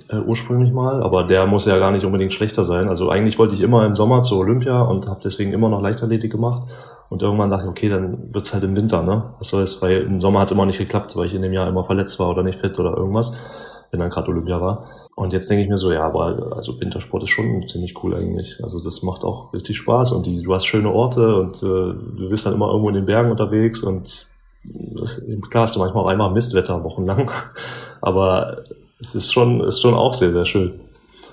äh, 0.09 0.17
ursprünglich 0.17 0.71
mal, 0.71 1.03
aber 1.03 1.23
der 1.23 1.45
muss 1.45 1.65
ja 1.65 1.77
gar 1.77 1.91
nicht 1.91 2.05
unbedingt 2.05 2.33
schlechter 2.33 2.63
sein. 2.63 2.87
Also 2.87 3.09
eigentlich 3.09 3.37
wollte 3.37 3.55
ich 3.55 3.61
immer 3.61 3.85
im 3.85 3.93
Sommer 3.93 4.21
zur 4.21 4.39
Olympia 4.39 4.81
und 4.81 5.07
habe 5.07 5.19
deswegen 5.23 5.53
immer 5.53 5.69
noch 5.69 5.81
Leichtathletik 5.81 6.31
gemacht. 6.31 6.63
Und 7.09 7.23
irgendwann 7.23 7.49
dachte 7.49 7.63
ich, 7.63 7.69
okay, 7.69 7.89
dann 7.89 8.33
wird's 8.33 8.53
halt 8.53 8.63
im 8.63 8.75
Winter, 8.75 9.01
ne? 9.01 9.33
Was 9.39 9.49
soll's, 9.49 9.81
weil 9.81 10.01
im 10.03 10.21
Sommer 10.21 10.41
hat's 10.41 10.51
immer 10.51 10.65
nicht 10.65 10.77
geklappt, 10.77 11.15
weil 11.15 11.25
ich 11.25 11.33
in 11.33 11.41
dem 11.41 11.53
Jahr 11.53 11.67
immer 11.67 11.83
verletzt 11.83 12.19
war 12.19 12.29
oder 12.29 12.43
nicht 12.43 12.59
fit 12.59 12.77
oder 12.79 12.95
irgendwas, 12.95 13.35
wenn 13.89 13.99
dann 13.99 14.11
gerade 14.11 14.29
Olympia 14.29 14.61
war. 14.61 14.85
Und 15.15 15.33
jetzt 15.33 15.49
denke 15.49 15.63
ich 15.63 15.69
mir 15.69 15.77
so, 15.77 15.91
ja, 15.91 16.03
aber 16.03 16.53
also 16.55 16.79
Wintersport 16.79 17.23
ist 17.23 17.31
schon 17.31 17.67
ziemlich 17.67 18.01
cool 18.03 18.15
eigentlich. 18.15 18.63
Also 18.63 18.79
das 18.79 19.03
macht 19.03 19.23
auch 19.23 19.51
richtig 19.53 19.77
Spaß 19.77 20.13
und 20.13 20.25
die, 20.25 20.43
du 20.43 20.53
hast 20.53 20.65
schöne 20.65 20.93
Orte 20.93 21.35
und 21.35 21.57
äh, 21.57 21.65
du 21.65 22.29
bist 22.29 22.45
dann 22.45 22.53
immer 22.53 22.67
irgendwo 22.67 22.89
in 22.89 22.95
den 22.95 23.05
Bergen 23.05 23.31
unterwegs 23.31 23.83
und 23.83 24.28
klar 25.49 25.63
hast 25.63 25.75
du 25.75 25.79
manchmal 25.79 26.03
auch 26.03 26.07
einmal 26.07 26.31
Mistwetter 26.31 26.83
wochenlang, 26.83 27.31
aber 28.01 28.63
es 28.99 29.15
ist 29.15 29.31
schon, 29.31 29.61
ist 29.61 29.81
schon 29.81 29.93
auch 29.93 30.13
sehr, 30.13 30.31
sehr 30.31 30.45
schön. 30.45 30.79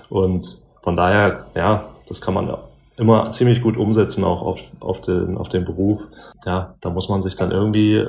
Und 0.09 0.61
von 0.81 0.95
daher, 0.95 1.47
ja, 1.55 1.89
das 2.07 2.21
kann 2.21 2.33
man 2.33 2.55
immer 2.97 3.31
ziemlich 3.31 3.61
gut 3.61 3.77
umsetzen, 3.77 4.23
auch 4.23 4.41
auf, 4.41 4.59
auf, 4.79 5.01
den, 5.01 5.37
auf 5.37 5.49
den 5.49 5.65
Beruf. 5.65 6.01
Ja, 6.45 6.75
da 6.81 6.89
muss 6.89 7.09
man 7.09 7.21
sich 7.21 7.35
dann 7.35 7.51
irgendwie, 7.51 8.05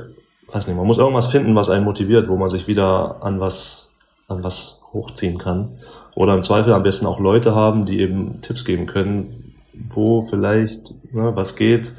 weiß 0.47 0.67
nicht, 0.67 0.77
man 0.77 0.87
muss 0.87 0.97
irgendwas 0.97 1.27
finden, 1.27 1.55
was 1.55 1.69
einen 1.69 1.85
motiviert, 1.85 2.27
wo 2.29 2.37
man 2.37 2.49
sich 2.49 2.67
wieder 2.67 3.17
an 3.21 3.39
was, 3.39 3.91
an 4.27 4.43
was 4.43 4.81
hochziehen 4.93 5.37
kann. 5.37 5.79
Oder 6.15 6.33
im 6.33 6.41
Zweifel 6.41 6.73
am 6.73 6.83
besten 6.83 7.05
auch 7.05 7.19
Leute 7.19 7.53
haben, 7.53 7.85
die 7.85 7.99
eben 7.99 8.41
Tipps 8.41 8.65
geben 8.65 8.87
können, 8.87 9.55
wo 9.93 10.23
vielleicht 10.23 10.91
ne, 11.13 11.35
was 11.35 11.55
geht. 11.55 11.93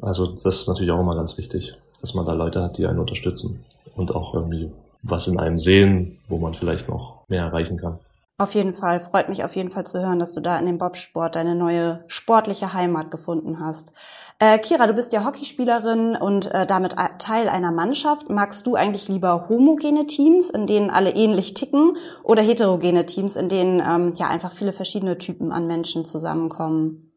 Also 0.00 0.26
das 0.26 0.44
ist 0.44 0.68
natürlich 0.68 0.90
auch 0.90 1.00
immer 1.00 1.14
ganz 1.14 1.36
wichtig, 1.36 1.74
dass 2.00 2.14
man 2.14 2.26
da 2.26 2.32
Leute 2.32 2.62
hat, 2.62 2.78
die 2.78 2.86
einen 2.86 2.98
unterstützen 2.98 3.64
und 3.96 4.14
auch 4.14 4.34
irgendwie 4.34 4.70
was 5.02 5.26
in 5.26 5.38
einem 5.38 5.58
sehen, 5.58 6.18
wo 6.28 6.38
man 6.38 6.54
vielleicht 6.54 6.88
noch 6.88 7.22
mehr 7.28 7.40
erreichen 7.40 7.78
kann. 7.78 7.98
Auf 8.40 8.54
jeden 8.54 8.72
Fall, 8.72 9.00
freut 9.00 9.28
mich 9.28 9.44
auf 9.44 9.54
jeden 9.54 9.68
Fall 9.68 9.84
zu 9.84 10.00
hören, 10.00 10.18
dass 10.18 10.32
du 10.32 10.40
da 10.40 10.58
in 10.58 10.64
dem 10.64 10.78
Bobsport 10.78 11.36
deine 11.36 11.54
neue 11.54 12.02
sportliche 12.06 12.72
Heimat 12.72 13.10
gefunden 13.10 13.60
hast. 13.60 13.92
Äh, 14.38 14.58
Kira, 14.58 14.86
du 14.86 14.94
bist 14.94 15.12
ja 15.12 15.26
Hockeyspielerin 15.26 16.16
und 16.16 16.46
äh, 16.46 16.64
damit 16.64 16.96
Teil 17.18 17.50
einer 17.50 17.70
Mannschaft. 17.70 18.30
Magst 18.30 18.66
du 18.66 18.76
eigentlich 18.76 19.08
lieber 19.08 19.50
homogene 19.50 20.06
Teams, 20.06 20.48
in 20.48 20.66
denen 20.66 20.88
alle 20.88 21.14
ähnlich 21.14 21.52
ticken, 21.52 21.98
oder 22.22 22.40
heterogene 22.40 23.04
Teams, 23.04 23.36
in 23.36 23.50
denen 23.50 23.82
ähm, 23.86 24.14
ja 24.16 24.28
einfach 24.28 24.52
viele 24.52 24.72
verschiedene 24.72 25.18
Typen 25.18 25.52
an 25.52 25.66
Menschen 25.66 26.06
zusammenkommen? 26.06 27.09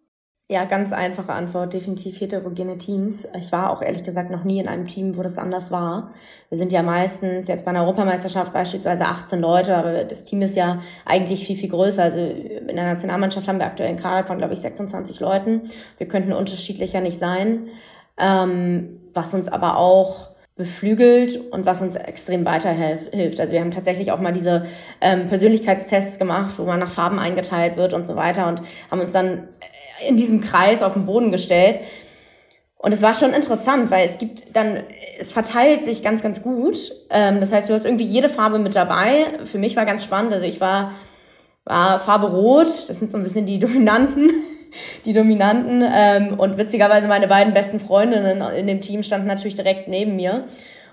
Ja, 0.50 0.66
ganz 0.66 0.92
einfache 0.92 1.32
Antwort, 1.32 1.74
definitiv 1.74 2.20
heterogene 2.20 2.78
Teams. 2.78 3.26
Ich 3.40 3.52
war 3.54 3.72
auch 3.72 3.82
ehrlich 3.82 4.04
gesagt 4.04 4.30
noch 4.30 4.44
nie 4.44 4.60
in 4.60 4.68
einem 4.68 4.88
Team, 4.88 5.16
wo 5.18 5.24
das 5.24 5.38
anders 5.38 5.72
war. 5.72 6.12
Wir 6.50 6.58
sind 6.58 6.74
ja 6.74 6.84
meistens 6.84 7.48
jetzt 7.48 7.64
bei 7.64 7.72
einer 7.72 7.84
Europameisterschaft 7.84 8.52
beispielsweise 8.52 9.06
18 9.06 9.40
Leute, 9.40 9.76
aber 9.76 10.04
das 10.04 10.26
Team 10.26 10.42
ist 10.42 10.58
ja 10.58 10.82
eigentlich 11.06 11.48
viel, 11.48 11.56
viel 11.56 11.70
größer. 11.70 12.04
Also 12.04 12.20
in 12.20 12.76
der 12.76 12.94
Nationalmannschaft 12.94 13.48
haben 13.48 13.58
wir 13.58 13.66
aktuell 13.66 13.90
einen 13.90 14.00
Kader 14.00 14.28
von, 14.28 14.38
glaube 14.38 14.54
ich, 14.54 14.60
26 14.60 15.22
Leuten. 15.22 15.62
Wir 15.98 16.10
könnten 16.10 16.34
unterschiedlicher 16.34 17.00
nicht 17.00 17.18
sein. 17.18 17.70
Ähm, 18.18 19.00
was 19.14 19.34
uns 19.34 19.48
aber 19.48 19.78
auch 19.78 20.34
beflügelt 20.56 21.52
und 21.52 21.66
was 21.66 21.82
uns 21.82 21.96
extrem 21.96 22.46
weiterhilft. 22.46 23.40
Also 23.40 23.54
wir 23.54 23.60
haben 23.60 23.72
tatsächlich 23.72 24.12
auch 24.12 24.20
mal 24.20 24.34
diese 24.34 24.68
ähm, 25.02 25.28
Persönlichkeitstests 25.28 26.20
gemacht, 26.20 26.56
wo 26.58 26.66
man 26.66 26.80
nach 26.80 26.92
Farben 26.92 27.18
eingeteilt 27.18 27.76
wird 27.76 27.94
und 27.94 28.06
so 28.06 28.16
weiter 28.16 28.48
und 28.48 28.62
haben 28.92 29.02
uns 29.02 29.14
dann 29.14 29.48
in 30.08 30.18
diesem 30.18 30.42
Kreis 30.42 30.84
auf 30.84 30.94
den 30.94 31.06
Boden 31.06 31.32
gestellt. 31.32 31.80
Und 32.84 32.92
es 32.92 33.02
war 33.02 33.14
schon 33.14 33.34
interessant, 33.34 33.92
weil 33.92 34.06
es 34.06 34.18
gibt 34.18 34.58
dann, 34.58 34.84
es 35.18 35.32
verteilt 35.32 35.86
sich 35.86 36.04
ganz, 36.04 36.22
ganz 36.22 36.42
gut. 36.42 36.92
Ähm, 37.10 37.40
das 37.40 37.54
heißt, 37.54 37.70
du 37.70 37.74
hast 37.74 37.86
irgendwie 37.86 38.04
jede 38.04 38.28
Farbe 38.28 38.60
mit 38.60 38.76
dabei. 38.76 39.40
Für 39.46 39.58
mich 39.58 39.78
war 39.78 39.86
ganz 39.86 40.04
spannend. 40.04 40.34
Also 40.34 40.46
ich 40.46 40.60
war, 40.60 40.92
war 41.64 41.98
Farbe 42.00 42.28
Rot. 42.28 42.68
Das 42.90 43.00
sind 43.00 43.10
so 43.10 43.16
ein 43.16 43.24
bisschen 43.24 43.46
die 43.46 43.58
Dominanten. 43.62 44.30
Die 45.06 45.14
Dominanten. 45.14 45.82
Ähm, 45.82 46.38
und 46.38 46.58
witzigerweise 46.58 47.08
meine 47.08 47.30
beiden 47.30 47.54
besten 47.54 47.80
Freundinnen 47.80 48.44
in 48.58 48.68
dem 48.68 48.82
Team 48.82 49.04
standen 49.04 49.28
natürlich 49.28 49.56
direkt 49.56 49.88
neben 49.88 50.18
mir. 50.18 50.44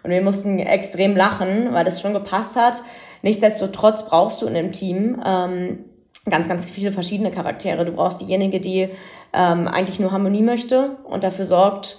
Und 0.05 0.13
wir 0.13 0.23
mussten 0.23 0.61
extrem 0.61 1.17
lachen, 1.17 1.75
weil 1.75 1.85
das 1.85 2.01
schon 2.01 2.13
gepasst 2.13 2.55
hat. 2.55 2.83
Nichtsdestotrotz 3.23 4.05
brauchst 4.05 4.41
du 4.43 4.47
in 4.47 4.57
einem 4.57 4.71
Team 4.71 5.21
ähm, 5.27 5.87
ganz, 6.31 6.49
ganz 6.49 6.65
viele 6.65 6.93
verschiedene 6.93 7.31
Charaktere. 7.31 7.85
Du 7.85 7.93
brauchst 7.93 8.21
diejenige, 8.21 8.61
die 8.61 8.89
ähm, 9.33 9.69
eigentlich 9.69 10.01
nur 10.01 10.13
Harmonie 10.13 10.43
möchte 10.43 10.97
und 11.05 11.23
dafür 11.25 11.45
sorgt, 11.45 11.99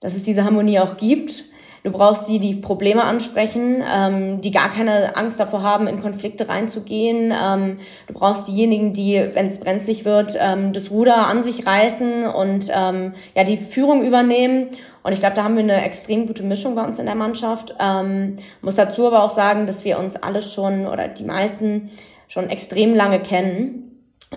dass 0.00 0.14
es 0.14 0.24
diese 0.24 0.44
Harmonie 0.44 0.78
auch 0.80 0.96
gibt. 0.96 1.44
Du 1.84 1.90
brauchst 1.90 2.28
die, 2.30 2.38
die 2.38 2.54
Probleme 2.54 3.04
ansprechen, 3.04 3.82
ähm, 3.86 4.40
die 4.40 4.50
gar 4.50 4.70
keine 4.70 5.16
Angst 5.16 5.38
davor 5.38 5.62
haben, 5.62 5.86
in 5.86 6.00
Konflikte 6.00 6.48
reinzugehen. 6.48 7.30
Ähm, 7.30 7.78
du 8.06 8.14
brauchst 8.14 8.48
diejenigen, 8.48 8.94
die, 8.94 9.22
wenn 9.34 9.48
es 9.48 9.60
brenzlig 9.60 10.06
wird, 10.06 10.34
ähm, 10.40 10.72
das 10.72 10.90
Ruder 10.90 11.26
an 11.26 11.42
sich 11.42 11.66
reißen 11.66 12.26
und 12.26 12.70
ähm, 12.74 13.12
ja 13.36 13.44
die 13.44 13.58
Führung 13.58 14.02
übernehmen. 14.02 14.68
Und 15.02 15.12
ich 15.12 15.20
glaube, 15.20 15.36
da 15.36 15.44
haben 15.44 15.56
wir 15.56 15.62
eine 15.62 15.84
extrem 15.84 16.26
gute 16.26 16.42
Mischung 16.42 16.74
bei 16.74 16.82
uns 16.82 16.98
in 16.98 17.04
der 17.04 17.14
Mannschaft. 17.14 17.74
Ähm, 17.78 18.36
muss 18.62 18.76
dazu 18.76 19.06
aber 19.06 19.22
auch 19.22 19.30
sagen, 19.30 19.66
dass 19.66 19.84
wir 19.84 19.98
uns 19.98 20.16
alle 20.16 20.40
schon 20.40 20.86
oder 20.86 21.08
die 21.08 21.24
meisten 21.24 21.90
schon 22.28 22.48
extrem 22.48 22.94
lange 22.94 23.20
kennen. 23.20 23.84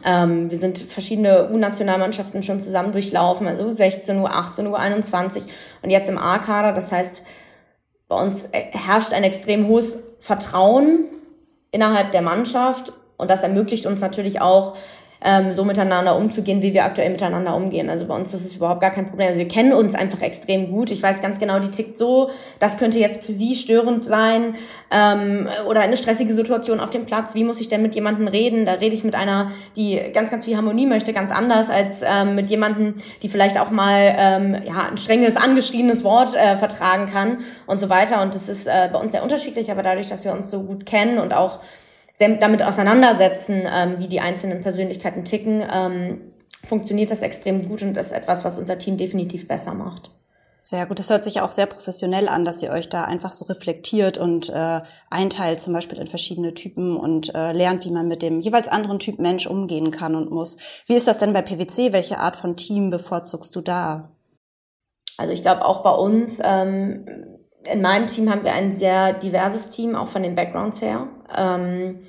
Ähm, 0.05 0.51
wir 0.51 0.57
sind 0.57 0.79
verschiedene 0.79 1.49
U-Nationalmannschaften 1.49 2.43
schon 2.43 2.61
zusammen 2.61 2.91
durchlaufen, 2.91 3.47
also 3.47 3.63
U16, 3.63 4.21
U18, 4.21 4.67
U21 4.67 5.43
und 5.81 5.89
jetzt 5.89 6.09
im 6.09 6.17
A-Kader. 6.17 6.73
Das 6.73 6.91
heißt, 6.91 7.23
bei 8.07 8.15
uns 8.21 8.49
herrscht 8.51 9.13
ein 9.13 9.23
extrem 9.23 9.67
hohes 9.67 10.03
Vertrauen 10.19 11.05
innerhalb 11.71 12.11
der 12.11 12.21
Mannschaft 12.21 12.93
und 13.17 13.31
das 13.31 13.43
ermöglicht 13.43 13.85
uns 13.85 13.99
natürlich 13.99 14.41
auch, 14.41 14.77
ähm, 15.23 15.53
so 15.55 15.63
miteinander 15.63 16.15
umzugehen, 16.15 16.61
wie 16.61 16.73
wir 16.73 16.85
aktuell 16.85 17.09
miteinander 17.09 17.55
umgehen. 17.55 17.89
Also 17.89 18.05
bei 18.05 18.15
uns 18.15 18.33
ist 18.33 18.45
es 18.45 18.55
überhaupt 18.55 18.81
gar 18.81 18.91
kein 18.91 19.07
Problem. 19.07 19.27
Also 19.27 19.39
wir 19.39 19.47
kennen 19.47 19.73
uns 19.73 19.95
einfach 19.95 20.21
extrem 20.21 20.71
gut. 20.71 20.91
Ich 20.91 21.01
weiß 21.01 21.21
ganz 21.21 21.39
genau, 21.39 21.59
die 21.59 21.71
tickt 21.71 21.97
so. 21.97 22.29
Das 22.59 22.77
könnte 22.77 22.99
jetzt 22.99 23.23
für 23.23 23.31
sie 23.31 23.55
störend 23.55 24.05
sein 24.05 24.55
ähm, 24.91 25.49
oder 25.67 25.81
eine 25.81 25.97
stressige 25.97 26.33
Situation 26.33 26.79
auf 26.79 26.91
dem 26.91 27.05
Platz. 27.05 27.33
Wie 27.33 27.43
muss 27.43 27.59
ich 27.59 27.67
denn 27.67 27.81
mit 27.81 27.95
jemandem 27.95 28.27
reden? 28.27 28.65
Da 28.65 28.73
rede 28.73 28.95
ich 28.95 29.03
mit 29.03 29.15
einer, 29.15 29.51
die 29.75 29.99
ganz, 30.13 30.29
ganz 30.29 30.45
viel 30.45 30.55
Harmonie 30.55 30.85
möchte, 30.85 31.13
ganz 31.13 31.31
anders 31.31 31.69
als 31.69 32.03
ähm, 32.03 32.35
mit 32.35 32.49
jemandem, 32.49 32.95
die 33.23 33.29
vielleicht 33.29 33.59
auch 33.59 33.71
mal 33.71 34.15
ähm, 34.17 34.55
ja 34.65 34.87
ein 34.89 34.97
strenges, 34.97 35.35
angeschriebenes 35.35 36.03
Wort 36.03 36.35
äh, 36.35 36.55
vertragen 36.57 37.09
kann 37.11 37.39
und 37.65 37.79
so 37.79 37.89
weiter. 37.89 38.21
Und 38.21 38.35
das 38.35 38.49
ist 38.49 38.67
äh, 38.67 38.89
bei 38.91 38.99
uns 38.99 39.11
sehr 39.13 39.23
unterschiedlich, 39.23 39.71
aber 39.71 39.81
dadurch, 39.81 40.07
dass 40.07 40.23
wir 40.23 40.33
uns 40.33 40.51
so 40.51 40.61
gut 40.61 40.85
kennen 40.85 41.17
und 41.17 41.33
auch 41.33 41.59
damit 42.19 42.63
auseinandersetzen, 42.63 43.63
ähm, 43.71 43.99
wie 43.99 44.07
die 44.07 44.19
einzelnen 44.19 44.61
Persönlichkeiten 44.61 45.23
ticken, 45.23 45.63
ähm, 45.71 46.33
funktioniert 46.63 47.11
das 47.11 47.21
extrem 47.21 47.67
gut 47.67 47.81
und 47.81 47.97
ist 47.97 48.11
etwas, 48.11 48.43
was 48.43 48.59
unser 48.59 48.77
Team 48.77 48.97
definitiv 48.97 49.47
besser 49.47 49.73
macht. 49.73 50.11
Sehr 50.69 50.85
gut. 50.85 50.99
Das 50.99 51.09
hört 51.09 51.23
sich 51.23 51.39
auch 51.39 51.53
sehr 51.53 51.65
professionell 51.65 52.27
an, 52.27 52.43
dass 52.43 52.61
ihr 52.61 52.71
euch 52.71 52.89
da 52.89 53.05
einfach 53.05 53.31
so 53.31 53.45
reflektiert 53.45 54.17
und 54.17 54.49
äh, 54.49 54.81
einteilt, 55.09 55.61
zum 55.61 55.71
Beispiel 55.71 55.97
in 55.97 56.07
verschiedene 56.07 56.53
Typen 56.55 56.97
und 56.97 57.33
äh, 57.33 57.53
lernt, 57.53 57.85
wie 57.85 57.91
man 57.91 58.09
mit 58.09 58.21
dem 58.21 58.41
jeweils 58.41 58.67
anderen 58.67 58.99
Typ 58.99 59.17
Mensch 59.17 59.47
umgehen 59.47 59.91
kann 59.91 60.13
und 60.13 60.29
muss. 60.29 60.57
Wie 60.85 60.95
ist 60.95 61.07
das 61.07 61.19
denn 61.19 61.31
bei 61.31 61.41
PwC? 61.41 61.93
Welche 61.93 62.19
Art 62.19 62.35
von 62.35 62.57
Team 62.57 62.89
bevorzugst 62.89 63.55
du 63.55 63.61
da? 63.61 64.11
Also 65.15 65.31
ich 65.31 65.41
glaube 65.41 65.63
auch 65.63 65.83
bei 65.83 65.91
uns 65.91 66.41
ähm, 66.43 67.05
in 67.71 67.81
meinem 67.81 68.07
Team 68.07 68.29
haben 68.29 68.43
wir 68.43 68.53
ein 68.53 68.73
sehr 68.73 69.13
diverses 69.13 69.69
Team, 69.69 69.95
auch 69.95 70.07
von 70.07 70.23
den 70.23 70.35
Backgrounds 70.35 70.81
her. 70.81 71.07
Ähm, 71.35 71.99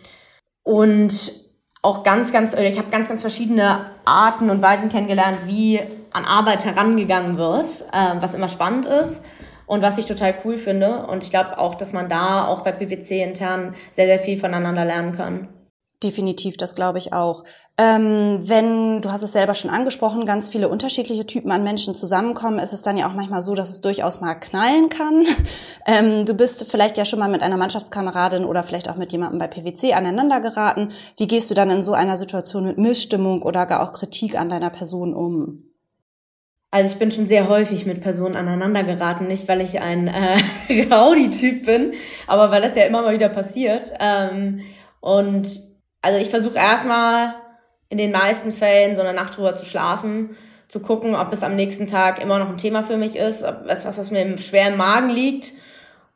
und 0.63 1.33
auch 1.83 2.03
ganz, 2.03 2.33
ganz, 2.33 2.55
ich 2.55 2.79
habe 2.79 2.91
ganz, 2.91 3.09
ganz 3.09 3.21
verschiedene 3.21 3.91
Arten 4.05 4.51
und 4.51 4.61
Weisen 4.61 4.89
kennengelernt, 4.89 5.39
wie 5.47 5.81
an 6.13 6.25
Arbeit 6.25 6.65
herangegangen 6.65 7.39
wird, 7.39 7.85
äh, 7.93 8.15
was 8.21 8.35
immer 8.35 8.49
spannend 8.49 8.87
ist 8.87 9.23
und 9.67 9.83
was 9.83 9.99
ich 9.99 10.07
total 10.07 10.35
cool 10.45 10.57
finde. 10.57 11.07
Und 11.07 11.25
ich 11.25 11.31
glaube 11.31 11.59
auch, 11.59 11.75
dass 11.75 11.93
man 11.93 12.09
da 12.09 12.47
auch 12.47 12.63
bei 12.63 12.73
PwC 12.73 13.23
intern 13.23 13.75
sehr, 13.93 14.07
sehr 14.07 14.19
viel 14.19 14.39
voneinander 14.39 14.85
lernen 14.85 15.17
kann. 15.17 15.49
Definitiv, 16.03 16.57
das 16.57 16.77
glaube 16.77 16.99
ich 16.99 17.13
auch. 17.13 17.43
Ähm, 17.77 18.39
wenn, 18.43 19.03
du 19.03 19.11
hast 19.11 19.25
es 19.25 19.33
selber 19.33 19.55
schon 19.55 19.71
angesprochen, 19.71 20.27
ganz 20.27 20.49
viele 20.49 20.69
unterschiedliche 20.69 21.27
Typen 21.27 21.51
an 21.51 21.65
Menschen 21.65 21.97
zusammenkommen, 21.97 22.61
ist 22.61 22.73
es 22.73 22.83
dann 22.83 22.97
ja 22.97 23.09
auch 23.09 23.15
manchmal 23.15 23.43
so, 23.43 23.57
dass 23.57 23.71
es 23.71 23.81
durchaus 23.81 24.21
mal 24.21 24.35
knallen 24.35 24.89
kann. 24.89 25.27
Ähm, 25.91 26.27
du 26.27 26.35
bist 26.35 26.71
vielleicht 26.71 26.99
ja 26.99 27.07
schon 27.07 27.19
mal 27.19 27.31
mit 27.31 27.41
einer 27.41 27.57
Mannschaftskameradin 27.57 28.45
oder 28.45 28.63
vielleicht 28.63 28.91
auch 28.91 28.97
mit 28.97 29.11
jemandem 29.11 29.39
bei 29.39 29.47
PwC 29.47 29.95
aneinander 29.95 30.43
geraten. 30.43 30.91
Wie 31.17 31.27
gehst 31.27 31.51
du 31.51 31.55
dann 31.55 31.71
in 31.71 31.83
so 31.83 31.95
einer 31.95 32.19
Situation 32.19 32.67
mit 32.67 32.77
Missstimmung 32.77 33.41
oder 33.41 33.65
gar 33.65 33.83
auch 33.83 33.95
Kritik 33.95 34.39
an 34.39 34.51
deiner 34.51 34.69
Person 34.69 35.15
um? 35.15 35.63
Also 36.71 36.93
ich 36.93 36.99
bin 36.99 37.11
schon 37.11 37.27
sehr 37.27 37.49
häufig 37.49 37.87
mit 37.87 38.03
Personen 38.03 38.37
aneinander 38.37 38.85
geraten, 38.85 39.29
nicht 39.29 39.49
weil 39.49 39.63
ich 39.63 39.81
ein 39.81 40.09
äh, 40.09 40.83
Rowdy-Typ 40.95 41.65
bin, 41.65 41.95
aber 42.27 42.51
weil 42.51 42.61
das 42.61 42.77
ja 42.77 42.85
immer 42.85 43.01
mal 43.01 43.15
wieder 43.15 43.31
passiert. 43.31 43.91
Ähm, 43.99 44.61
und 45.01 45.49
also 46.09 46.21
ich 46.21 46.31
versuche 46.31 46.57
erstmal 46.57 47.35
in 47.91 47.99
den 47.99 48.13
meisten 48.13 48.51
Fällen 48.51 48.97
so 48.97 49.03
eine 49.03 49.13
Nacht 49.13 49.37
drüber 49.37 49.57
zu 49.57 49.67
schlafen, 49.67 50.37
zu 50.67 50.81
gucken, 50.81 51.15
ob 51.15 51.35
es 51.35 51.43
am 51.43 51.55
nächsten 51.55 51.87
Tag 51.87 52.23
immer 52.23 52.39
noch 52.39 52.49
ein 52.49 52.57
Thema 52.57 52.83
für 52.83 52.97
mich 52.97 53.15
ist, 53.15 53.43
ob 53.43 53.67
es 53.67 53.85
was, 53.85 53.99
was 53.99 54.11
mir 54.11 54.23
im 54.23 54.77
Magen 54.79 55.11
liegt. 55.11 55.53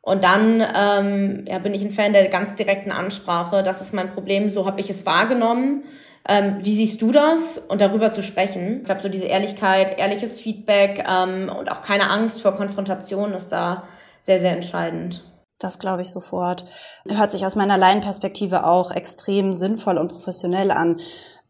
Und 0.01 0.23
dann 0.23 0.63
ähm, 0.75 1.45
ja, 1.47 1.59
bin 1.59 1.75
ich 1.75 1.83
ein 1.83 1.91
Fan 1.91 2.11
der 2.11 2.27
ganz 2.27 2.55
direkten 2.55 2.91
Ansprache. 2.91 3.61
Das 3.61 3.81
ist 3.81 3.93
mein 3.93 4.11
Problem, 4.13 4.49
so 4.49 4.65
habe 4.65 4.81
ich 4.81 4.89
es 4.89 5.05
wahrgenommen. 5.05 5.83
Ähm, 6.27 6.57
wie 6.63 6.73
siehst 6.73 6.99
du 7.03 7.11
das? 7.11 7.59
Und 7.59 7.79
darüber 7.79 8.11
zu 8.11 8.23
sprechen. 8.23 8.79
Ich 8.79 8.85
glaube, 8.85 9.01
so 9.01 9.09
diese 9.09 9.25
Ehrlichkeit, 9.25 9.99
ehrliches 9.99 10.41
Feedback 10.41 11.05
ähm, 11.07 11.51
und 11.55 11.71
auch 11.71 11.83
keine 11.83 12.09
Angst 12.09 12.41
vor 12.41 12.55
Konfrontation 12.55 13.33
ist 13.33 13.49
da 13.49 13.83
sehr, 14.21 14.39
sehr 14.39 14.53
entscheidend. 14.53 15.23
Das 15.63 15.79
glaube 15.79 16.01
ich 16.01 16.11
sofort. 16.11 16.65
Hört 17.07 17.31
sich 17.31 17.45
aus 17.45 17.55
meiner 17.55 17.77
Laienperspektive 17.77 18.65
auch 18.65 18.91
extrem 18.91 19.53
sinnvoll 19.53 19.97
und 19.97 20.09
professionell 20.09 20.71
an. 20.71 20.99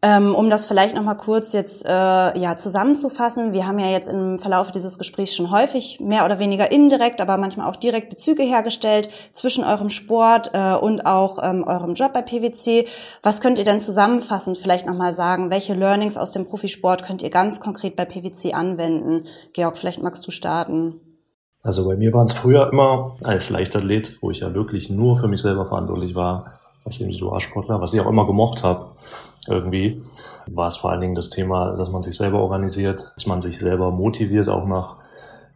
Ähm, 0.02 0.34
um 0.36 0.50
das 0.50 0.66
vielleicht 0.66 0.94
nochmal 0.94 1.16
kurz 1.16 1.52
jetzt 1.52 1.84
äh, 1.84 1.88
ja, 2.38 2.56
zusammenzufassen, 2.56 3.54
wir 3.54 3.66
haben 3.66 3.78
ja 3.78 3.88
jetzt 3.88 4.06
im 4.06 4.38
Verlauf 4.38 4.70
dieses 4.70 4.98
Gesprächs 4.98 5.34
schon 5.34 5.50
häufig 5.50 5.98
mehr 5.98 6.26
oder 6.26 6.38
weniger 6.38 6.70
indirekt, 6.70 7.22
aber 7.22 7.38
manchmal 7.38 7.68
auch 7.68 7.76
direkt 7.76 8.10
Bezüge 8.10 8.42
hergestellt 8.42 9.08
zwischen 9.32 9.64
eurem 9.64 9.88
Sport 9.90 10.50
äh, 10.52 10.74
und 10.74 11.06
auch 11.06 11.42
ähm, 11.42 11.64
eurem 11.64 11.94
Job 11.94 12.12
bei 12.12 12.22
PwC. 12.22 12.86
Was 13.22 13.40
könnt 13.40 13.58
ihr 13.58 13.64
denn 13.64 13.80
zusammenfassend 13.80 14.58
vielleicht 14.58 14.86
nochmal 14.86 15.14
sagen? 15.14 15.50
Welche 15.50 15.74
Learnings 15.74 16.18
aus 16.18 16.30
dem 16.30 16.44
Profisport 16.44 17.02
könnt 17.02 17.22
ihr 17.22 17.30
ganz 17.30 17.58
konkret 17.58 17.96
bei 17.96 18.04
PwC 18.04 18.52
anwenden? 18.52 19.26
Georg, 19.54 19.78
vielleicht 19.78 20.02
magst 20.02 20.24
du 20.26 20.30
starten. 20.30 21.00
Also 21.64 21.88
bei 21.88 21.96
mir 21.96 22.12
waren 22.12 22.26
es 22.26 22.34
früher 22.34 22.70
immer 22.70 23.16
als 23.22 23.48
Leichtathlet, 23.48 24.18
wo 24.20 24.30
ich 24.30 24.40
ja 24.40 24.52
wirklich 24.54 24.90
nur 24.90 25.18
für 25.18 25.28
mich 25.28 25.40
selber 25.40 25.66
verantwortlich 25.66 26.14
war, 26.14 26.60
als 26.84 27.00
Individualsportler, 27.00 27.80
was 27.80 27.94
ich 27.94 28.00
auch 28.00 28.08
immer 28.08 28.26
gemocht 28.26 28.62
habe 28.62 28.90
irgendwie, 29.48 30.02
war 30.46 30.68
es 30.68 30.76
vor 30.76 30.90
allen 30.90 31.00
Dingen 31.00 31.14
das 31.14 31.30
Thema, 31.30 31.74
dass 31.76 31.90
man 31.90 32.02
sich 32.02 32.16
selber 32.16 32.40
organisiert, 32.40 33.12
dass 33.14 33.26
man 33.26 33.40
sich 33.40 33.58
selber 33.58 33.90
motiviert, 33.90 34.48
auch 34.48 34.66
nach, 34.66 34.96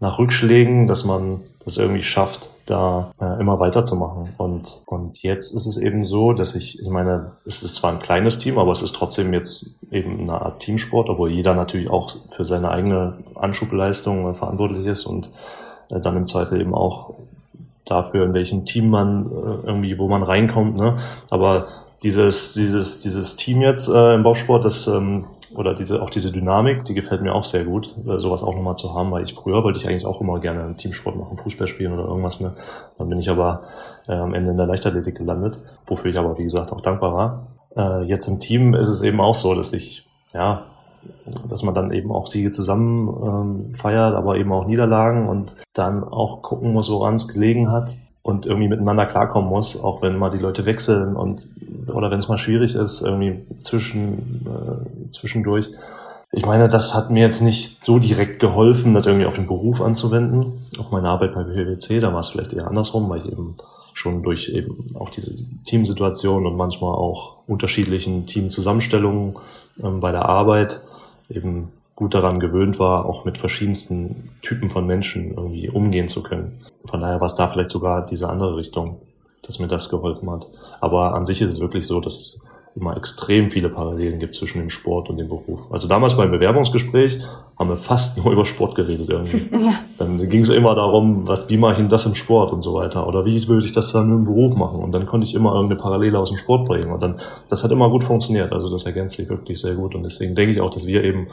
nach 0.00 0.18
Rückschlägen, 0.18 0.86
dass 0.86 1.04
man 1.04 1.42
das 1.64 1.76
irgendwie 1.76 2.02
schafft, 2.02 2.50
da 2.64 3.10
äh, 3.20 3.40
immer 3.40 3.60
weiterzumachen. 3.60 4.30
Und, 4.38 4.82
und 4.86 5.22
jetzt 5.22 5.54
ist 5.54 5.66
es 5.66 5.76
eben 5.76 6.04
so, 6.04 6.32
dass 6.32 6.54
ich, 6.54 6.80
ich 6.82 6.88
meine, 6.88 7.32
es 7.44 7.62
ist 7.62 7.74
zwar 7.76 7.92
ein 7.92 7.98
kleines 7.98 8.38
Team, 8.38 8.58
aber 8.58 8.72
es 8.72 8.82
ist 8.82 8.94
trotzdem 8.94 9.32
jetzt 9.32 9.78
eben 9.90 10.20
eine 10.20 10.40
Art 10.40 10.60
Teamsport, 10.60 11.08
obwohl 11.08 11.30
jeder 11.30 11.54
natürlich 11.54 11.90
auch 11.90 12.10
für 12.34 12.44
seine 12.44 12.70
eigene 12.70 13.18
Anschubleistung 13.34 14.34
verantwortlich 14.34 14.86
ist 14.86 15.04
und 15.04 15.30
äh, 15.90 16.00
dann 16.00 16.16
im 16.16 16.26
Zweifel 16.26 16.60
eben 16.60 16.74
auch 16.74 17.14
dafür, 17.84 18.24
in 18.24 18.34
welchem 18.34 18.64
Team 18.64 18.90
man 18.90 19.26
äh, 19.26 19.66
irgendwie, 19.66 19.98
wo 19.98 20.08
man 20.08 20.22
reinkommt. 20.22 20.76
Ne? 20.76 20.98
Aber 21.30 21.66
dieses, 22.02 22.52
dieses, 22.52 23.00
dieses 23.00 23.36
Team 23.36 23.60
jetzt 23.60 23.88
äh, 23.88 24.14
im 24.14 24.22
Bausport, 24.22 24.64
das 24.64 24.86
ähm, 24.86 25.26
oder 25.54 25.74
diese 25.74 26.02
auch 26.02 26.10
diese 26.10 26.30
Dynamik, 26.30 26.84
die 26.84 26.94
gefällt 26.94 27.22
mir 27.22 27.34
auch 27.34 27.44
sehr 27.44 27.64
gut, 27.64 27.94
äh, 28.06 28.18
sowas 28.18 28.42
auch 28.42 28.54
nochmal 28.54 28.76
zu 28.76 28.94
haben, 28.94 29.10
weil 29.10 29.24
ich 29.24 29.34
früher 29.34 29.64
wollte 29.64 29.78
ich 29.78 29.88
eigentlich 29.88 30.04
auch 30.04 30.20
immer 30.20 30.38
gerne 30.40 30.62
einen 30.62 30.76
Teamsport 30.76 31.16
machen, 31.16 31.38
Fußball 31.38 31.66
spielen 31.66 31.92
oder 31.92 32.04
irgendwas. 32.04 32.40
Ne? 32.40 32.52
Dann 32.98 33.08
bin 33.08 33.18
ich 33.18 33.30
aber 33.30 33.62
äh, 34.06 34.12
am 34.12 34.34
Ende 34.34 34.50
in 34.50 34.56
der 34.56 34.66
Leichtathletik 34.66 35.16
gelandet, 35.16 35.58
wofür 35.86 36.10
ich 36.10 36.18
aber 36.18 36.38
wie 36.38 36.44
gesagt 36.44 36.72
auch 36.72 36.80
dankbar 36.82 37.14
war. 37.14 37.46
Äh, 37.76 38.04
jetzt 38.04 38.28
im 38.28 38.38
Team 38.38 38.74
ist 38.74 38.88
es 38.88 39.02
eben 39.02 39.20
auch 39.20 39.34
so, 39.34 39.54
dass 39.54 39.72
ich 39.72 40.06
ja 40.34 40.66
dass 41.48 41.62
man 41.62 41.74
dann 41.74 41.92
eben 41.92 42.10
auch 42.10 42.26
Siege 42.26 42.50
zusammen 42.50 43.08
ähm, 43.08 43.74
feiert, 43.74 44.14
aber 44.14 44.36
eben 44.36 44.52
auch 44.52 44.66
Niederlagen 44.66 45.28
und 45.28 45.56
dann 45.74 46.04
auch 46.04 46.42
gucken 46.42 46.72
muss, 46.72 46.90
woran 46.90 47.14
es 47.14 47.28
gelegen 47.28 47.70
hat 47.70 47.96
und 48.22 48.46
irgendwie 48.46 48.68
miteinander 48.68 49.06
klarkommen 49.06 49.48
muss, 49.48 49.80
auch 49.80 50.02
wenn 50.02 50.16
mal 50.16 50.30
die 50.30 50.38
Leute 50.38 50.66
wechseln 50.66 51.16
und 51.16 51.48
oder 51.86 52.10
wenn 52.10 52.18
es 52.18 52.28
mal 52.28 52.38
schwierig 52.38 52.74
ist, 52.74 53.00
irgendwie 53.00 53.46
zwischen 53.58 54.46
äh, 54.46 55.10
zwischendurch. 55.10 55.70
Ich 56.30 56.44
meine, 56.44 56.68
das 56.68 56.94
hat 56.94 57.10
mir 57.10 57.22
jetzt 57.22 57.40
nicht 57.40 57.82
so 57.84 57.98
direkt 57.98 58.38
geholfen, 58.38 58.92
das 58.92 59.06
irgendwie 59.06 59.24
auf 59.24 59.36
den 59.36 59.46
Beruf 59.46 59.80
anzuwenden, 59.80 60.66
auf 60.78 60.90
meine 60.90 61.08
Arbeit 61.08 61.34
bei 61.34 61.42
PwC. 61.42 62.00
Da 62.00 62.12
war 62.12 62.20
es 62.20 62.28
vielleicht 62.28 62.52
eher 62.52 62.68
andersrum, 62.68 63.08
weil 63.08 63.20
ich 63.20 63.32
eben 63.32 63.56
schon 63.94 64.22
durch 64.22 64.50
eben 64.50 64.94
auch 64.94 65.08
diese 65.08 65.34
Teamsituation 65.64 66.46
und 66.46 66.56
manchmal 66.56 66.92
auch 66.92 67.38
unterschiedlichen 67.46 68.26
Teamzusammenstellungen 68.26 69.36
ähm, 69.82 70.00
bei 70.00 70.12
der 70.12 70.26
Arbeit 70.26 70.82
eben 71.28 71.72
gut 71.94 72.14
daran 72.14 72.38
gewöhnt 72.38 72.78
war, 72.78 73.06
auch 73.06 73.24
mit 73.24 73.38
verschiedensten 73.38 74.30
Typen 74.40 74.70
von 74.70 74.86
Menschen 74.86 75.34
irgendwie 75.34 75.68
umgehen 75.68 76.08
zu 76.08 76.22
können. 76.22 76.60
Von 76.84 77.00
daher 77.00 77.20
war 77.20 77.26
es 77.26 77.34
da 77.34 77.48
vielleicht 77.48 77.70
sogar 77.70 78.06
diese 78.06 78.28
andere 78.28 78.56
Richtung, 78.56 79.00
dass 79.42 79.58
mir 79.58 79.66
das 79.66 79.88
geholfen 79.88 80.30
hat. 80.30 80.46
Aber 80.80 81.14
an 81.14 81.24
sich 81.24 81.40
ist 81.42 81.50
es 81.50 81.60
wirklich 81.60 81.86
so, 81.86 82.00
dass 82.00 82.46
immer 82.74 82.96
extrem 82.96 83.50
viele 83.50 83.68
Parallelen 83.68 84.18
gibt 84.18 84.34
zwischen 84.34 84.60
dem 84.60 84.70
Sport 84.70 85.10
und 85.10 85.16
dem 85.16 85.28
Beruf. 85.28 85.60
Also 85.70 85.88
damals 85.88 86.16
beim 86.16 86.30
Bewerbungsgespräch 86.30 87.20
haben 87.58 87.70
wir 87.70 87.76
fast 87.76 88.18
nur 88.18 88.32
über 88.32 88.44
Sport 88.44 88.74
geredet 88.74 89.08
irgendwie. 89.08 89.48
Ja. 89.58 89.74
Dann 89.98 90.16
ging 90.28 90.42
es 90.42 90.50
immer 90.50 90.74
darum, 90.74 91.26
was, 91.26 91.48
wie 91.48 91.56
mache 91.56 91.72
ich 91.72 91.78
denn 91.78 91.88
das 91.88 92.06
im 92.06 92.14
Sport 92.14 92.52
und 92.52 92.62
so 92.62 92.74
weiter. 92.74 93.06
Oder 93.08 93.24
wie 93.24 93.48
würde 93.48 93.66
ich 93.66 93.72
das 93.72 93.92
dann 93.92 94.10
im 94.10 94.24
Beruf 94.24 94.54
machen? 94.54 94.80
Und 94.80 94.92
dann 94.92 95.04
konnte 95.06 95.26
ich 95.26 95.34
immer 95.34 95.52
irgendeine 95.52 95.80
Parallele 95.80 96.18
aus 96.18 96.30
dem 96.30 96.38
Sport 96.38 96.68
bringen. 96.68 96.92
Und 96.92 97.02
dann, 97.02 97.16
das 97.48 97.64
hat 97.64 97.70
immer 97.72 97.90
gut 97.90 98.04
funktioniert. 98.04 98.52
Also 98.52 98.70
das 98.70 98.86
ergänzt 98.86 99.16
sich 99.16 99.28
wirklich 99.28 99.60
sehr 99.60 99.74
gut. 99.74 99.94
Und 99.94 100.04
deswegen 100.04 100.34
denke 100.36 100.52
ich 100.52 100.60
auch, 100.60 100.70
dass 100.70 100.86
wir 100.86 101.02
eben 101.02 101.26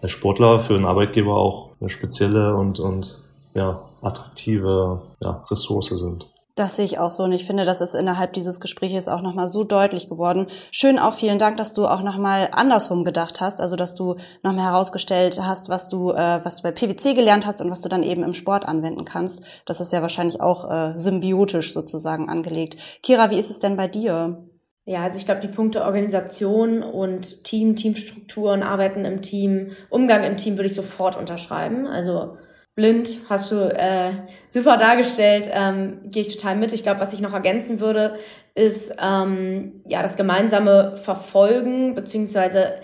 als 0.00 0.12
Sportler 0.12 0.60
für 0.60 0.74
einen 0.74 0.84
Arbeitgeber 0.84 1.34
auch 1.34 1.70
eine 1.80 1.90
spezielle 1.90 2.54
und, 2.54 2.78
und 2.78 3.18
ja, 3.54 3.80
attraktive 4.00 5.02
ja, 5.20 5.44
Ressource 5.50 5.88
sind. 5.88 6.26
Das 6.54 6.76
sehe 6.76 6.84
ich 6.84 6.98
auch 6.98 7.10
so 7.10 7.22
und 7.22 7.32
ich 7.32 7.46
finde, 7.46 7.64
das 7.64 7.80
ist 7.80 7.94
innerhalb 7.94 8.34
dieses 8.34 8.60
Gesprächs 8.60 9.08
auch 9.08 9.22
nochmal 9.22 9.48
so 9.48 9.64
deutlich 9.64 10.10
geworden. 10.10 10.48
Schön 10.70 10.98
auch 10.98 11.14
vielen 11.14 11.38
Dank, 11.38 11.56
dass 11.56 11.72
du 11.72 11.86
auch 11.86 12.02
nochmal 12.02 12.50
andersrum 12.52 13.04
gedacht 13.04 13.40
hast, 13.40 13.58
also 13.60 13.74
dass 13.74 13.94
du 13.94 14.16
nochmal 14.42 14.66
herausgestellt 14.66 15.40
hast, 15.42 15.70
was 15.70 15.88
du, 15.88 16.10
äh, 16.10 16.44
was 16.44 16.56
du 16.56 16.62
bei 16.64 16.72
PwC 16.72 17.14
gelernt 17.14 17.46
hast 17.46 17.62
und 17.62 17.70
was 17.70 17.80
du 17.80 17.88
dann 17.88 18.02
eben 18.02 18.22
im 18.22 18.34
Sport 18.34 18.66
anwenden 18.68 19.06
kannst. 19.06 19.40
Das 19.64 19.80
ist 19.80 19.94
ja 19.94 20.02
wahrscheinlich 20.02 20.42
auch 20.42 20.70
äh, 20.70 20.98
symbiotisch 20.98 21.72
sozusagen 21.72 22.28
angelegt. 22.28 22.76
Kira, 23.02 23.30
wie 23.30 23.38
ist 23.38 23.50
es 23.50 23.58
denn 23.58 23.78
bei 23.78 23.88
dir? 23.88 24.44
Ja, 24.84 25.04
also 25.04 25.16
ich 25.16 25.24
glaube, 25.24 25.40
die 25.40 25.48
Punkte 25.48 25.84
Organisation 25.84 26.82
und 26.82 27.44
Team, 27.44 27.76
Teamstrukturen, 27.76 28.62
Arbeiten 28.62 29.06
im 29.06 29.22
Team, 29.22 29.70
Umgang 29.88 30.24
im 30.24 30.36
Team 30.36 30.58
würde 30.58 30.66
ich 30.66 30.74
sofort 30.74 31.16
unterschreiben. 31.16 31.86
Also 31.86 32.36
blind, 32.74 33.18
hast 33.28 33.50
du 33.50 33.56
äh, 33.56 34.12
super 34.48 34.76
dargestellt, 34.76 35.50
ähm, 35.52 36.00
gehe 36.04 36.22
ich 36.22 36.36
total 36.36 36.56
mit. 36.56 36.72
Ich 36.72 36.82
glaube, 36.82 37.00
was 37.00 37.12
ich 37.12 37.20
noch 37.20 37.34
ergänzen 37.34 37.80
würde, 37.80 38.16
ist 38.54 38.96
ähm, 39.02 39.82
ja 39.86 40.02
das 40.02 40.16
gemeinsame 40.16 40.96
Verfolgen 40.96 41.94
beziehungsweise 41.94 42.74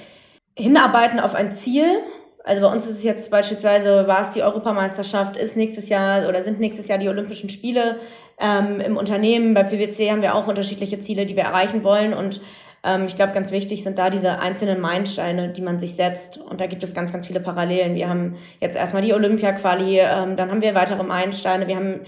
Hinarbeiten 0.57 1.21
auf 1.21 1.35
ein 1.35 1.57
Ziel. 1.57 1.87
Also 2.45 2.63
bei 2.63 2.73
uns 2.73 2.87
ist 2.87 2.97
es 2.97 3.03
jetzt 3.03 3.31
beispielsweise, 3.31 4.07
war 4.07 4.23
es 4.23 4.33
die 4.33 4.43
Europameisterschaft, 4.43 5.37
ist 5.37 5.57
nächstes 5.57 5.89
Jahr 5.89 6.29
oder 6.29 6.43
sind 6.43 6.61
nächstes 6.61 6.89
Jahr 6.89 6.99
die 6.99 7.09
Olympischen 7.09 7.51
Spiele. 7.51 7.99
Ähm, 8.41 8.81
Im 8.81 8.97
Unternehmen, 8.97 9.55
bei 9.55 9.65
PwC 9.65 10.11
haben 10.11 10.23
wir 10.23 10.35
auch 10.35 10.47
unterschiedliche 10.47 11.01
Ziele, 11.01 11.27
die 11.27 11.37
wir 11.37 11.43
erreichen 11.45 11.85
wollen 11.85 12.15
und 12.15 12.41
ähm, 12.85 13.07
ich 13.07 13.17
glaube, 13.17 13.33
ganz 13.33 13.51
wichtig 13.51 13.83
sind 13.83 13.99
da 13.99 14.11
diese 14.11 14.39
einzelnen 14.39 14.81
Meilensteine, 14.81 15.51
die 15.51 15.63
man 15.63 15.81
sich 15.81 15.95
setzt. 15.95 16.39
Und 16.39 16.61
da 16.61 16.67
gibt 16.67 16.83
es 16.83 16.95
ganz, 16.95 17.13
ganz 17.13 17.27
viele 17.27 17.41
Parallelen. 17.41 17.95
Wir 17.95 18.09
haben 18.09 18.37
jetzt 18.61 18.77
erstmal 18.77 19.03
die 19.03 19.13
Olympia-Quali, 19.13 19.99
ähm, 19.99 20.37
dann 20.37 20.51
haben 20.51 20.63
wir 20.63 20.75
weitere 20.75 21.03
Meilensteine. 21.03 21.67
Wir 21.67 21.77
haben 21.77 22.01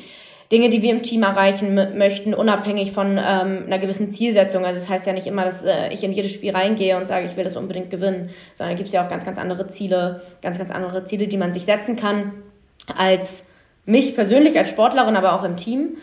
Dinge, 0.52 0.68
die 0.68 0.82
wir 0.82 0.90
im 0.90 1.02
Team 1.02 1.22
erreichen 1.22 1.74
möchten, 1.96 2.34
unabhängig 2.34 2.90
von 2.90 3.12
ähm, 3.12 3.64
einer 3.66 3.78
gewissen 3.78 4.10
Zielsetzung. 4.10 4.64
Also 4.64 4.78
es 4.78 4.84
das 4.84 4.92
heißt 4.92 5.06
ja 5.06 5.12
nicht 5.12 5.28
immer, 5.28 5.44
dass 5.44 5.64
äh, 5.64 5.92
ich 5.92 6.02
in 6.02 6.12
jedes 6.12 6.32
Spiel 6.32 6.50
reingehe 6.50 6.96
und 6.96 7.06
sage, 7.06 7.26
ich 7.26 7.36
will 7.36 7.44
das 7.44 7.56
unbedingt 7.56 7.90
gewinnen, 7.90 8.30
sondern 8.54 8.74
da 8.74 8.76
gibt 8.76 8.88
es 8.88 8.92
ja 8.92 9.04
auch 9.04 9.08
ganz, 9.08 9.24
ganz 9.24 9.38
andere 9.38 9.68
Ziele, 9.68 10.22
ganz, 10.42 10.58
ganz 10.58 10.72
andere 10.72 11.04
Ziele, 11.04 11.28
die 11.28 11.36
man 11.36 11.52
sich 11.52 11.64
setzen 11.64 11.94
kann 11.94 12.32
als 12.96 13.46
mich 13.86 14.14
persönlich 14.16 14.58
als 14.58 14.68
Sportlerin, 14.68 15.16
aber 15.16 15.34
auch 15.34 15.44
im 15.44 15.56
Team. 15.56 15.96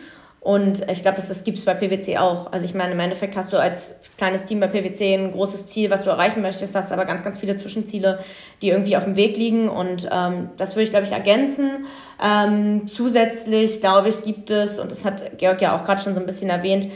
Und 0.48 0.88
ich 0.90 1.02
glaube, 1.02 1.16
das, 1.16 1.28
das 1.28 1.44
gibt 1.44 1.58
es 1.58 1.66
bei 1.66 1.74
PwC 1.74 2.16
auch. 2.16 2.50
Also 2.52 2.64
ich 2.64 2.72
meine, 2.72 2.92
im 2.92 3.00
Endeffekt 3.00 3.36
hast 3.36 3.52
du 3.52 3.58
als 3.58 4.00
kleines 4.16 4.46
Team 4.46 4.60
bei 4.60 4.66
PwC 4.66 5.12
ein 5.12 5.32
großes 5.32 5.66
Ziel, 5.66 5.90
was 5.90 6.04
du 6.04 6.08
erreichen 6.08 6.40
möchtest, 6.40 6.74
hast 6.74 6.90
aber 6.90 7.04
ganz, 7.04 7.22
ganz 7.22 7.36
viele 7.36 7.56
Zwischenziele, 7.56 8.20
die 8.62 8.70
irgendwie 8.70 8.96
auf 8.96 9.04
dem 9.04 9.14
Weg 9.14 9.36
liegen. 9.36 9.68
Und 9.68 10.08
ähm, 10.10 10.48
das 10.56 10.70
würde 10.70 10.84
ich, 10.84 10.90
glaube 10.90 11.04
ich, 11.04 11.12
ergänzen. 11.12 11.84
Ähm, 12.24 12.88
zusätzlich, 12.88 13.80
glaube 13.80 14.08
ich, 14.08 14.22
gibt 14.22 14.50
es, 14.50 14.78
und 14.78 14.90
das 14.90 15.04
hat 15.04 15.36
Georg 15.36 15.60
ja 15.60 15.78
auch 15.78 15.84
gerade 15.84 16.00
schon 16.02 16.14
so 16.14 16.20
ein 16.20 16.24
bisschen 16.24 16.48
erwähnt, 16.48 16.88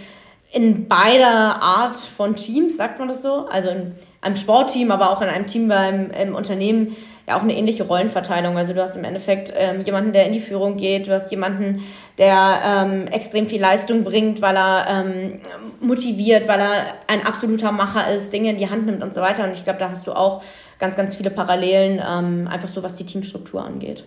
in 0.51 0.89
beider 0.89 1.61
Art 1.61 1.97
von 1.97 2.37
Teams, 2.37 2.79
sagt 2.79 3.01
man 3.01 3.09
das 3.09 3.21
so, 3.21 3.49
also 3.49 3.69
in 3.69 3.93
einem 4.23 4.37
Sportteam, 4.37 4.91
aber 4.91 5.11
auch 5.11 5.21
in 5.21 5.29
einem 5.29 5.47
Team 5.47 5.69
beim 5.69 6.11
im 6.11 6.35
Unternehmen, 6.35 6.97
ja 7.27 7.37
auch 7.37 7.43
eine 7.43 7.57
ähnliche 7.57 7.85
Rollenverteilung. 7.85 8.57
Also 8.57 8.73
du 8.73 8.83
hast 8.83 8.97
im 8.97 9.05
Endeffekt 9.05 9.53
ähm, 9.57 9.83
jemanden, 9.83 10.13
der 10.13 10.27
in 10.27 10.33
die 10.33 10.41
Führung 10.41 10.77
geht, 10.77 11.07
du 11.07 11.13
hast 11.13 11.31
jemanden, 11.31 11.83
der 12.19 12.61
ähm, 12.67 13.07
extrem 13.09 13.49
viel 13.49 13.61
Leistung 13.61 14.05
bringt, 14.05 14.43
weil 14.43 14.57
er 14.57 14.87
ähm, 14.89 15.41
motiviert, 15.81 16.49
weil 16.49 16.61
er 16.61 16.95
ein 17.07 17.25
absoluter 17.25 17.73
Macher 17.73 18.13
ist, 18.13 18.33
Dinge 18.33 18.51
in 18.51 18.59
die 18.59 18.71
Hand 18.71 18.87
nimmt 18.87 19.03
und 19.03 19.15
so 19.15 19.21
weiter. 19.21 19.45
Und 19.45 19.53
ich 19.53 19.65
glaube, 19.65 19.79
da 19.79 19.91
hast 19.91 20.07
du 20.07 20.13
auch 20.13 20.43
ganz, 20.79 20.97
ganz 20.97 21.15
viele 21.15 21.31
Parallelen, 21.31 22.03
ähm, 22.07 22.49
einfach 22.51 22.69
so 22.69 22.83
was 22.83 22.97
die 22.97 23.07
Teamstruktur 23.07 23.65
angeht. 23.65 24.05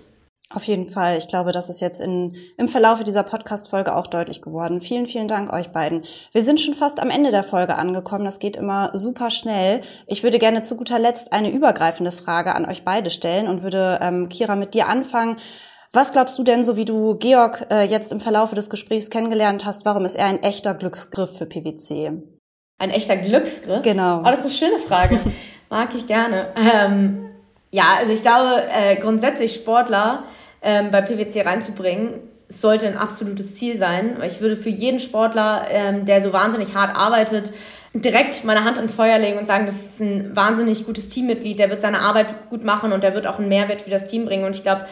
Auf 0.53 0.63
jeden 0.65 0.85
Fall. 0.85 1.17
Ich 1.17 1.27
glaube, 1.27 1.51
das 1.51 1.69
ist 1.69 1.81
jetzt 1.81 1.99
in, 1.99 2.35
im 2.57 2.67
Verlaufe 2.67 3.03
dieser 3.03 3.23
Podcast-Folge 3.23 3.95
auch 3.95 4.05
deutlich 4.05 4.43
geworden. 4.43 4.79
Vielen, 4.79 5.07
vielen 5.07 5.27
Dank 5.27 5.51
euch 5.51 5.69
beiden. 5.69 6.03
Wir 6.33 6.43
sind 6.43 6.61
schon 6.61 6.75
fast 6.75 6.99
am 6.99 7.09
Ende 7.09 7.31
der 7.31 7.43
Folge 7.43 7.75
angekommen. 7.75 8.25
Das 8.25 8.37
geht 8.37 8.55
immer 8.55 8.91
super 8.93 9.31
schnell. 9.31 9.81
Ich 10.05 10.21
würde 10.23 10.37
gerne 10.37 10.61
zu 10.61 10.77
guter 10.77 10.99
Letzt 10.99 11.33
eine 11.33 11.49
übergreifende 11.49 12.11
Frage 12.11 12.53
an 12.53 12.67
euch 12.67 12.85
beide 12.85 13.09
stellen 13.09 13.47
und 13.47 13.63
würde, 13.63 13.97
ähm, 14.01 14.29
Kira, 14.29 14.55
mit 14.55 14.75
dir 14.75 14.87
anfangen. 14.87 15.37
Was 15.91 16.11
glaubst 16.11 16.37
du 16.37 16.43
denn, 16.43 16.63
so 16.63 16.77
wie 16.77 16.85
du 16.85 17.15
Georg 17.15 17.65
äh, 17.71 17.85
jetzt 17.85 18.11
im 18.11 18.19
Verlaufe 18.19 18.53
des 18.53 18.69
Gesprächs 18.69 19.09
kennengelernt 19.09 19.65
hast, 19.65 19.83
warum 19.83 20.05
ist 20.05 20.15
er 20.15 20.25
ein 20.25 20.43
echter 20.43 20.75
Glücksgriff 20.75 21.37
für 21.37 21.47
PwC? 21.47 22.11
Ein 22.77 22.91
echter 22.91 23.17
Glücksgriff? 23.17 23.81
Genau. 23.81 24.19
Oh, 24.19 24.25
das 24.25 24.45
ist 24.45 24.45
eine 24.45 24.53
schöne 24.53 24.79
Frage. 24.79 25.19
Mag 25.71 25.95
ich 25.95 26.05
gerne. 26.05 26.49
Ähm, 26.55 27.31
ja, 27.71 27.95
also 27.97 28.13
ich 28.13 28.21
glaube, 28.21 28.63
äh, 28.71 28.97
grundsätzlich 28.97 29.55
Sportler 29.55 30.25
ähm, 30.65 30.91
bei 30.91 31.01
PwC 31.01 31.43
reinzubringen, 31.43 32.15
sollte 32.49 32.87
ein 32.87 32.97
absolutes 32.97 33.55
Ziel 33.55 33.77
sein. 33.77 34.17
Ich 34.25 34.41
würde 34.41 34.57
für 34.57 34.69
jeden 34.69 34.99
Sportler, 34.99 35.67
ähm, 35.69 36.05
der 36.05 36.21
so 36.21 36.33
wahnsinnig 36.33 36.75
hart 36.75 36.95
arbeitet, 36.95 37.53
direkt 37.93 38.43
meine 38.43 38.65
Hand 38.65 38.77
ins 38.77 38.93
Feuer 38.93 39.17
legen 39.17 39.37
und 39.37 39.47
sagen, 39.47 39.65
das 39.65 39.85
ist 39.85 40.01
ein 40.01 40.35
wahnsinnig 40.35 40.85
gutes 40.85 41.07
Teammitglied, 41.07 41.59
der 41.59 41.69
wird 41.69 41.81
seine 41.81 41.99
Arbeit 41.99 42.49
gut 42.49 42.65
machen 42.65 42.91
und 42.91 43.03
der 43.03 43.15
wird 43.15 43.25
auch 43.25 43.39
einen 43.39 43.47
Mehrwert 43.47 43.81
für 43.81 43.89
das 43.89 44.07
Team 44.07 44.25
bringen. 44.25 44.43
Und 44.43 44.55
ich 44.55 44.63
glaube, 44.63 44.85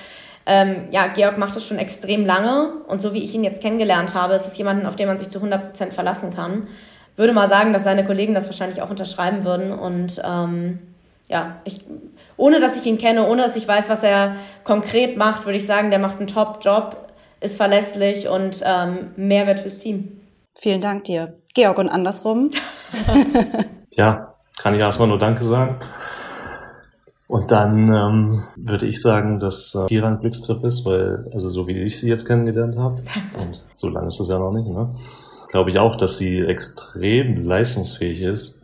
ähm, 0.46 0.86
ja, 0.92 1.08
Georg 1.08 1.38
macht 1.38 1.56
das 1.56 1.68
schon 1.68 1.80
extrem 1.80 2.26
lange 2.26 2.74
und 2.88 3.02
so 3.02 3.14
wie 3.14 3.24
ich 3.24 3.34
ihn 3.34 3.44
jetzt 3.44 3.62
kennengelernt 3.62 4.14
habe, 4.14 4.36
ist 4.36 4.46
es 4.46 4.58
jemanden, 4.58 4.86
auf 4.86 4.96
den 4.96 5.08
man 5.08 5.18
sich 5.18 5.30
zu 5.30 5.40
100% 5.40 5.92
verlassen 5.92 6.34
kann. 6.34 6.68
Würde 7.16 7.34
mal 7.34 7.50
sagen, 7.50 7.74
dass 7.74 7.84
seine 7.84 8.06
Kollegen 8.06 8.34
das 8.34 8.48
wahrscheinlich 8.48 8.82
auch 8.82 8.90
unterschreiben 8.90 9.44
würden 9.44 9.72
und 9.72 10.22
ähm, 10.26 10.80
ja, 11.30 11.58
ich, 11.64 11.82
ohne 12.38 12.60
dass 12.60 12.78
ich 12.78 12.86
ihn 12.86 12.98
kenne, 12.98 13.28
ohne 13.28 13.42
dass 13.44 13.56
ich 13.56 13.68
weiß, 13.68 13.90
was 13.90 14.04
er 14.04 14.36
konkret 14.64 15.18
macht, 15.18 15.46
würde 15.46 15.58
ich 15.58 15.66
sagen, 15.66 15.90
der 15.90 16.00
macht 16.00 16.18
einen 16.18 16.28
Top-Job, 16.28 17.14
ist 17.40 17.58
verlässlich 17.58 18.28
und 18.28 18.62
ähm, 18.66 19.12
Mehrwert 19.16 19.60
fürs 19.60 19.80
Team. 19.80 20.22
Vielen 20.56 20.82
Dank 20.82 21.06
dir. 21.06 21.36
Georg, 21.54 21.78
und 21.78 21.90
andersrum? 21.90 22.52
ja, 23.92 24.36
kann 24.58 24.74
ich 24.74 24.80
erstmal 24.80 25.08
nur 25.08 25.20
Danke 25.20 25.44
sagen. 25.44 25.80
Und 27.28 27.52
dann 27.52 27.94
ähm, 27.94 28.44
würde 28.56 28.86
ich 28.86 29.02
sagen, 29.02 29.40
dass 29.40 29.76
äh, 29.76 29.88
Kira 29.88 30.08
ein 30.08 30.20
Glückstrip 30.20 30.64
ist, 30.64 30.86
weil, 30.86 31.30
also 31.34 31.50
so 31.50 31.68
wie 31.68 31.82
ich 31.82 32.00
sie 32.00 32.10
jetzt 32.10 32.28
kennengelernt 32.28 32.78
habe, 32.78 33.02
und 33.40 33.64
so 33.74 33.90
lange 33.90 34.08
ist 34.08 34.20
das 34.20 34.30
ja 34.30 34.38
noch 34.38 34.52
nicht, 34.52 34.68
ne? 34.68 34.96
glaube 35.50 35.70
ich 35.70 35.80
auch, 35.80 35.96
dass 35.96 36.18
sie 36.18 36.40
extrem 36.40 37.44
leistungsfähig 37.44 38.22
ist 38.22 38.63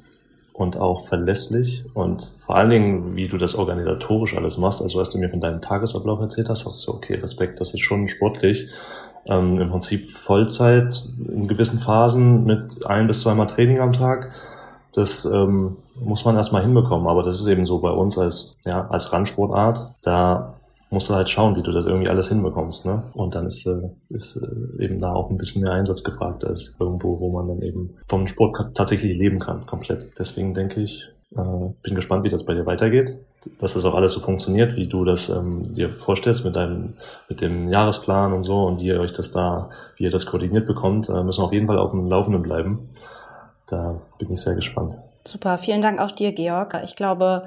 und 0.59 0.77
auch 0.77 1.07
verlässlich 1.07 1.85
und 1.93 2.31
vor 2.45 2.57
allen 2.57 2.69
Dingen, 2.69 3.15
wie 3.15 3.29
du 3.29 3.37
das 3.37 3.55
organisatorisch 3.55 4.35
alles 4.35 4.57
machst. 4.57 4.81
Also 4.81 4.99
als 4.99 5.09
du 5.09 5.17
mir 5.17 5.29
von 5.29 5.39
deinem 5.39 5.61
Tagesablauf 5.61 6.19
erzählt 6.19 6.49
hast, 6.49 6.65
hast 6.65 6.85
du 6.85 6.91
okay, 6.91 7.15
Respekt, 7.15 7.61
das 7.61 7.73
ist 7.73 7.79
schon 7.79 8.09
sportlich. 8.09 8.67
Ähm, 9.25 9.57
Im 9.57 9.69
Prinzip 9.69 10.11
Vollzeit 10.11 11.01
in 11.29 11.47
gewissen 11.47 11.79
Phasen 11.79 12.43
mit 12.43 12.85
ein 12.85 13.07
bis 13.07 13.21
zweimal 13.21 13.47
Training 13.47 13.79
am 13.79 13.93
Tag. 13.93 14.31
Das 14.91 15.23
ähm, 15.23 15.77
muss 16.03 16.25
man 16.25 16.35
erstmal 16.35 16.63
hinbekommen, 16.63 17.07
aber 17.07 17.23
das 17.23 17.39
ist 17.39 17.47
eben 17.47 17.65
so 17.65 17.79
bei 17.79 17.91
uns 17.91 18.17
als, 18.17 18.57
ja, 18.65 18.85
als 18.89 19.13
Randsportart. 19.13 19.93
Da 20.01 20.55
musst 20.89 21.09
du 21.09 21.13
halt 21.13 21.29
schauen, 21.29 21.55
wie 21.55 21.61
du 21.61 21.71
das 21.71 21.85
irgendwie 21.85 22.09
alles 22.09 22.29
hinbekommst. 22.29 22.85
Ne? 22.85 23.03
Und 23.13 23.35
dann 23.35 23.45
ist, 23.45 23.65
äh, 23.67 23.89
ist 24.09 24.37
äh, 24.37 24.83
eben 24.83 24.99
da 24.99 25.13
auch 25.13 25.29
ein 25.29 25.37
bisschen 25.37 25.61
mehr 25.61 25.71
Einsatz 25.71 26.03
gefragt 26.03 26.43
als 26.43 26.75
irgendwo, 26.79 27.19
wo 27.19 27.31
man 27.31 27.47
dann 27.47 27.61
eben 27.61 27.95
vom 28.07 28.27
Sport 28.27 28.75
tatsächlich 28.75 29.17
leben 29.17 29.39
kann, 29.39 29.65
komplett. 29.65 30.09
Deswegen 30.17 30.53
denke 30.53 30.81
ich, 30.81 31.09
äh, 31.35 31.69
bin 31.83 31.95
gespannt, 31.95 32.23
wie 32.23 32.29
das 32.29 32.45
bei 32.45 32.55
dir 32.55 32.65
weitergeht, 32.65 33.19
dass 33.59 33.75
das 33.75 33.85
auch 33.85 33.93
alles 33.93 34.13
so 34.13 34.19
funktioniert, 34.19 34.75
wie 34.75 34.87
du 34.87 35.05
das 35.05 35.29
ähm, 35.29 35.73
dir 35.73 35.89
vorstellst 35.89 36.43
mit 36.43 36.55
deinem, 36.55 36.95
mit 37.29 37.41
dem 37.41 37.69
Jahresplan 37.69 38.33
und 38.33 38.43
so 38.43 38.63
und 38.63 38.81
wie 38.81 38.87
ihr 38.87 38.99
euch 38.99 39.13
das 39.13 39.31
da, 39.31 39.69
wie 39.97 40.05
ihr 40.05 40.11
das 40.11 40.25
koordiniert 40.25 40.65
bekommt, 40.65 41.07
äh, 41.07 41.23
müssen 41.23 41.41
wir 41.41 41.45
auf 41.45 41.53
jeden 41.53 41.67
Fall 41.67 41.77
auf 41.77 41.91
dem 41.91 42.07
Laufenden 42.07 42.41
bleiben. 42.41 42.89
Da 43.67 44.01
bin 44.17 44.33
ich 44.33 44.41
sehr 44.41 44.55
gespannt. 44.55 44.95
Super, 45.23 45.59
vielen 45.59 45.83
Dank 45.83 45.99
auch 45.99 46.11
dir, 46.11 46.31
Georg. 46.31 46.81
Ich 46.83 46.95
glaube, 46.95 47.43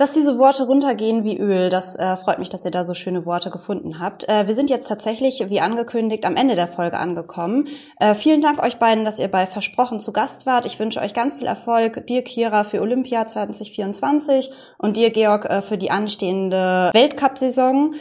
dass 0.00 0.12
diese 0.12 0.38
Worte 0.38 0.64
runtergehen 0.64 1.24
wie 1.24 1.36
Öl. 1.36 1.68
Das 1.68 1.94
äh, 1.94 2.16
freut 2.16 2.38
mich, 2.38 2.48
dass 2.48 2.64
ihr 2.64 2.70
da 2.70 2.84
so 2.84 2.94
schöne 2.94 3.26
Worte 3.26 3.50
gefunden 3.50 4.00
habt. 4.00 4.26
Äh, 4.30 4.46
wir 4.46 4.54
sind 4.54 4.70
jetzt 4.70 4.88
tatsächlich, 4.88 5.44
wie 5.50 5.60
angekündigt, 5.60 6.24
am 6.24 6.36
Ende 6.36 6.54
der 6.54 6.68
Folge 6.68 6.98
angekommen. 6.98 7.68
Äh, 7.98 8.14
vielen 8.14 8.40
Dank 8.40 8.62
euch 8.62 8.78
beiden, 8.78 9.04
dass 9.04 9.18
ihr 9.18 9.28
bei 9.28 9.46
Versprochen 9.46 10.00
zu 10.00 10.12
Gast 10.12 10.46
wart. 10.46 10.64
Ich 10.64 10.78
wünsche 10.78 11.00
euch 11.00 11.12
ganz 11.12 11.34
viel 11.34 11.46
Erfolg. 11.46 12.06
Dir, 12.06 12.24
Kira, 12.24 12.64
für 12.64 12.80
Olympia 12.80 13.26
2024 13.26 14.50
und 14.78 14.96
dir, 14.96 15.10
Georg, 15.10 15.44
äh, 15.44 15.60
für 15.60 15.76
die 15.76 15.90
anstehende 15.90 16.88
Weltcup-Saison. 16.94 17.92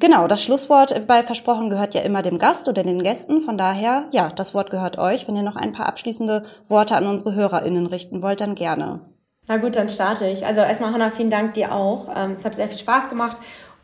Genau, 0.00 0.26
das 0.26 0.42
Schlusswort 0.42 1.06
bei 1.06 1.22
Versprochen 1.22 1.70
gehört 1.70 1.94
ja 1.94 2.00
immer 2.00 2.22
dem 2.22 2.40
Gast 2.40 2.68
oder 2.68 2.82
den 2.82 3.04
Gästen. 3.04 3.40
Von 3.40 3.56
daher, 3.56 4.06
ja, 4.10 4.28
das 4.34 4.54
Wort 4.54 4.70
gehört 4.70 4.98
euch. 4.98 5.28
Wenn 5.28 5.36
ihr 5.36 5.42
noch 5.42 5.54
ein 5.54 5.70
paar 5.70 5.86
abschließende 5.86 6.46
Worte 6.66 6.96
an 6.96 7.06
unsere 7.06 7.36
HörerInnen 7.36 7.86
richten 7.86 8.22
wollt, 8.22 8.40
dann 8.40 8.56
gerne. 8.56 9.13
Na 9.46 9.58
gut, 9.58 9.76
dann 9.76 9.88
starte 9.88 10.26
ich. 10.26 10.46
Also 10.46 10.60
erstmal, 10.60 10.92
Hanna, 10.92 11.10
vielen 11.10 11.30
Dank 11.30 11.54
dir 11.54 11.72
auch. 11.72 12.08
Ähm, 12.14 12.32
es 12.32 12.44
hat 12.44 12.54
sehr 12.54 12.68
viel 12.68 12.78
Spaß 12.78 13.10
gemacht. 13.10 13.36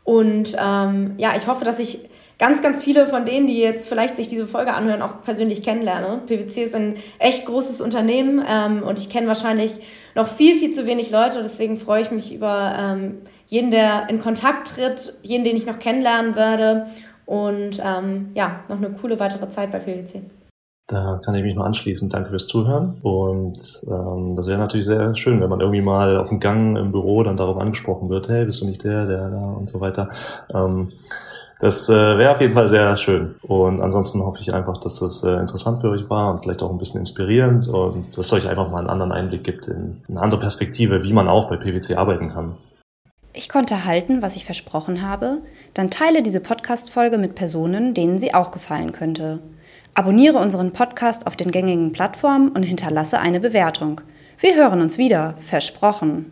Und 0.03 0.55
ähm, 0.59 1.13
ja, 1.17 1.35
ich 1.37 1.47
hoffe, 1.47 1.63
dass 1.63 1.79
ich 1.79 2.09
ganz, 2.39 2.63
ganz 2.63 2.83
viele 2.83 3.05
von 3.05 3.23
denen, 3.23 3.45
die 3.45 3.59
jetzt 3.59 3.87
vielleicht 3.87 4.17
sich 4.17 4.27
diese 4.27 4.47
Folge 4.47 4.73
anhören, 4.73 5.03
auch 5.03 5.21
persönlich 5.23 5.61
kennenlerne. 5.61 6.21
PwC 6.25 6.63
ist 6.63 6.73
ein 6.73 6.97
echt 7.19 7.45
großes 7.45 7.81
Unternehmen 7.81 8.43
ähm, 8.49 8.81
und 8.81 8.97
ich 8.97 9.11
kenne 9.11 9.27
wahrscheinlich 9.27 9.73
noch 10.15 10.27
viel, 10.27 10.57
viel 10.57 10.71
zu 10.71 10.87
wenig 10.87 11.11
Leute. 11.11 11.43
Deswegen 11.43 11.77
freue 11.77 12.01
ich 12.01 12.09
mich 12.09 12.33
über 12.33 12.75
ähm, 12.79 13.19
jeden, 13.45 13.69
der 13.69 14.09
in 14.09 14.19
Kontakt 14.19 14.75
tritt, 14.75 15.13
jeden, 15.21 15.43
den 15.43 15.55
ich 15.55 15.67
noch 15.67 15.77
kennenlernen 15.77 16.35
werde. 16.35 16.87
Und 17.27 17.79
ähm, 17.85 18.31
ja, 18.33 18.61
noch 18.67 18.77
eine 18.77 18.89
coole 18.89 19.19
weitere 19.19 19.49
Zeit 19.51 19.71
bei 19.71 19.77
PwC. 19.77 20.23
Da 20.91 21.21
kann 21.23 21.35
ich 21.35 21.43
mich 21.43 21.55
nur 21.55 21.65
anschließen. 21.65 22.09
Danke 22.09 22.31
fürs 22.31 22.47
Zuhören. 22.47 22.97
Und 23.01 23.81
ähm, 23.87 24.35
das 24.35 24.47
wäre 24.47 24.59
natürlich 24.59 24.85
sehr 24.85 25.15
schön, 25.15 25.39
wenn 25.39 25.49
man 25.49 25.61
irgendwie 25.61 25.81
mal 25.81 26.17
auf 26.17 26.27
dem 26.27 26.41
Gang 26.41 26.77
im 26.77 26.91
Büro 26.91 27.23
dann 27.23 27.37
darauf 27.37 27.57
angesprochen 27.57 28.09
wird, 28.09 28.27
hey, 28.27 28.43
bist 28.43 28.61
du 28.61 28.65
nicht 28.65 28.83
der, 28.83 29.05
der 29.05 29.29
da 29.29 29.53
und 29.57 29.69
so 29.69 29.79
weiter. 29.79 30.09
Ähm, 30.53 30.89
das 31.61 31.87
äh, 31.87 31.93
wäre 31.93 32.31
auf 32.31 32.41
jeden 32.41 32.53
Fall 32.53 32.67
sehr 32.67 32.97
schön. 32.97 33.35
Und 33.41 33.81
ansonsten 33.81 34.21
hoffe 34.21 34.39
ich 34.41 34.53
einfach, 34.53 34.79
dass 34.79 34.99
das 34.99 35.23
äh, 35.23 35.37
interessant 35.37 35.79
für 35.79 35.91
euch 35.91 36.09
war 36.09 36.33
und 36.33 36.41
vielleicht 36.41 36.61
auch 36.61 36.71
ein 36.71 36.77
bisschen 36.77 36.99
inspirierend 36.99 37.69
und 37.69 38.17
dass 38.17 38.25
es 38.25 38.33
euch 38.33 38.49
einfach 38.49 38.69
mal 38.69 38.79
einen 38.79 38.89
anderen 38.89 39.13
Einblick 39.13 39.45
gibt 39.45 39.69
in 39.69 40.01
eine 40.09 40.19
andere 40.19 40.41
Perspektive, 40.41 41.03
wie 41.03 41.13
man 41.13 41.29
auch 41.29 41.49
bei 41.49 41.55
PwC 41.55 41.95
arbeiten 41.95 42.33
kann. 42.33 42.57
Ich 43.31 43.47
konnte 43.47 43.85
halten, 43.85 44.21
was 44.21 44.35
ich 44.35 44.43
versprochen 44.43 45.07
habe, 45.07 45.37
dann 45.73 45.89
teile 45.89 46.21
diese 46.21 46.41
Podcast-Folge 46.41 47.17
mit 47.17 47.35
Personen, 47.35 47.93
denen 47.93 48.19
sie 48.19 48.33
auch 48.33 48.51
gefallen 48.51 48.91
könnte. 48.91 49.39
Abonniere 49.93 50.37
unseren 50.37 50.71
Podcast 50.71 51.27
auf 51.27 51.35
den 51.35 51.51
gängigen 51.51 51.91
Plattformen 51.91 52.49
und 52.49 52.63
hinterlasse 52.63 53.19
eine 53.19 53.41
Bewertung. 53.41 53.99
Wir 54.39 54.55
hören 54.55 54.81
uns 54.81 54.97
wieder, 54.97 55.35
versprochen. 55.39 56.31